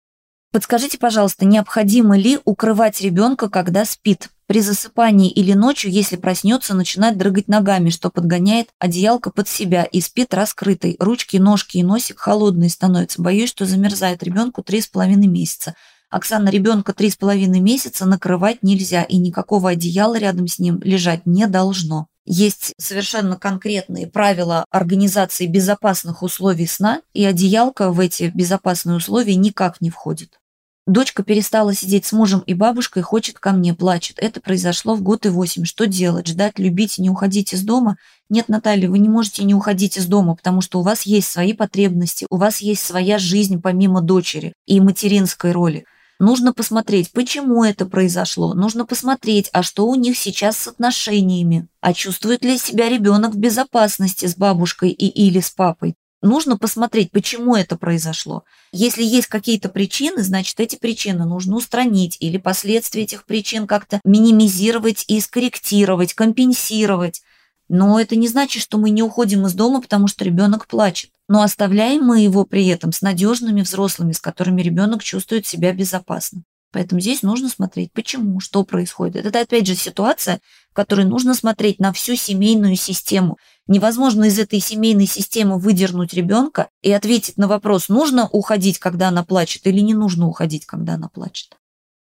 Подскажите, 0.51 0.97
пожалуйста, 0.97 1.45
необходимо 1.45 2.17
ли 2.17 2.39
укрывать 2.45 3.01
ребенка, 3.01 3.49
когда 3.49 3.85
спит? 3.85 4.29
При 4.47 4.61
засыпании 4.61 5.31
или 5.31 5.53
ночью, 5.53 5.91
если 5.91 6.17
проснется, 6.17 6.75
начинает 6.75 7.17
дрыгать 7.17 7.47
ногами, 7.47 7.89
что 7.89 8.11
подгоняет 8.11 8.69
одеялко 8.77 9.31
под 9.31 9.47
себя 9.49 9.83
и 9.83 10.01
спит 10.01 10.35
раскрытой. 10.35 10.97
Ручки, 10.99 11.37
ножки 11.37 11.77
и 11.77 11.83
носик 11.83 12.19
холодные 12.19 12.69
становятся. 12.69 13.23
Боюсь, 13.23 13.49
что 13.49 13.65
замерзает 13.65 14.21
ребенку 14.21 14.61
три 14.61 14.81
с 14.81 14.87
половиной 14.87 15.27
месяца. 15.27 15.73
Оксана, 16.11 16.49
ребенка 16.49 16.93
три 16.93 17.09
с 17.09 17.15
половиной 17.15 17.59
месяца 17.59 18.05
накрывать 18.05 18.61
нельзя, 18.61 19.01
и 19.01 19.17
никакого 19.17 19.71
одеяла 19.71 20.17
рядом 20.17 20.47
с 20.47 20.59
ним 20.59 20.79
лежать 20.83 21.25
не 21.25 21.47
должно. 21.47 22.07
Есть 22.25 22.73
совершенно 22.77 23.37
конкретные 23.37 24.07
правила 24.07 24.65
организации 24.69 25.47
безопасных 25.47 26.21
условий 26.21 26.67
сна, 26.67 27.01
и 27.13 27.25
одеялка 27.25 27.91
в 27.91 27.99
эти 27.99 28.31
безопасные 28.33 28.97
условия 28.97 29.35
никак 29.35 29.81
не 29.81 29.89
входит. 29.89 30.39
Дочка 30.87 31.23
перестала 31.23 31.73
сидеть 31.73 32.05
с 32.05 32.11
мужем 32.11 32.41
и 32.41 32.53
бабушкой, 32.53 33.01
хочет 33.01 33.39
ко 33.39 33.53
мне, 33.53 33.73
плачет. 33.73 34.19
Это 34.19 34.39
произошло 34.39 34.93
в 34.93 35.01
год 35.01 35.25
и 35.25 35.29
восемь. 35.29 35.65
Что 35.65 35.87
делать? 35.87 36.27
Ждать, 36.27 36.59
любить 36.59 36.99
не 36.99 37.09
уходить 37.09 37.53
из 37.53 37.63
дома? 37.63 37.97
Нет, 38.29 38.49
Наталья, 38.49 38.87
вы 38.87 38.99
не 38.99 39.09
можете 39.09 39.43
не 39.43 39.55
уходить 39.55 39.97
из 39.97 40.05
дома, 40.05 40.35
потому 40.35 40.61
что 40.61 40.79
у 40.79 40.83
вас 40.83 41.01
есть 41.03 41.31
свои 41.31 41.53
потребности, 41.53 42.27
у 42.29 42.37
вас 42.37 42.59
есть 42.59 42.85
своя 42.85 43.17
жизнь 43.17 43.59
помимо 43.59 44.01
дочери 44.01 44.53
и 44.67 44.79
материнской 44.79 45.51
роли. 45.51 45.85
Нужно 46.19 46.53
посмотреть, 46.53 47.11
почему 47.11 47.63
это 47.63 47.87
произошло. 47.87 48.53
Нужно 48.53 48.85
посмотреть, 48.85 49.49
а 49.53 49.63
что 49.63 49.87
у 49.87 49.95
них 49.95 50.17
сейчас 50.17 50.55
с 50.55 50.67
отношениями. 50.67 51.67
А 51.81 51.93
чувствует 51.93 52.43
ли 52.45 52.59
себя 52.59 52.89
ребенок 52.89 53.33
в 53.33 53.37
безопасности 53.37 54.27
с 54.27 54.37
бабушкой 54.37 54.91
и 54.91 55.07
или 55.07 55.39
с 55.39 55.49
папой. 55.49 55.95
Нужно 56.25 56.57
посмотреть, 56.57 57.11
почему 57.11 57.55
это 57.55 57.77
произошло. 57.77 58.45
Если 58.71 59.03
есть 59.03 59.27
какие-то 59.27 59.69
причины, 59.69 60.23
значит, 60.23 60.59
эти 60.59 60.75
причины 60.75 61.23
нужно 61.23 61.55
устранить 61.55 62.17
или 62.19 62.39
последствия 62.39 63.03
этих 63.03 63.25
причин 63.25 63.67
как-то 63.67 64.01
минимизировать 64.03 65.05
и 65.07 65.21
скорректировать, 65.21 66.15
компенсировать. 66.15 67.21
Но 67.69 67.99
это 67.99 68.15
не 68.15 68.27
значит, 68.27 68.63
что 68.63 68.79
мы 68.79 68.89
не 68.89 69.03
уходим 69.03 69.45
из 69.45 69.53
дома, 69.53 69.83
потому 69.83 70.07
что 70.07 70.25
ребенок 70.25 70.65
плачет. 70.65 71.11
Но 71.29 71.43
оставляем 71.43 72.03
мы 72.03 72.21
его 72.21 72.43
при 72.43 72.65
этом 72.69 72.91
с 72.91 73.03
надежными 73.03 73.61
взрослыми, 73.61 74.11
с 74.11 74.19
которыми 74.19 74.63
ребенок 74.63 75.03
чувствует 75.03 75.45
себя 75.45 75.73
безопасно. 75.73 76.41
Поэтому 76.71 77.01
здесь 77.01 77.21
нужно 77.21 77.49
смотреть, 77.49 77.93
почему, 77.93 78.39
что 78.39 78.63
происходит. 78.63 79.27
Это 79.27 79.41
опять 79.41 79.67
же 79.67 79.75
ситуация, 79.75 80.41
в 80.71 80.73
которой 80.73 81.05
нужно 81.05 81.35
смотреть 81.35 81.79
на 81.79 81.93
всю 81.93 82.15
семейную 82.15 82.77
систему– 82.77 83.37
Невозможно 83.67 84.25
из 84.25 84.37
этой 84.37 84.59
семейной 84.59 85.07
системы 85.07 85.57
выдернуть 85.57 86.13
ребенка 86.13 86.69
и 86.83 86.91
ответить 86.91 87.37
на 87.37 87.47
вопрос, 87.47 87.89
нужно 87.89 88.29
уходить, 88.29 88.77
когда 88.77 89.07
она 89.07 89.23
плачет, 89.23 89.65
или 89.65 89.79
не 89.79 89.95
нужно 89.95 90.27
уходить, 90.27 90.67
когда 90.67 90.93
она 90.93 91.09
плачет. 91.09 91.57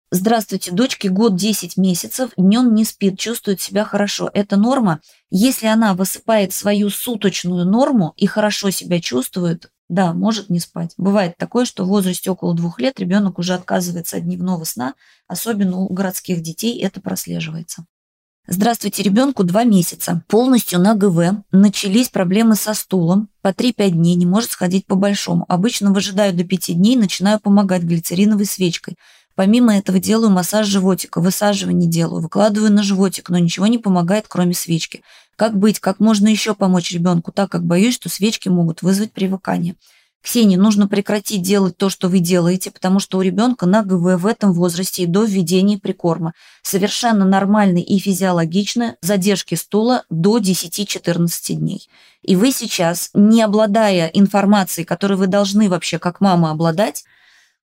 Здравствуйте, 0.09 0.71
дочке 0.71 1.09
год 1.09 1.35
10 1.35 1.77
месяцев, 1.77 2.31
днем 2.37 2.73
не 2.73 2.83
спит, 2.83 3.19
чувствует 3.19 3.61
себя 3.61 3.83
хорошо. 3.83 4.31
Это 4.33 4.55
норма. 4.55 5.01
Если 5.29 5.67
она 5.67 5.93
высыпает 5.93 6.53
свою 6.53 6.89
суточную 6.89 7.65
норму 7.65 8.13
и 8.15 8.25
хорошо 8.25 8.69
себя 8.69 8.99
чувствует, 9.01 9.69
да, 9.87 10.13
может 10.13 10.49
не 10.49 10.59
спать. 10.59 10.93
Бывает 10.97 11.37
такое, 11.37 11.65
что 11.65 11.83
в 11.83 11.89
возрасте 11.89 12.31
около 12.31 12.55
двух 12.55 12.79
лет 12.79 12.99
ребенок 12.99 13.37
уже 13.37 13.53
отказывается 13.53 14.17
от 14.17 14.23
дневного 14.23 14.63
сна, 14.63 14.95
особенно 15.27 15.77
у 15.77 15.93
городских 15.93 16.41
детей 16.41 16.81
это 16.81 17.01
прослеживается. 17.01 17.85
Здравствуйте, 18.47 19.01
ребенку 19.01 19.43
два 19.43 19.63
месяца, 19.63 20.23
полностью 20.27 20.79
на 20.79 20.93
ГВ, 20.93 21.43
начались 21.51 22.09
проблемы 22.09 22.55
со 22.55 22.75
стулом, 22.75 23.27
по 23.41 23.47
3-5 23.47 23.89
дней 23.89 24.13
не 24.13 24.27
может 24.27 24.51
сходить 24.51 24.85
по-большому. 24.85 25.45
Обычно 25.47 25.91
выжидаю 25.91 26.31
до 26.31 26.43
5 26.43 26.75
дней, 26.75 26.95
начинаю 26.95 27.39
помогать 27.39 27.81
глицериновой 27.81 28.45
свечкой. 28.45 28.97
Помимо 29.33 29.75
этого 29.75 29.97
делаю 29.97 30.29
массаж 30.29 30.67
животика, 30.67 31.21
высаживание 31.21 31.89
делаю, 31.89 32.21
выкладываю 32.21 32.71
на 32.71 32.83
животик, 32.83 33.29
но 33.29 33.39
ничего 33.39 33.65
не 33.65 33.79
помогает, 33.79 34.25
кроме 34.27 34.53
свечки. 34.53 35.01
Как 35.35 35.57
быть, 35.57 35.79
как 35.79 35.99
можно 35.99 36.27
еще 36.27 36.53
помочь 36.53 36.91
ребенку, 36.91 37.31
так 37.31 37.49
как 37.49 37.65
боюсь, 37.65 37.95
что 37.95 38.09
свечки 38.09 38.47
могут 38.47 38.83
вызвать 38.83 39.11
привыкание. 39.11 39.75
Ксения, 40.25 40.57
нужно 40.57 40.87
прекратить 40.87 41.43
делать 41.43 41.77
то, 41.77 41.87
что 41.87 42.09
вы 42.09 42.17
делаете, 42.17 42.71
потому 42.71 42.99
что 42.99 43.19
у 43.19 43.21
ребенка 43.21 43.67
на 43.67 43.83
ГВ 43.83 44.19
в 44.19 44.25
этом 44.25 44.53
возрасте 44.53 45.03
и 45.03 45.05
до 45.05 45.23
введения 45.23 45.77
прикорма 45.77 46.33
совершенно 46.63 47.25
нормальны 47.25 47.79
и 47.79 47.99
физиологичны 47.99 48.95
задержки 49.01 49.53
стула 49.53 50.03
до 50.09 50.39
10-14 50.39 51.53
дней. 51.53 51.87
И 52.23 52.35
вы 52.35 52.51
сейчас, 52.51 53.11
не 53.13 53.43
обладая 53.43 54.07
информацией, 54.07 54.83
которой 54.83 55.13
вы 55.13 55.27
должны 55.27 55.69
вообще 55.69 55.99
как 55.99 56.21
мама 56.21 56.49
обладать, 56.49 57.03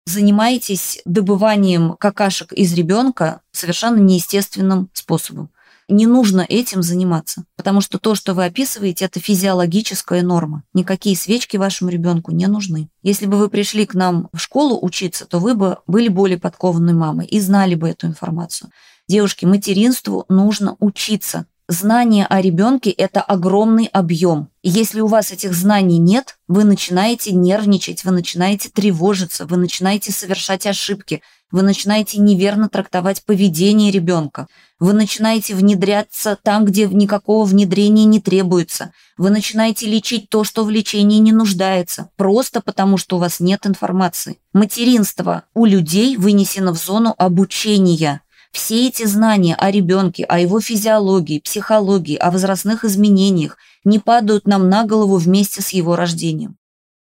занимаетесь 0.06 1.02
добыванием 1.06 1.96
какашек 2.00 2.54
из 2.54 2.76
ребенка 2.76 3.42
совершенно 3.52 3.98
неестественным 3.98 4.92
способом 4.94 5.50
не 5.92 6.08
нужно 6.08 6.46
этим 6.48 6.82
заниматься, 6.82 7.44
потому 7.56 7.82
что 7.82 8.00
то, 8.00 8.16
что 8.16 8.34
вы 8.34 8.46
описываете, 8.46 9.06
это 9.06 9.20
физиологическая 9.20 10.22
норма. 10.24 10.64
Никакие 10.74 11.16
свечки 11.16 11.58
вашему 11.58 11.90
ребенку 11.90 12.32
не 12.32 12.48
нужны. 12.48 12.90
Если 13.04 13.26
бы 13.26 13.38
вы 13.38 13.50
пришли 13.50 13.86
к 13.86 13.94
нам 13.94 14.30
в 14.34 14.40
школу 14.40 14.80
учиться, 14.82 15.26
то 15.26 15.40
вы 15.40 15.54
бы 15.54 15.78
были 15.88 16.08
более 16.08 16.40
подкованной 16.40 16.94
мамой 16.94 17.28
и 17.28 17.40
знали 17.40 17.76
бы 17.76 17.90
эту 17.90 18.08
информацию. 18.08 18.72
Девушки, 19.08 19.46
материнству 19.46 20.26
нужно 20.30 20.78
учиться. 20.80 21.46
Знание 21.68 22.26
о 22.26 22.42
ребенке– 22.42 22.90
это 22.92 23.22
огромный 23.22 23.86
объем. 23.86 24.50
Если 24.62 25.00
у 25.00 25.08
вас 25.08 25.32
этих 25.32 25.54
знаний 25.54 26.00
нет, 26.00 26.38
вы 26.48 26.66
начинаете 26.66 27.32
нервничать, 27.32 28.04
вы 28.04 28.12
начинаете 28.12 28.70
тревожиться, 28.70 29.46
вы 29.46 29.58
начинаете 29.58 30.12
совершать 30.12 30.66
ошибки, 30.68 31.22
вы 31.52 31.62
начинаете 31.62 32.20
неверно 32.20 32.70
трактовать 32.70 33.24
поведение 33.26 33.92
ребенка, 33.92 34.48
вы 34.80 34.94
начинаете 34.94 35.54
внедряться 35.56 36.38
там, 36.42 36.66
где 36.66 36.88
никакого 36.88 37.46
внедрения 37.46 38.06
не 38.06 38.20
требуется, 38.20 38.94
вы 39.18 39.30
начинаете 39.30 39.88
лечить 39.88 40.30
то, 40.30 40.44
что 40.44 40.64
в 40.64 40.70
лечении 40.70 41.20
не 41.20 41.32
нуждается, 41.32 42.10
просто 42.18 42.62
потому 42.62 42.98
что 42.98 43.18
у 43.18 43.20
вас 43.20 43.40
нет 43.40 43.68
информации. 43.68 44.40
Материнство 44.54 45.44
у 45.54 45.66
людей 45.66 46.18
вынесено 46.18 46.74
в 46.74 46.78
зону 46.78 47.14
обучения– 47.18 48.22
все 48.52 48.88
эти 48.88 49.06
знания 49.06 49.56
о 49.56 49.72
ребенке, 49.72 50.26
о 50.26 50.38
его 50.38 50.60
физиологии, 50.60 51.40
психологии, 51.40 52.18
о 52.18 52.32
возрастных 52.32 52.84
изменениях 52.84 53.58
не 53.86 54.00
падают 54.00 54.46
нам 54.46 54.70
на 54.70 54.84
голову 54.84 55.16
вместе 55.16 55.62
с 55.62 55.70
его 55.70 55.96
рождением. 55.96 56.58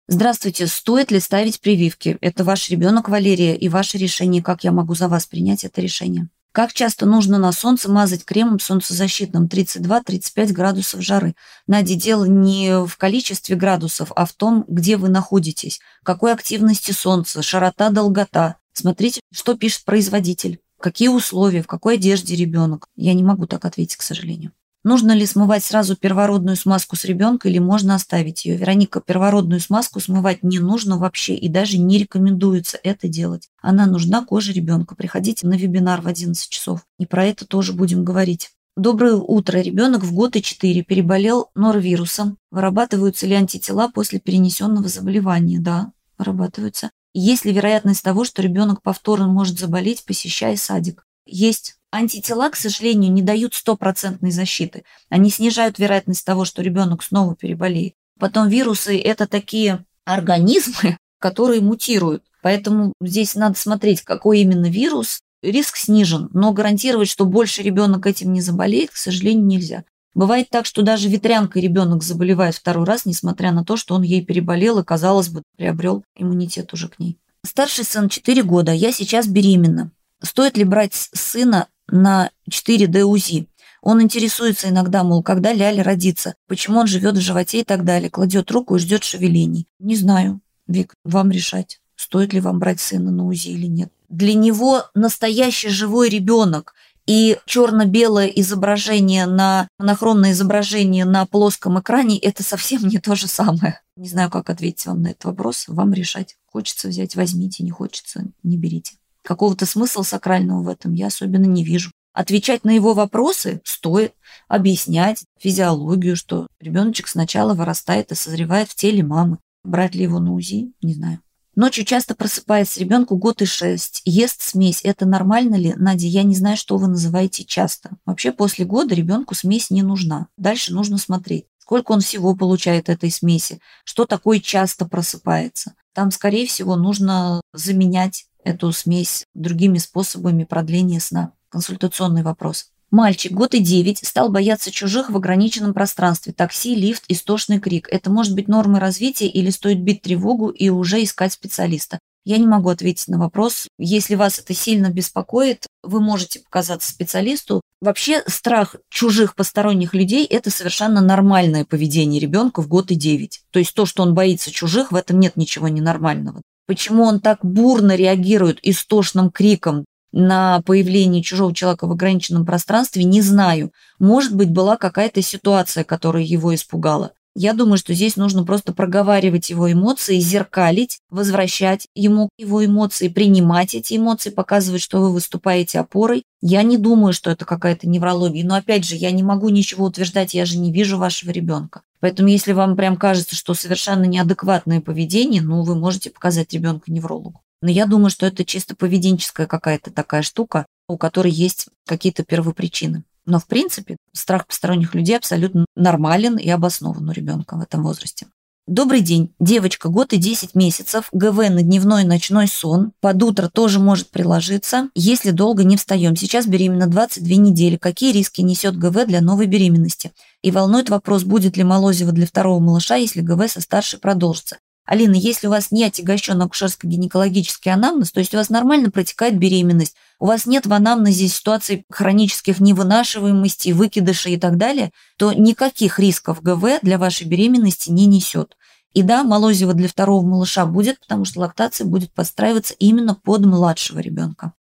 Здравствуйте, 0.07 0.67
стоит 0.67 1.09
ли 1.09 1.19
ставить 1.19 1.59
прививки? 1.59 2.19
Это 2.21 2.43
ваш 2.43 2.69
ребенок, 2.69 3.09
Валерия, 3.09 3.55
и 3.55 3.69
ваше 3.69 3.97
решение, 3.97 4.43
как 4.43 4.63
я 4.63 4.71
могу 4.71 4.93
за 4.93 5.07
вас 5.07 5.25
принять 5.25 5.63
это 5.63 5.81
решение. 5.81 6.29
Как 6.51 6.73
часто 6.73 7.07
нужно 7.07 7.39
на 7.39 7.51
солнце 7.51 7.91
мазать 7.91 8.23
кремом 8.23 8.59
солнцезащитным 8.59 9.47
32-35 9.47 10.53
градусов 10.53 11.01
жары? 11.01 11.35
Надя, 11.65 11.95
дело 11.95 12.25
не 12.25 12.85
в 12.85 12.95
количестве 12.97 13.55
градусов, 13.55 14.11
а 14.15 14.27
в 14.27 14.33
том, 14.33 14.63
где 14.67 14.97
вы 14.97 15.09
находитесь, 15.09 15.79
какой 16.03 16.33
активности 16.33 16.91
солнца, 16.91 17.41
широта, 17.41 17.89
долгота. 17.89 18.57
Смотрите, 18.73 19.21
что 19.33 19.55
пишет 19.55 19.85
производитель. 19.85 20.59
Какие 20.79 21.07
условия, 21.07 21.63
в 21.63 21.67
какой 21.67 21.95
одежде 21.95 22.35
ребенок? 22.35 22.89
Я 22.95 23.15
не 23.15 23.23
могу 23.23 23.47
так 23.47 23.65
ответить, 23.65 23.95
к 23.95 24.03
сожалению. 24.03 24.51
Нужно 24.85 25.13
ли 25.13 25.25
смывать 25.25 25.63
сразу 25.63 25.95
первородную 25.95 26.55
смазку 26.55 26.95
с 26.95 27.05
ребенка 27.05 27.49
или 27.49 27.57
можно 27.57 27.95
оставить 27.95 28.45
ее? 28.45 28.55
Вероника, 28.55 29.01
первородную 29.01 29.59
смазку 29.59 29.99
смывать 29.99 30.43
не 30.43 30.59
нужно 30.59 30.99
вообще 30.99 31.33
и 31.33 31.49
даже 31.49 31.79
не 31.79 31.97
рекомендуется 31.97 32.77
это 32.83 33.07
делать. 33.07 33.49
Она 33.63 33.87
нужна 33.87 34.23
коже 34.23 34.53
ребенка. 34.53 34.93
Приходите 34.93 35.47
на 35.47 35.55
вебинар 35.55 36.01
в 36.01 36.07
11 36.07 36.47
часов. 36.47 36.85
И 36.99 37.07
про 37.07 37.25
это 37.25 37.47
тоже 37.47 37.73
будем 37.73 38.05
говорить. 38.05 38.51
Доброе 38.77 39.15
утро. 39.15 39.57
Ребенок 39.57 40.03
в 40.03 40.13
год 40.13 40.35
и 40.35 40.43
4 40.43 40.83
переболел 40.83 41.49
норовирусом. 41.55 42.37
Вырабатываются 42.51 43.25
ли 43.25 43.33
антитела 43.33 43.89
после 43.89 44.19
перенесенного 44.19 44.87
заболевания? 44.87 45.57
Да, 45.59 45.93
вырабатываются. 46.19 46.91
Есть 47.15 47.43
ли 47.43 47.53
вероятность 47.53 48.03
того, 48.03 48.23
что 48.23 48.43
ребенок 48.43 48.83
повторно 48.83 49.27
может 49.29 49.57
заболеть, 49.57 50.05
посещая 50.05 50.57
садик? 50.57 51.07
Есть. 51.25 51.79
Антитела, 51.95 52.49
к 52.49 52.55
сожалению, 52.55 53.11
не 53.11 53.21
дают 53.21 53.53
стопроцентной 53.53 54.31
защиты. 54.31 54.83
Они 55.09 55.29
снижают 55.29 55.79
вероятность 55.79 56.25
того, 56.25 56.45
что 56.45 56.61
ребенок 56.61 57.03
снова 57.03 57.35
переболеет. 57.35 57.93
Потом 58.19 58.47
вирусы– 58.47 58.99
это 59.03 59.27
такие 59.27 59.85
организмы, 60.03 60.97
которые 61.19 61.61
мутируют. 61.61 62.23
Поэтому 62.41 62.93
здесь 63.01 63.35
надо 63.35 63.57
смотреть, 63.57 64.01
какой 64.01 64.41
именно 64.41 64.69
вирус. 64.69 65.21
Риск 65.41 65.77
снижен, 65.77 66.29
но 66.33 66.51
гарантировать, 66.53 67.09
что 67.09 67.25
больше 67.25 67.61
ребенок 67.61 68.07
этим 68.07 68.33
не 68.33 68.41
заболеет, 68.41 68.91
к 68.91 68.97
сожалению, 68.97 69.45
нельзя. 69.45 69.83
Бывает 70.13 70.49
так, 70.49 70.65
что 70.65 70.81
даже 70.81 71.09
ветрянкой 71.09 71.61
ребенок 71.61 72.03
заболевает 72.03 72.55
второй 72.55 72.85
раз, 72.85 73.05
несмотря 73.05 73.51
на 73.51 73.63
то, 73.63 73.77
что 73.77 73.95
он 73.95 74.01
ей 74.01 74.23
переболел 74.25 74.79
и, 74.79 74.83
казалось 74.83 75.29
бы, 75.29 75.43
приобрел 75.57 76.03
иммунитет 76.15 76.73
уже 76.73 76.87
к 76.87 76.99
ней. 76.99 77.19
Старший 77.45 77.83
сын 77.83 78.09
4 78.09 78.43
года, 78.43 78.71
я 78.71 78.91
сейчас 78.91 79.27
беременна. 79.27 79.91
Стоит 80.23 80.57
ли 80.57 80.63
брать 80.63 80.93
сына 80.93 81.67
на 81.87 82.31
4D 82.49 83.01
УЗИ? 83.03 83.47
Он 83.81 84.01
интересуется 84.01 84.69
иногда, 84.69 85.03
мол, 85.03 85.21
когда 85.21 85.53
Ляля 85.53 85.83
родится, 85.83 86.35
почему 86.47 86.79
он 86.79 86.87
живет 86.87 87.15
в 87.15 87.21
животе 87.21 87.61
и 87.61 87.63
так 87.63 87.83
далее, 87.83 88.09
кладет 88.09 88.49
руку 88.51 88.75
и 88.75 88.79
ждет 88.79 89.03
шевелений. 89.03 89.67
Не 89.79 89.95
знаю, 89.95 90.41
Вик, 90.67 90.95
вам 91.03 91.29
решать, 91.31 91.79
стоит 91.95 92.33
ли 92.33 92.39
вам 92.39 92.59
брать 92.59 92.79
сына 92.79 93.11
на 93.11 93.25
УЗИ 93.27 93.49
или 93.49 93.67
нет. 93.67 93.91
Для 94.09 94.33
него 94.33 94.85
настоящий 94.93 95.69
живой 95.69 96.09
ребенок– 96.09 96.73
и 97.05 97.37
черно-белое 97.45 98.27
изображение 98.27 99.27
на 99.27 99.67
монохромное 99.77 100.31
изображение 100.31 101.05
на 101.05 101.25
плоском 101.25 101.79
экране– 101.79 102.17
это 102.21 102.41
совсем 102.41 102.87
не 102.87 102.97
то 102.97 103.15
же 103.15 103.27
самое. 103.27 103.81
Не 103.95 104.09
знаю, 104.09 104.31
как 104.31 104.49
ответить 104.49 104.85
вам 104.87 105.03
на 105.03 105.09
этот 105.09 105.25
вопрос. 105.25 105.65
Вам 105.67 105.93
решать. 105.93 106.37
Хочется 106.47 106.87
взять– 106.87 107.15
возьмите, 107.15 107.63
не 107.63 107.71
хочется– 107.71 108.25
не 108.43 108.57
берите. 108.57 108.95
Какого-то 109.25 109.65
смысла 109.65 110.03
сакрального 110.03 110.61
в 110.61 110.67
этом 110.67 110.93
я 110.93 111.07
особенно 111.07 111.45
не 111.45 111.63
вижу. 111.63 111.91
Отвечать 112.13 112.63
на 112.63 112.69
его 112.69 112.93
вопросы 112.93 113.59
стоит, 113.65 114.13
объяснять 114.47 115.25
физиологию, 115.39 116.15
что 116.15 116.47
ребеночек 116.59 117.07
сначала 117.07 117.55
вырастает 117.55 118.11
и 118.11 118.15
созревает 118.15 118.69
в 118.69 118.75
теле 118.75 119.03
мамы. 119.03 119.39
Брать 119.63 119.95
ли 119.95 120.03
его 120.03 120.19
на 120.19 120.31
УЗИ? 120.33 120.71
Не 120.83 120.93
знаю. 120.93 121.19
Ночью 121.55 121.85
часто 121.85 122.13
просыпается 122.13 122.79
ребенку 122.79 123.17
год 123.17 123.41
и 123.41 123.45
шесть, 123.45 124.01
ест 124.05 124.43
смесь. 124.43 124.81
Это 124.83 125.05
нормально 125.07 125.55
ли? 125.55 125.73
Надя, 125.75 126.05
я 126.05 126.21
не 126.21 126.35
знаю, 126.35 126.55
что 126.55 126.77
вы 126.77 126.87
называете 126.87 127.45
часто. 127.45 127.97
Вообще 128.05 128.31
после 128.31 128.65
года 128.65 128.93
ребенку 128.93 129.33
смесь 129.33 129.71
не 129.71 129.81
нужна. 129.81 130.27
Дальше 130.37 130.71
нужно 130.71 130.99
смотреть, 130.99 131.45
сколько 131.57 131.93
он 131.93 132.01
всего 132.01 132.35
получает 132.35 132.89
этой 132.89 133.09
смеси, 133.09 133.59
что 133.85 134.05
такое 134.05 134.39
часто 134.39 134.85
просыпается. 134.85 135.73
Там, 135.95 136.11
скорее 136.11 136.45
всего, 136.45 136.75
нужно 136.75 137.39
заменять 137.53 138.25
эту 138.43 138.73
смесь 138.73 139.23
другими 139.33 139.77
способами 139.77 140.43
продления 140.43 140.99
сна. 140.99 141.31
Консультационный 141.47 142.21
вопрос. 142.21 142.69
Мальчик, 142.91 143.31
год 143.31 143.55
и 143.55 143.59
девять, 143.59 144.05
стал 144.05 144.29
бояться 144.29 144.71
чужих 144.71 145.09
в 145.09 145.15
ограниченном 145.15 145.73
пространстве. 145.73 146.33
Такси, 146.33 146.75
лифт, 146.75 147.05
истошный 147.07 147.61
крик. 147.61 147.87
Это 147.89 148.11
может 148.11 148.35
быть 148.35 148.49
нормой 148.49 148.81
развития 148.81 149.27
или 149.27 149.49
стоит 149.49 149.81
бить 149.81 150.01
тревогу 150.01 150.49
и 150.49 150.67
уже 150.67 151.01
искать 151.01 151.31
специалиста? 151.31 151.97
Я 152.25 152.39
не 152.39 152.47
могу 152.47 152.69
ответить 152.69 153.07
на 153.07 153.19
вопрос. 153.19 153.67
Если 153.77 154.15
вас 154.15 154.39
это 154.39 154.55
сильно 154.55 154.89
беспокоит, 154.89 155.67
вы 155.83 156.01
можете 156.01 156.39
показаться 156.39 156.91
специалисту. 156.91 157.61
Вообще 157.81 158.23
страх 158.25 158.75
чужих 158.89 159.35
посторонних 159.35 159.93
людей– 159.93 160.25
это 160.29 160.49
совершенно 160.49 161.01
нормальное 161.01 161.65
поведение 161.65 162.19
ребенка 162.19 162.63
в 162.63 162.67
год 162.67 162.89
и 162.89 162.95
девять. 162.95 163.41
То 163.51 163.59
есть 163.59 163.75
то, 163.75 163.85
что 163.85 164.01
он 164.01 164.15
боится 164.15 164.49
чужих, 164.49 164.91
в 164.91 164.95
этом 164.95 165.19
нет 165.19 165.37
ничего 165.37 165.67
ненормального. 165.67 166.41
Почему 166.65 167.03
он 167.03 167.19
так 167.19 167.45
бурно 167.45 167.95
реагирует 167.95 168.57
истошным 168.63 169.29
криком, 169.29 169.85
на 170.17 170.61
появление 170.61 171.21
чужого 171.21 171.53
человека 171.53 171.87
в 171.87 171.91
ограниченном 171.91 172.45
пространстве, 172.45 173.03
не 173.03 173.21
знаю. 173.21 173.71
Может 173.99 174.33
быть, 174.33 174.49
была 174.49 174.77
какая-то 174.77 175.21
ситуация, 175.21 175.83
которая 175.83 176.23
его 176.23 176.55
испугала. 176.55 177.11
Я 177.37 177.53
думаю, 177.53 177.77
что 177.77 177.93
здесь 177.93 178.15
нужно 178.15 178.45
просто 178.45 178.73
проговаривать 178.73 179.49
его 179.49 179.69
эмоции, 179.69 180.19
зеркалить, 180.19 180.99
возвращать 181.09 181.89
ему 181.93 182.29
его 182.37 182.65
эмоции, 182.65 183.09
принимать 183.09 183.75
эти 183.75 183.97
эмоции, 183.97 184.29
показывать, 184.29 184.81
что 184.81 185.01
вы 185.01 185.11
выступаете 185.11 185.79
опорой. 185.79 186.23
Я 186.41 186.63
не 186.63 186.77
думаю, 186.77 187.11
что 187.11 187.29
это 187.29 187.43
какая-то 187.43 187.89
неврология, 187.89 188.45
но 188.45 188.55
опять 188.55 188.85
же, 188.85 188.95
я 188.95 189.11
не 189.11 189.21
могу 189.21 189.49
ничего 189.49 189.85
утверждать, 189.85 190.33
я 190.33 190.45
же 190.45 190.57
не 190.57 190.71
вижу 190.71 190.97
вашего 190.97 191.31
ребенка. 191.31 191.81
Поэтому 191.99 192.29
если 192.29 192.53
вам 192.53 192.77
прям 192.77 192.95
кажется, 192.95 193.35
что 193.35 193.53
совершенно 193.53 194.05
неадекватное 194.05 194.79
поведение, 194.79 195.41
ну, 195.41 195.63
вы 195.63 195.75
можете 195.75 196.11
показать 196.11 196.53
ребенка 196.53 196.89
неврологу. 196.89 197.41
Но 197.61 197.69
я 197.69 197.85
думаю, 197.85 198.11
что 198.11 198.25
это 198.25 198.45
чисто 198.45 198.75
поведенческая 198.75 199.47
какая-то 199.47 199.91
такая 199.91 200.21
штука, 200.21 200.65
у 200.87 200.97
которой 200.97 201.31
есть 201.31 201.67
какие-то 201.85 202.23
первопричины. 202.23 203.03
Но, 203.25 203.39
в 203.39 203.47
принципе, 203.47 203.97
страх 204.13 204.47
посторонних 204.47 204.93
людей 204.93 205.17
абсолютно 205.17 205.65
нормален 205.75 206.37
и 206.37 206.49
обоснован 206.49 207.09
у 207.09 207.11
ребенка 207.11 207.57
в 207.57 207.61
этом 207.61 207.83
возрасте. 207.83 208.27
Добрый 208.67 209.01
день. 209.01 209.31
Девочка, 209.39 209.89
год 209.89 210.11
и 210.13 210.17
10 210.17 210.55
месяцев, 210.55 211.09
ГВ 211.11 211.37
на 211.49 211.61
дневной 211.61 212.01
и 212.01 212.07
ночной 212.07 212.47
сон. 212.47 212.93
Под 212.99 213.21
утро 213.21 213.47
тоже 213.47 213.79
может 213.79 214.09
приложиться, 214.09 214.89
если 214.95 215.29
долго 215.29 215.63
не 215.63 215.77
встаем. 215.77 216.15
Сейчас 216.15 216.47
беременна 216.47 216.87
22 216.87 217.35
недели. 217.35 217.77
Какие 217.77 218.11
риски 218.11 218.41
несет 218.41 218.75
ГВ 218.75 219.05
для 219.05 219.21
новой 219.21 219.45
беременности? 219.45 220.13
И 220.41 220.49
волнует 220.49 220.89
вопрос, 220.89 221.23
будет 221.23 221.57
ли 221.57 221.63
Молозева 221.63 222.11
для 222.11 222.25
второго 222.25 222.59
малыша, 222.59 222.95
если 222.95 223.21
ГВ 223.21 223.51
со 223.51 223.61
старшей 223.61 223.99
продолжится. 223.99 224.57
Алина, 224.85 225.15
если 225.15 225.47
у 225.47 225.49
вас 225.49 225.71
не 225.71 225.83
отягощен 225.83 226.41
акушерско-гинекологический 226.41 227.71
анамнез, 227.71 228.11
то 228.11 228.19
есть 228.19 228.33
у 228.33 228.37
вас 228.37 228.49
нормально 228.49 228.91
протекает 228.91 229.37
беременность, 229.37 229.95
у 230.19 230.27
вас 230.27 230.45
нет 230.45 230.65
в 230.65 230.73
анамнезе 230.73 231.27
ситуаций 231.27 231.85
хронических 231.89 232.59
невынашиваемости, 232.59 233.71
выкидышей 233.71 234.35
и 234.35 234.39
так 234.39 234.57
далее, 234.57 234.91
то 235.17 235.33
никаких 235.33 235.99
рисков 235.99 236.41
ГВ 236.41 236.79
для 236.81 236.97
вашей 236.97 237.27
беременности 237.27 237.89
не 237.89 238.05
несет. 238.05 238.55
И 238.93 239.01
да, 239.01 239.23
молозиво 239.23 239.73
для 239.73 239.89
второго 239.89 240.25
малыша 240.25 240.65
будет, 240.65 240.99
потому 241.01 241.25
что 241.25 241.41
лактация 241.41 241.85
будет 241.85 242.13
подстраиваться 242.13 242.73
именно 242.79 243.13
под 243.13 243.45
младшего 243.45 243.99
ребенка. 243.99 244.53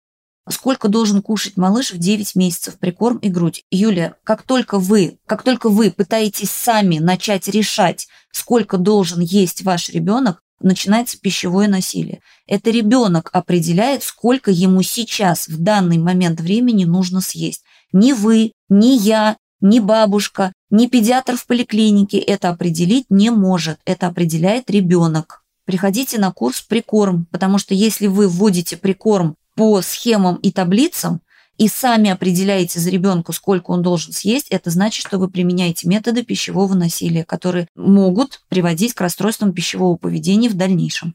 Сколько 0.49 0.89
должен 0.89 1.23
кушать 1.23 1.57
малыш 1.57 1.93
в 1.93 1.99
9 1.99 2.35
месяцев 2.35 2.79
прикорм 2.79 3.17
и 3.19 3.29
грудь? 3.29 3.65
Юлия, 3.71 4.17
как 4.25 4.43
только 4.43 4.79
вы, 4.79 5.19
как 5.25 5.43
только 5.43 5.71
вы 5.71 5.91
пытаетесь 5.91 6.51
сами 6.51 6.99
начать 6.99 7.49
решать, 7.49 8.09
сколько 8.31 8.77
должен 8.77 9.21
есть 9.21 9.63
ваш 9.63 9.89
ребенок, 9.89 10.43
начинается 10.65 11.19
пищевое 11.21 11.69
насилие. 11.69 12.21
Это 12.47 12.71
ребенок 12.71 13.31
определяет, 13.33 14.03
сколько 14.03 14.51
ему 14.51 14.83
сейчас, 14.83 15.49
в 15.49 15.63
данный 15.63 15.99
момент 15.99 16.41
времени, 16.41 16.85
нужно 16.85 17.21
съесть. 17.21 17.63
Ни 17.93 18.13
вы, 18.13 18.53
ни 18.69 18.97
я, 18.99 19.37
ни 19.61 19.79
бабушка, 19.79 20.53
ни 20.71 20.89
педиатр 20.89 21.37
в 21.37 21.47
поликлинике 21.47 22.19
это 22.19 22.49
определить 22.49 23.07
не 23.09 23.31
может. 23.31 23.79
Это 23.85 24.09
определяет 24.09 24.69
ребенок. 24.71 25.43
Приходите 25.65 26.19
на 26.19 26.33
курс 26.33 26.61
прикорм, 26.61 27.27
потому 27.31 27.59
что 27.59 27.75
если 27.75 28.07
вы 28.07 28.29
вводите 28.29 28.77
прикорм 28.77 29.37
по 29.55 29.81
схемам 29.83 30.37
и 30.37 30.51
таблицам 30.51 31.21
и 31.59 31.69
сами 31.69 32.11
определяете 32.11 32.81
за 32.81 32.91
ребенку, 32.91 33.33
сколько 33.33 33.71
он 33.71 33.83
должен 33.83 34.13
съесть, 34.13 34.49
это 34.49 34.71
значит, 34.71 35.07
что 35.07 35.19
вы 35.19 35.29
применяете 35.29 35.89
методы 35.89 36.25
пищевого 36.25 36.75
насилия, 36.75 37.25
которые 37.25 37.69
могут 37.75 38.43
приводить 38.49 38.95
к 38.95 39.01
расстройствам 39.01 39.53
пищевого 39.53 39.97
поведения 39.97 40.49
в 40.49 40.55
дальнейшем. 40.55 41.15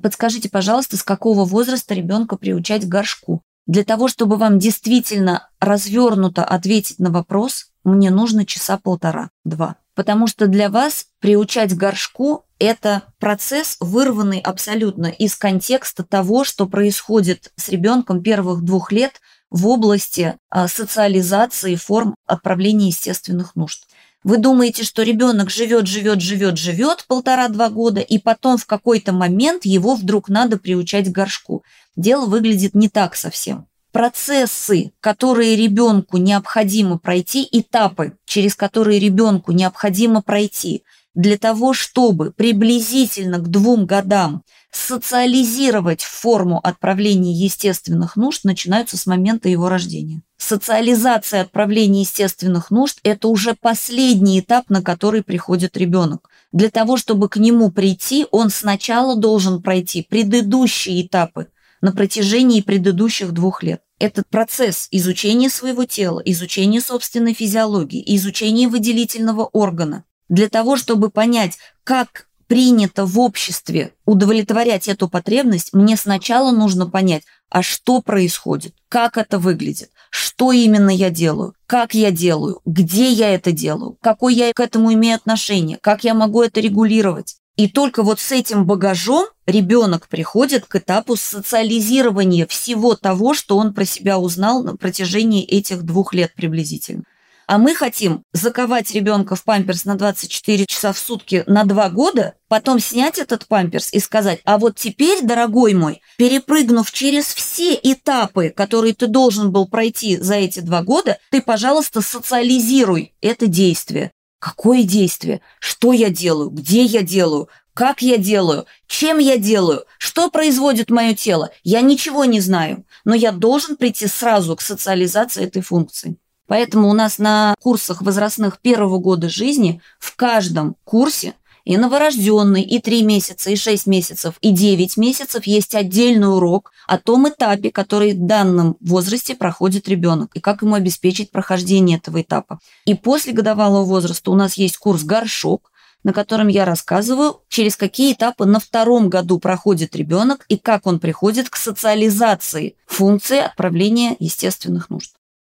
Подскажите, 0.00 0.48
пожалуйста, 0.48 0.96
с 0.96 1.02
какого 1.02 1.44
возраста 1.44 1.94
ребенка 1.94 2.36
приучать 2.36 2.84
к 2.84 2.88
горшку? 2.88 3.42
Для 3.66 3.84
того, 3.84 4.08
чтобы 4.08 4.36
вам 4.36 4.58
действительно 4.58 5.48
развернуто 5.58 6.44
ответить 6.44 6.98
на 6.98 7.10
вопрос, 7.10 7.70
мне 7.82 8.10
нужно 8.10 8.44
часа 8.44 8.78
полтора-два. 8.78 9.76
Потому 9.94 10.26
что 10.26 10.48
для 10.48 10.68
вас 10.68 11.06
приучать 11.20 11.72
к 11.72 11.76
горшку– 11.76 12.44
это 12.58 13.02
процесс, 13.18 13.76
вырванный 13.80 14.40
абсолютно 14.40 15.06
из 15.06 15.36
контекста 15.36 16.02
того, 16.02 16.44
что 16.44 16.66
происходит 16.66 17.52
с 17.56 17.68
ребенком 17.68 18.22
первых 18.22 18.62
двух 18.62 18.90
лет 18.90 19.20
в 19.54 19.68
области 19.68 20.34
а, 20.50 20.66
социализации 20.66 21.76
форм 21.76 22.16
отправления 22.26 22.88
естественных 22.88 23.54
нужд. 23.54 23.84
Вы 24.24 24.38
думаете, 24.38 24.82
что 24.82 25.04
ребенок 25.04 25.48
живет, 25.48 25.86
живет, 25.86 26.20
живет, 26.20 26.58
живет 26.58 27.04
полтора-два 27.06 27.70
года, 27.70 28.00
и 28.00 28.18
потом 28.18 28.58
в 28.58 28.66
какой-то 28.66 29.12
момент 29.12 29.64
его 29.64 29.94
вдруг 29.94 30.28
надо 30.28 30.56
приучать 30.56 31.08
к 31.08 31.12
горшку. 31.12 31.62
Дело 31.94 32.26
выглядит 32.26 32.74
не 32.74 32.88
так 32.88 33.14
совсем 33.14 33.68
процессы, 33.92 34.90
которые 34.98 35.54
ребенку 35.54 36.16
необходимо 36.16 36.98
пройти, 36.98 37.48
этапы, 37.52 38.18
через 38.24 38.56
которые 38.56 38.98
ребенку 38.98 39.52
необходимо 39.52 40.20
пройти 40.20 40.82
для 41.14 41.38
того, 41.38 41.72
чтобы 41.72 42.32
приблизительно 42.32 43.38
к 43.38 43.48
двум 43.48 43.86
годам 43.86 44.42
социализировать 44.72 46.02
форму 46.02 46.58
отправления 46.58 47.32
естественных 47.32 48.16
нужд, 48.16 48.44
начинаются 48.44 48.96
с 48.96 49.06
момента 49.06 49.48
его 49.48 49.68
рождения. 49.68 50.22
Социализация 50.36 51.42
отправления 51.42 52.00
естественных 52.00 52.70
нужд– 52.70 52.98
это 53.04 53.28
уже 53.28 53.54
последний 53.54 54.40
этап, 54.40 54.68
на 54.70 54.82
который 54.82 55.22
приходит 55.22 55.76
ребенок. 55.76 56.28
Для 56.52 56.70
того, 56.70 56.96
чтобы 56.96 57.28
к 57.28 57.36
нему 57.36 57.70
прийти, 57.70 58.26
он 58.32 58.50
сначала 58.50 59.16
должен 59.16 59.62
пройти 59.62 60.02
предыдущие 60.02 61.06
этапы 61.06 61.48
на 61.80 61.92
протяжении 61.92 62.60
предыдущих 62.60 63.32
двух 63.32 63.62
лет. 63.62 63.80
Этот 64.00 64.28
процесс 64.28 64.88
изучения 64.90 65.48
своего 65.48 65.84
тела, 65.84 66.20
изучения 66.24 66.80
собственной 66.80 67.32
физиологии, 67.32 68.02
изучения 68.16 68.68
выделительного 68.68 69.44
органа, 69.44 70.04
для 70.28 70.48
того, 70.48 70.76
чтобы 70.76 71.10
понять, 71.10 71.58
как 71.84 72.26
принято 72.46 73.06
в 73.06 73.18
обществе 73.18 73.92
удовлетворять 74.04 74.88
эту 74.88 75.08
потребность, 75.08 75.72
мне 75.72 75.96
сначала 75.96 76.50
нужно 76.50 76.88
понять, 76.88 77.24
а 77.48 77.62
что 77.62 78.02
происходит, 78.02 78.74
как 78.88 79.16
это 79.16 79.38
выглядит, 79.38 79.90
что 80.10 80.52
именно 80.52 80.90
я 80.90 81.10
делаю, 81.10 81.54
как 81.66 81.94
я 81.94 82.10
делаю, 82.10 82.60
где 82.64 83.10
я 83.10 83.34
это 83.34 83.52
делаю, 83.52 83.96
какое 84.00 84.34
я 84.34 84.52
к 84.52 84.60
этому 84.60 84.92
имею 84.92 85.16
отношение, 85.16 85.78
как 85.80 86.04
я 86.04 86.14
могу 86.14 86.42
это 86.42 86.60
регулировать. 86.60 87.36
И 87.56 87.68
только 87.68 88.02
вот 88.02 88.18
с 88.18 88.32
этим 88.32 88.66
багажом 88.66 89.26
ребенок 89.46 90.08
приходит 90.08 90.66
к 90.66 90.74
этапу 90.76 91.14
социализирования 91.14 92.46
всего 92.48 92.96
того, 92.96 93.34
что 93.34 93.56
он 93.56 93.72
про 93.72 93.84
себя 93.84 94.18
узнал 94.18 94.64
на 94.64 94.76
протяжении 94.76 95.44
этих 95.44 95.82
двух 95.82 96.14
лет 96.14 96.34
приблизительно. 96.34 97.04
А 97.46 97.58
мы 97.58 97.74
хотим 97.74 98.22
заковать 98.32 98.92
ребенка 98.92 99.36
в 99.36 99.44
памперс 99.44 99.84
на 99.84 99.96
24 99.96 100.66
часа 100.66 100.92
в 100.92 100.98
сутки 100.98 101.44
на 101.46 101.64
два 101.64 101.90
года, 101.90 102.34
потом 102.48 102.80
снять 102.80 103.18
этот 103.18 103.46
памперс 103.46 103.92
и 103.92 104.00
сказать, 104.00 104.40
а 104.44 104.58
вот 104.58 104.76
теперь, 104.76 105.22
дорогой 105.22 105.74
мой, 105.74 106.00
перепрыгнув 106.16 106.90
через 106.90 107.26
все 107.26 107.74
этапы, 107.74 108.50
которые 108.50 108.94
ты 108.94 109.06
должен 109.06 109.52
был 109.52 109.68
пройти 109.68 110.16
за 110.16 110.36
эти 110.36 110.60
два 110.60 110.82
года, 110.82 111.18
ты, 111.30 111.42
пожалуйста, 111.42 112.00
социализируй 112.00 113.14
это 113.20 113.46
действие. 113.46 114.10
Какое 114.38 114.82
действие? 114.82 115.40
Что 115.58 115.92
я 115.92 116.10
делаю? 116.10 116.50
Где 116.50 116.82
я 116.82 117.02
делаю? 117.02 117.48
Как 117.74 118.02
я 118.02 118.18
делаю? 118.18 118.66
Чем 118.86 119.18
я 119.18 119.36
делаю? 119.36 119.84
Что 119.98 120.30
производит 120.30 120.90
мое 120.90 121.14
тело? 121.14 121.50
Я 121.64 121.80
ничего 121.80 122.24
не 122.24 122.40
знаю, 122.40 122.84
но 123.04 123.14
я 123.14 123.32
должен 123.32 123.76
прийти 123.76 124.06
сразу 124.06 124.54
к 124.54 124.60
социализации 124.60 125.44
этой 125.44 125.62
функции. 125.62 126.16
Поэтому 126.46 126.88
у 126.88 126.92
нас 126.92 127.18
на 127.18 127.54
курсах 127.60 128.02
возрастных 128.02 128.60
первого 128.60 128.98
года 128.98 129.28
жизни 129.28 129.80
в 129.98 130.14
каждом 130.16 130.76
курсе 130.84 131.34
и 131.64 131.78
новорожденный, 131.78 132.62
и 132.62 132.78
3 132.78 133.02
месяца, 133.02 133.50
и 133.50 133.56
6 133.56 133.86
месяцев, 133.86 134.34
и 134.42 134.50
9 134.50 134.96
месяцев 134.98 135.46
есть 135.46 135.74
отдельный 135.74 136.28
урок 136.28 136.72
о 136.86 136.98
том 136.98 137.28
этапе, 137.28 137.70
который 137.70 138.12
в 138.12 138.26
данном 138.26 138.76
возрасте 138.80 139.34
проходит 139.34 139.88
ребенок, 139.88 140.30
и 140.34 140.40
как 140.40 140.60
ему 140.62 140.74
обеспечить 140.74 141.30
прохождение 141.30 141.96
этого 141.96 142.20
этапа. 142.20 142.60
И 142.84 142.94
после 142.94 143.32
годовалого 143.32 143.84
возраста 143.84 144.30
у 144.30 144.34
нас 144.34 144.58
есть 144.58 144.76
курс 144.76 145.04
«Горшок», 145.04 145.70
на 146.02 146.12
котором 146.12 146.48
я 146.48 146.66
рассказываю, 146.66 147.40
через 147.48 147.76
какие 147.76 148.12
этапы 148.12 148.44
на 148.44 148.60
втором 148.60 149.08
году 149.08 149.38
проходит 149.38 149.96
ребенок 149.96 150.44
и 150.48 150.58
как 150.58 150.86
он 150.86 151.00
приходит 151.00 151.48
к 151.48 151.56
социализации 151.56 152.76
функции 152.86 153.38
отправления 153.38 154.14
естественных 154.18 154.90
нужд. 154.90 155.14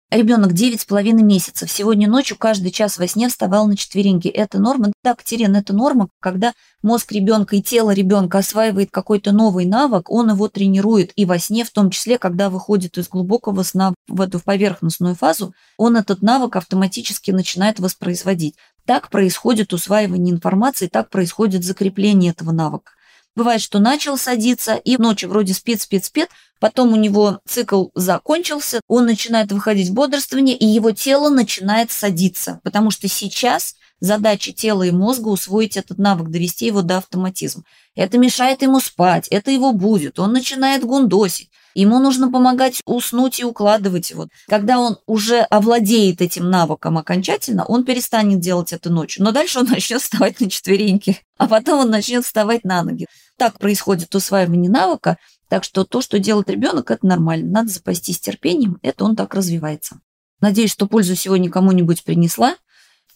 Ребенок 0.09 0.53
9,5 0.53 1.15
месяцев. 1.15 1.69
Сегодня 1.69 2.09
ночью 2.09 2.37
каждый 2.39 2.71
час 2.71 2.97
во 2.97 3.09
сне 3.09 3.29
вставал 3.29 3.67
на 3.67 3.77
четвереньки. 3.77 4.29
Это 4.29 4.61
норма? 4.61 4.93
Да, 5.03 5.17
Катерина, 5.17 5.57
это 5.57 5.73
норма. 5.73 6.09
Когда 6.21 6.53
мозг 6.81 7.11
ребенка 7.11 7.57
и 7.57 7.63
тело 7.63 7.91
ребенка 7.91 8.39
осваивает 8.39 8.93
какой-то 8.93 9.33
новый 9.33 9.65
навык, 9.65 10.09
он 10.09 10.31
его 10.31 10.47
тренирует. 10.47 11.11
И 11.17 11.25
во 11.25 11.41
сне, 11.41 11.65
в 11.65 11.73
том 11.73 11.91
числе, 11.91 12.19
когда 12.19 12.51
выходит 12.51 12.99
из 12.99 13.09
глубокого 13.09 13.65
сна 13.65 13.95
в 14.07 14.21
эту 14.21 14.39
поверхностную 14.39 15.17
фазу, 15.17 15.53
он 15.77 15.97
этот 15.97 16.23
навык 16.23 16.55
автоматически 16.55 17.33
начинает 17.33 17.81
воспроизводить. 17.81 18.55
Так 18.85 19.11
происходит 19.11 19.73
усваивание 19.73 20.33
информации, 20.33 20.87
так 20.87 21.11
происходит 21.11 21.65
закрепление 21.65 22.31
этого 22.31 22.53
навыка. 22.53 22.93
Бывает, 23.37 23.61
что 23.61 23.79
начал 23.79 24.17
садиться, 24.17 24.77
и 24.77 24.97
ночью 24.97 25.29
вроде 25.29 25.53
спит, 25.53 25.83
спит, 25.83 26.07
спит, 26.07 26.31
потом 26.59 26.95
у 26.95 26.97
него 26.97 27.41
цикл 27.47 27.89
закончился, 27.95 28.81
он 28.89 29.05
начинает 29.05 29.53
выходить 29.53 29.91
в 29.91 29.95
бодрствование, 29.95 30.57
и 30.57 30.65
его 30.65 30.93
тело 30.93 31.29
начинает 31.29 31.93
садиться, 31.93 32.61
потому 32.65 32.91
что 32.91 33.09
сейчас 33.09 33.77
задача 34.01 34.53
тела 34.53 34.85
и 34.85 34.91
мозга 34.91 35.29
усвоить 35.29 35.77
этот 35.77 35.99
навык, 35.99 36.31
довести 36.31 36.67
его 36.67 36.81
до 36.81 36.97
автоматизма. 36.97 37.65
Это 37.95 38.17
мешает 38.17 38.63
ему 38.63 38.81
спать, 38.81 39.29
это 39.29 39.51
его 39.51 39.73
будет, 39.73 40.19
он 40.19 40.33
начинает 40.33 40.83
гундосить. 40.83 41.51
Ему 41.77 41.99
нужно 41.99 42.33
помогать 42.33 42.81
уснуть 42.87 43.39
и 43.39 43.45
укладывать 43.45 44.11
его. 44.11 44.29
Когда 44.49 44.79
он 44.79 44.97
уже 45.05 45.41
овладеет 45.41 46.23
этим 46.23 46.49
навыком 46.49 46.97
окончательно, 46.97 47.67
он 47.67 47.85
перестанет 47.85 48.41
делать 48.41 48.73
это 48.73 48.89
ночью. 48.89 49.23
Но 49.23 49.31
дальше 49.31 49.59
он 49.59 49.67
начнет 49.71 50.01
вставать 50.01 50.41
на 50.41 50.49
четвереньки, 50.49 51.19
а 51.37 51.47
потом 51.47 51.81
он 51.81 51.91
начнет 51.91 52.25
вставать 52.25 52.65
на 52.65 52.83
ноги. 52.83 53.07
Так 53.37 53.59
происходит 53.59 54.15
усваивание 54.15 54.71
навыка, 54.71 55.19
так 55.49 55.65
что 55.65 55.85
то, 55.85 56.01
что 56.01 56.19
делает 56.19 56.51
ребенок, 56.51 56.91
это 56.91 57.07
нормально. 57.07 57.51
Надо 57.51 57.69
запастись 57.69 58.19
терпением, 58.19 58.79
это 58.83 59.05
он 59.05 59.15
так 59.15 59.35
развивается. 59.35 60.01
Надеюсь, 60.41 60.73
что 60.73 60.87
пользу 60.87 61.15
сегодня 61.15 61.51
кому-нибудь 61.51 62.05
принесла 62.05 62.57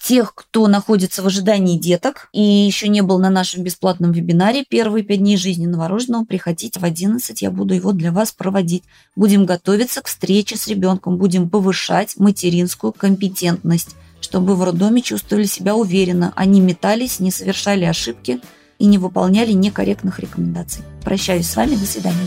тех, 0.02 0.34
кто 0.34 0.66
находится 0.66 1.22
в 1.22 1.26
ожидании 1.26 1.78
деток 1.78 2.28
и 2.32 2.40
еще 2.40 2.88
не 2.88 3.02
был 3.02 3.18
на 3.18 3.28
нашем 3.28 3.62
бесплатном 3.62 4.12
вебинаре 4.12 4.64
«Первые 4.68 5.04
пять 5.04 5.18
дней 5.18 5.36
жизни 5.36 5.66
новорожденного», 5.66 6.24
приходите 6.24 6.80
в 6.80 6.84
11, 6.84 7.42
я 7.42 7.50
буду 7.50 7.74
его 7.74 7.92
для 7.92 8.10
вас 8.10 8.32
проводить. 8.32 8.84
Будем 9.14 9.44
готовиться 9.44 10.00
к 10.00 10.06
встрече 10.06 10.56
с 10.56 10.66
ребенком, 10.68 11.18
будем 11.18 11.50
повышать 11.50 12.16
материнскую 12.16 12.92
компетентность, 12.92 13.94
чтобы 14.20 14.56
в 14.56 14.64
роддоме 14.64 15.02
чувствовали 15.02 15.44
себя 15.44 15.74
уверенно, 15.74 16.32
они 16.34 16.60
метались, 16.60 17.20
не 17.20 17.30
совершали 17.30 17.84
ошибки, 17.84 18.40
и 18.80 18.86
не 18.86 18.98
выполняли 18.98 19.52
некорректных 19.52 20.18
рекомендаций. 20.18 20.82
Прощаюсь 21.04 21.48
с 21.48 21.54
вами, 21.54 21.76
до 21.76 21.86
свидания. 21.86 22.26